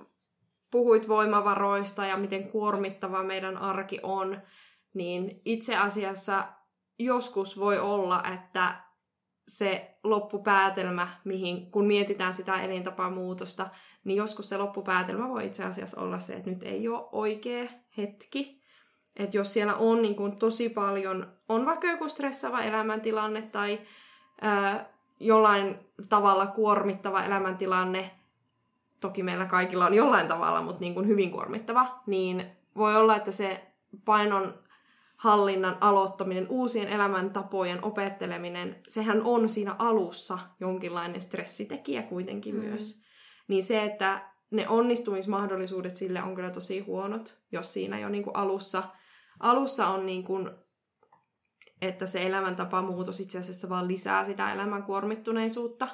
puhuit 0.70 1.08
voimavaroista 1.08 2.06
ja 2.06 2.16
miten 2.16 2.48
kuormittava 2.48 3.22
meidän 3.22 3.56
arki 3.56 4.00
on, 4.02 4.40
niin 4.94 5.40
itse 5.44 5.76
asiassa 5.76 6.48
joskus 7.04 7.58
voi 7.58 7.78
olla, 7.78 8.22
että 8.34 8.74
se 9.48 9.98
loppupäätelmä, 10.04 11.08
mihin, 11.24 11.70
kun 11.70 11.86
mietitään 11.86 12.34
sitä 12.34 12.62
elintapamuutosta, 12.62 13.68
niin 14.04 14.16
joskus 14.16 14.48
se 14.48 14.58
loppupäätelmä 14.58 15.28
voi 15.28 15.46
itse 15.46 15.64
asiassa 15.64 16.00
olla 16.00 16.18
se, 16.18 16.34
että 16.34 16.50
nyt 16.50 16.62
ei 16.62 16.88
ole 16.88 17.08
oikea 17.12 17.68
hetki. 17.96 18.60
Että 19.16 19.36
jos 19.36 19.52
siellä 19.52 19.74
on 19.74 20.02
niin 20.02 20.16
kuin 20.16 20.36
tosi 20.36 20.68
paljon, 20.68 21.32
on 21.48 21.66
vaikka 21.66 21.86
joku 21.86 22.08
stressaava 22.08 22.62
elämäntilanne 22.62 23.42
tai 23.42 23.80
ää, 24.40 24.88
jollain 25.20 25.78
tavalla 26.08 26.46
kuormittava 26.46 27.24
elämäntilanne, 27.24 28.10
toki 29.00 29.22
meillä 29.22 29.46
kaikilla 29.46 29.86
on 29.86 29.94
jollain 29.94 30.28
tavalla, 30.28 30.62
mutta 30.62 30.80
niin 30.80 30.94
kuin 30.94 31.08
hyvin 31.08 31.30
kuormittava, 31.30 31.86
niin 32.06 32.46
voi 32.76 32.96
olla, 32.96 33.16
että 33.16 33.30
se 33.30 33.66
painon 34.04 34.54
hallinnan 35.20 35.76
aloittaminen, 35.80 36.46
uusien 36.48 36.88
elämäntapojen 36.88 37.84
opetteleminen, 37.84 38.82
sehän 38.88 39.22
on 39.24 39.48
siinä 39.48 39.76
alussa 39.78 40.38
jonkinlainen 40.60 41.20
stressitekijä 41.20 42.02
kuitenkin 42.02 42.54
mm. 42.54 42.60
myös. 42.60 43.04
Niin 43.48 43.62
se, 43.62 43.84
että 43.84 44.30
ne 44.50 44.68
onnistumismahdollisuudet 44.68 45.96
sille 45.96 46.22
on 46.22 46.34
kyllä 46.34 46.50
tosi 46.50 46.80
huonot, 46.80 47.38
jos 47.52 47.72
siinä 47.72 47.98
jo 47.98 48.08
niin 48.08 48.24
kuin 48.24 48.36
alussa, 48.36 48.82
alussa 49.40 49.88
on 49.88 50.06
niin 50.06 50.24
kuin, 50.24 50.50
että 51.82 52.06
se 52.06 52.26
elämäntapamuutos 52.26 53.20
itse 53.20 53.38
asiassa 53.38 53.68
vaan 53.68 53.88
lisää 53.88 54.24
sitä 54.24 54.52
elämän 54.52 54.82
kuormittuneisuutta, 54.82 55.88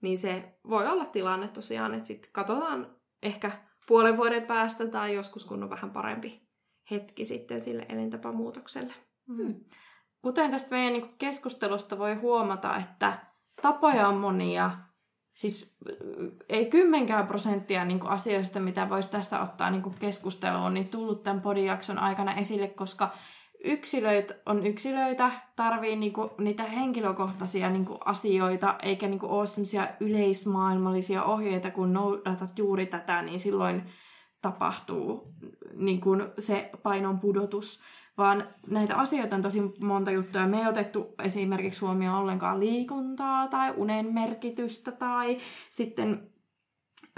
niin 0.00 0.18
se 0.18 0.58
voi 0.68 0.86
olla 0.86 1.06
tilanne 1.06 1.48
tosiaan, 1.48 1.94
että 1.94 2.06
sitten 2.06 2.32
katsotaan 2.32 2.96
ehkä 3.22 3.50
puolen 3.86 4.16
vuoden 4.16 4.46
päästä 4.46 4.86
tai 4.86 5.14
joskus 5.14 5.44
kun 5.44 5.62
on 5.62 5.70
vähän 5.70 5.90
parempi 5.90 6.45
hetki 6.90 7.24
sitten 7.24 7.60
sille 7.60 7.86
elintapamuutokselle. 7.88 8.94
Hmm. 9.36 9.54
Kuten 10.22 10.50
tästä 10.50 10.70
meidän 10.70 10.92
niin 10.92 11.14
keskustelusta 11.18 11.98
voi 11.98 12.14
huomata, 12.14 12.76
että 12.76 13.18
tapoja 13.62 14.08
on 14.08 14.16
monia, 14.16 14.70
siis 15.34 15.76
ei 16.48 16.66
kymmenkään 16.66 17.26
prosenttia 17.26 17.84
niin 17.84 18.00
kuin 18.00 18.10
asioista, 18.10 18.60
mitä 18.60 18.88
voisi 18.88 19.10
tässä 19.10 19.40
ottaa 19.40 19.70
niin 19.70 19.82
kuin 19.82 19.94
keskusteluun, 19.98 20.74
niin 20.74 20.88
tullut 20.88 21.22
tämän 21.22 21.42
podijakson 21.42 21.98
aikana 21.98 22.34
esille, 22.34 22.68
koska 22.68 23.10
yksilöitä 23.64 24.34
on 24.46 24.66
yksilöitä, 24.66 25.30
tarvii 25.56 25.96
niinku 25.96 26.30
niitä 26.38 26.62
henkilökohtaisia 26.62 27.70
niinku 27.70 27.98
asioita, 28.04 28.74
eikä 28.82 29.08
niinku 29.08 29.26
ole 29.26 29.46
semmoisia 29.46 29.88
yleismaailmallisia 30.00 31.24
ohjeita, 31.24 31.70
kun 31.70 31.92
noudatat 31.92 32.58
juuri 32.58 32.86
tätä, 32.86 33.22
niin 33.22 33.40
silloin 33.40 33.82
tapahtuu 34.42 35.34
niinku 35.74 36.16
se 36.38 36.70
painon 36.82 37.18
pudotus. 37.18 37.80
Vaan 38.18 38.44
näitä 38.66 38.96
asioita 38.96 39.36
on 39.36 39.42
tosi 39.42 39.62
monta 39.80 40.10
juttua. 40.10 40.46
Me 40.46 40.60
ei 40.60 40.66
otettu 40.66 41.14
esimerkiksi 41.22 41.80
huomioon 41.80 42.18
ollenkaan 42.18 42.60
liikuntaa 42.60 43.48
tai 43.48 43.74
unen 43.76 44.14
merkitystä 44.14 44.92
tai 44.92 45.38
sitten 45.70 46.30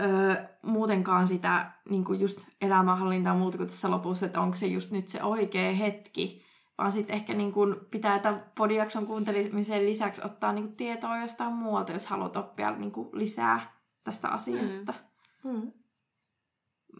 öö, 0.00 0.34
muutenkaan 0.62 1.28
sitä 1.28 1.72
niin 1.88 2.04
kuin 2.04 2.20
just 2.20 2.48
elämänhallintaa 2.60 3.34
muuta 3.34 3.58
kuin 3.58 3.68
tässä 3.68 3.90
lopussa, 3.90 4.26
että 4.26 4.40
onko 4.40 4.56
se 4.56 4.66
just 4.66 4.90
nyt 4.90 5.08
se 5.08 5.22
oikea 5.22 5.72
hetki, 5.72 6.42
vaan 6.78 6.92
sitten 6.92 7.16
ehkä 7.16 7.34
niin 7.34 7.52
kuin 7.52 7.76
pitää 7.90 8.18
tämän 8.18 8.42
podiakson 8.56 9.06
kuuntelemisen 9.06 9.86
lisäksi 9.86 10.22
ottaa 10.24 10.52
niin 10.52 10.64
kuin 10.64 10.76
tietoa 10.76 11.20
jostain 11.20 11.52
muualta, 11.52 11.92
jos 11.92 12.06
haluat 12.06 12.36
oppia 12.36 12.70
niin 12.70 12.92
kuin 12.92 13.08
lisää 13.12 13.72
tästä 14.04 14.28
asiasta. 14.28 14.94
Mm. 15.44 15.50
Mm 15.50 15.72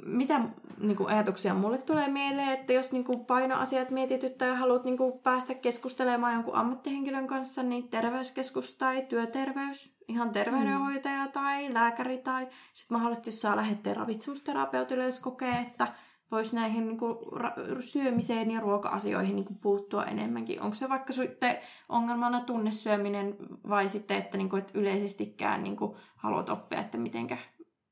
mitä 0.07 0.41
niin 0.81 0.97
kuin, 0.97 1.09
ajatuksia 1.09 1.55
mulle 1.55 1.79
tulee 1.79 2.09
mieleen, 2.09 2.49
että 2.49 2.73
jos 2.73 2.93
niin 2.93 3.05
kuin, 3.05 3.25
painoasiat 3.25 3.91
mietityttää 3.91 4.49
ja 4.49 4.57
haluat 4.57 4.85
niin 4.85 4.97
kuin, 4.97 5.19
päästä 5.19 5.55
keskustelemaan 5.55 6.33
jonkun 6.35 6.55
ammattihenkilön 6.55 7.27
kanssa, 7.27 7.63
niin 7.63 7.89
terveyskeskus 7.89 8.75
tai 8.75 9.03
työterveys, 9.03 9.97
ihan 10.09 10.31
terveydenhoitaja 10.31 11.25
mm. 11.25 11.33
tai 11.33 11.75
lääkäri 11.75 12.19
tai 12.19 12.49
sitten 12.73 12.97
mahdollisesti 12.97 13.33
saa 13.33 13.57
lähettää 13.57 13.95
ravitsemusterapeutille, 13.95 15.05
jos 15.05 15.21
kokee, 15.21 15.59
että 15.59 15.89
voisi 16.31 16.57
näihin 16.57 16.89
niin 16.89 16.99
kuin, 16.99 17.17
ra- 17.17 17.83
syömiseen 17.83 18.51
ja 18.51 18.61
ruoka-asioihin 18.61 19.37
niin 19.37 19.45
kuin, 19.45 19.59
puuttua 19.59 20.05
enemmänkin. 20.05 20.63
Onko 20.63 20.75
se 20.75 20.89
vaikka 20.89 21.13
sitten 21.13 21.59
ongelmana 21.89 22.41
tunnesyöminen 22.41 23.37
vai 23.69 23.89
sitten, 23.89 24.17
että, 24.17 24.39
niin 24.39 24.49
kuin, 24.49 24.61
että 24.61 24.79
yleisestikään 24.79 25.63
niin 25.63 25.77
kuin, 25.77 25.97
haluat 26.17 26.51
oppia, 26.51 26.81
että 26.81 26.99
mitenkä 26.99 27.39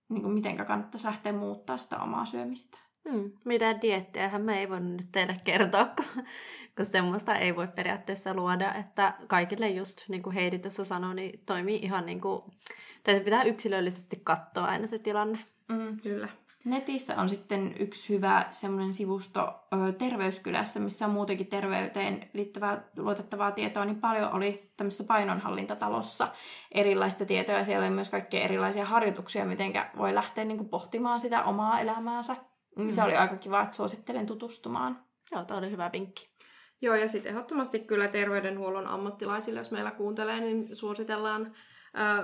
niin 0.09 0.23
kuin 0.23 0.35
mitenkä 0.35 0.65
kannattaisi 0.65 1.07
lähteä 1.07 1.33
muuttaa 1.33 1.79
sitä 1.79 1.99
omaa 1.99 2.25
syömistä. 2.25 2.79
Hmm. 3.11 3.33
Mitä 3.45 3.81
diettiähän 3.83 4.43
me 4.43 4.61
ei 4.61 4.69
voi 4.69 4.81
nyt 4.81 5.09
teille 5.13 5.37
kertoa, 5.45 5.85
kun, 5.85 6.25
kun 6.77 6.87
semmoista 6.87 7.37
ei 7.37 7.57
voi 7.57 7.69
periaatteessa 7.69 8.35
luoda, 8.35 8.75
että 8.75 9.15
kaikille 9.27 9.69
just, 9.69 10.09
niin 10.09 10.23
kuin 10.23 10.35
Heidi 10.35 10.59
tuossa 10.59 10.85
sanoi, 10.85 11.15
niin 11.15 11.43
toimii 11.47 11.79
ihan 11.83 12.07
niin 12.07 12.21
kuin, 12.21 12.43
tai 13.05 13.21
pitää 13.21 13.43
yksilöllisesti 13.43 14.21
katsoa 14.25 14.65
aina 14.65 14.87
se 14.87 14.99
tilanne. 14.99 15.39
Mm, 15.69 16.01
kyllä. 16.03 16.29
Netistä 16.67 17.15
on 17.17 17.29
sitten 17.29 17.75
yksi 17.79 18.15
hyvä 18.15 18.45
semmoinen 18.51 18.95
sivusto 18.95 19.41
ö, 19.41 19.93
Terveyskylässä, 19.93 20.81
missä 20.81 21.07
on 21.07 21.13
muutenkin 21.13 21.47
terveyteen 21.47 22.31
liittyvää 22.33 22.91
luotettavaa 22.97 23.53
tietoa, 23.53 23.85
niin 23.85 24.01
paljon 24.01 24.33
oli 24.33 24.73
tämmöisessä 24.77 25.05
painonhallintatalossa 25.05 26.29
erilaista 26.73 27.25
tietoa. 27.25 27.65
Siellä 27.65 27.87
oli 27.87 27.95
myös 27.95 28.11
kaikkia 28.11 28.41
erilaisia 28.41 28.85
harjoituksia, 28.85 29.45
miten 29.45 29.73
voi 29.97 30.15
lähteä 30.15 30.45
niin 30.45 30.59
kuin, 30.59 30.69
pohtimaan 30.69 31.21
sitä 31.21 31.45
omaa 31.45 31.81
elämäänsä. 31.81 32.37
Mm. 32.79 32.93
Se 32.93 33.03
oli 33.03 33.17
aika 33.17 33.37
kiva, 33.37 33.63
että 33.63 33.77
suosittelen 33.77 34.27
tutustumaan. 34.27 35.05
Joo, 35.33 35.45
tämä 35.45 35.59
oli 35.59 35.71
hyvä 35.71 35.91
vinkki. 35.93 36.29
Joo, 36.81 36.95
ja 36.95 37.09
sitten 37.09 37.31
ehdottomasti 37.31 37.79
kyllä 37.79 38.09
terveydenhuollon 38.09 38.91
ammattilaisille, 38.91 39.61
jos 39.61 39.71
meillä 39.71 39.91
kuuntelee, 39.91 40.41
niin 40.41 40.77
suositellaan 40.77 41.53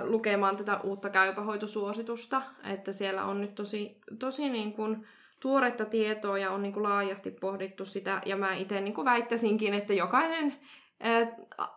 lukemaan 0.03 0.55
tätä 0.55 0.79
uutta 0.83 1.09
käypähoitosuositusta, 1.09 2.41
että 2.69 2.91
siellä 2.91 3.25
on 3.25 3.41
nyt 3.41 3.55
tosi, 3.55 4.01
tosi 4.19 4.49
niin 4.49 4.73
kuin 4.73 5.05
tuoretta 5.39 5.85
tietoa 5.85 6.37
ja 6.37 6.51
on 6.51 6.61
niin 6.61 6.73
kuin 6.73 6.83
laajasti 6.83 7.31
pohdittu 7.31 7.85
sitä, 7.85 8.21
ja 8.25 8.35
mä 8.35 8.53
itse 8.53 8.81
niin 8.81 8.93
kuin 8.93 9.05
väittäisinkin, 9.05 9.73
että 9.73 9.93
jokainen 9.93 10.55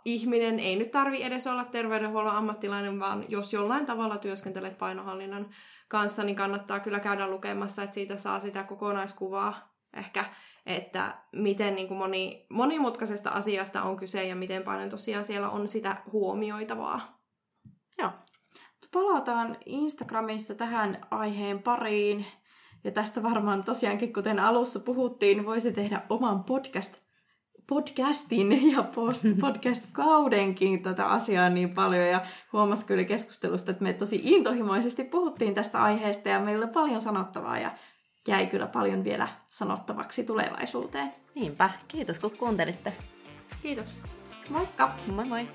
ihminen 0.04 0.60
ei 0.60 0.76
nyt 0.76 0.90
tarvi 0.90 1.22
edes 1.22 1.46
olla 1.46 1.64
terveydenhuollon 1.64 2.36
ammattilainen, 2.36 3.00
vaan 3.00 3.24
jos 3.28 3.52
jollain 3.52 3.86
tavalla 3.86 4.18
työskentelet 4.18 4.78
painohallinnan 4.78 5.46
kanssa, 5.88 6.24
niin 6.24 6.36
kannattaa 6.36 6.80
kyllä 6.80 7.00
käydä 7.00 7.28
lukemassa, 7.28 7.82
että 7.82 7.94
siitä 7.94 8.16
saa 8.16 8.40
sitä 8.40 8.64
kokonaiskuvaa 8.64 9.76
ehkä, 9.94 10.24
että 10.66 11.14
miten 11.32 11.74
niin 11.74 11.88
kuin 11.88 11.98
moni, 11.98 12.46
monimutkaisesta 12.50 13.30
asiasta 13.30 13.82
on 13.82 13.96
kyse 13.96 14.24
ja 14.24 14.36
miten 14.36 14.62
paljon 14.62 14.88
tosiaan 14.88 15.24
siellä 15.24 15.50
on 15.50 15.68
sitä 15.68 15.96
huomioitavaa. 16.12 17.15
Joo. 17.98 18.10
Palataan 18.92 19.56
Instagramissa 19.66 20.54
tähän 20.54 20.98
aiheen 21.10 21.62
pariin. 21.62 22.26
Ja 22.84 22.90
tästä 22.90 23.22
varmaan 23.22 23.64
tosiaankin, 23.64 24.12
kuten 24.12 24.40
alussa 24.40 24.80
puhuttiin, 24.80 25.46
voisi 25.46 25.72
tehdä 25.72 26.02
oman 26.08 26.44
podcast, 26.44 26.96
podcastin 27.66 28.72
ja 28.72 28.82
post, 28.82 29.22
podcast-kaudenkin 29.40 30.82
tätä 30.82 31.06
asiaa 31.06 31.48
niin 31.48 31.74
paljon. 31.74 32.06
Ja 32.06 32.20
huomasi 32.52 32.86
kyllä 32.86 33.04
keskustelusta, 33.04 33.70
että 33.70 33.82
me 33.82 33.92
tosi 33.92 34.20
intohimoisesti 34.24 35.04
puhuttiin 35.04 35.54
tästä 35.54 35.82
aiheesta 35.82 36.28
ja 36.28 36.40
meillä 36.40 36.64
oli 36.64 36.72
paljon 36.72 37.00
sanottavaa 37.00 37.58
ja 37.58 37.70
jäi 38.28 38.46
kyllä 38.46 38.66
paljon 38.66 39.04
vielä 39.04 39.28
sanottavaksi 39.50 40.24
tulevaisuuteen. 40.24 41.12
Niinpä. 41.34 41.70
Kiitos 41.88 42.18
kun 42.18 42.30
kuuntelitte. 42.30 42.92
Kiitos. 43.62 44.02
Moikka! 44.48 44.94
Moi 45.06 45.24
moi! 45.24 45.48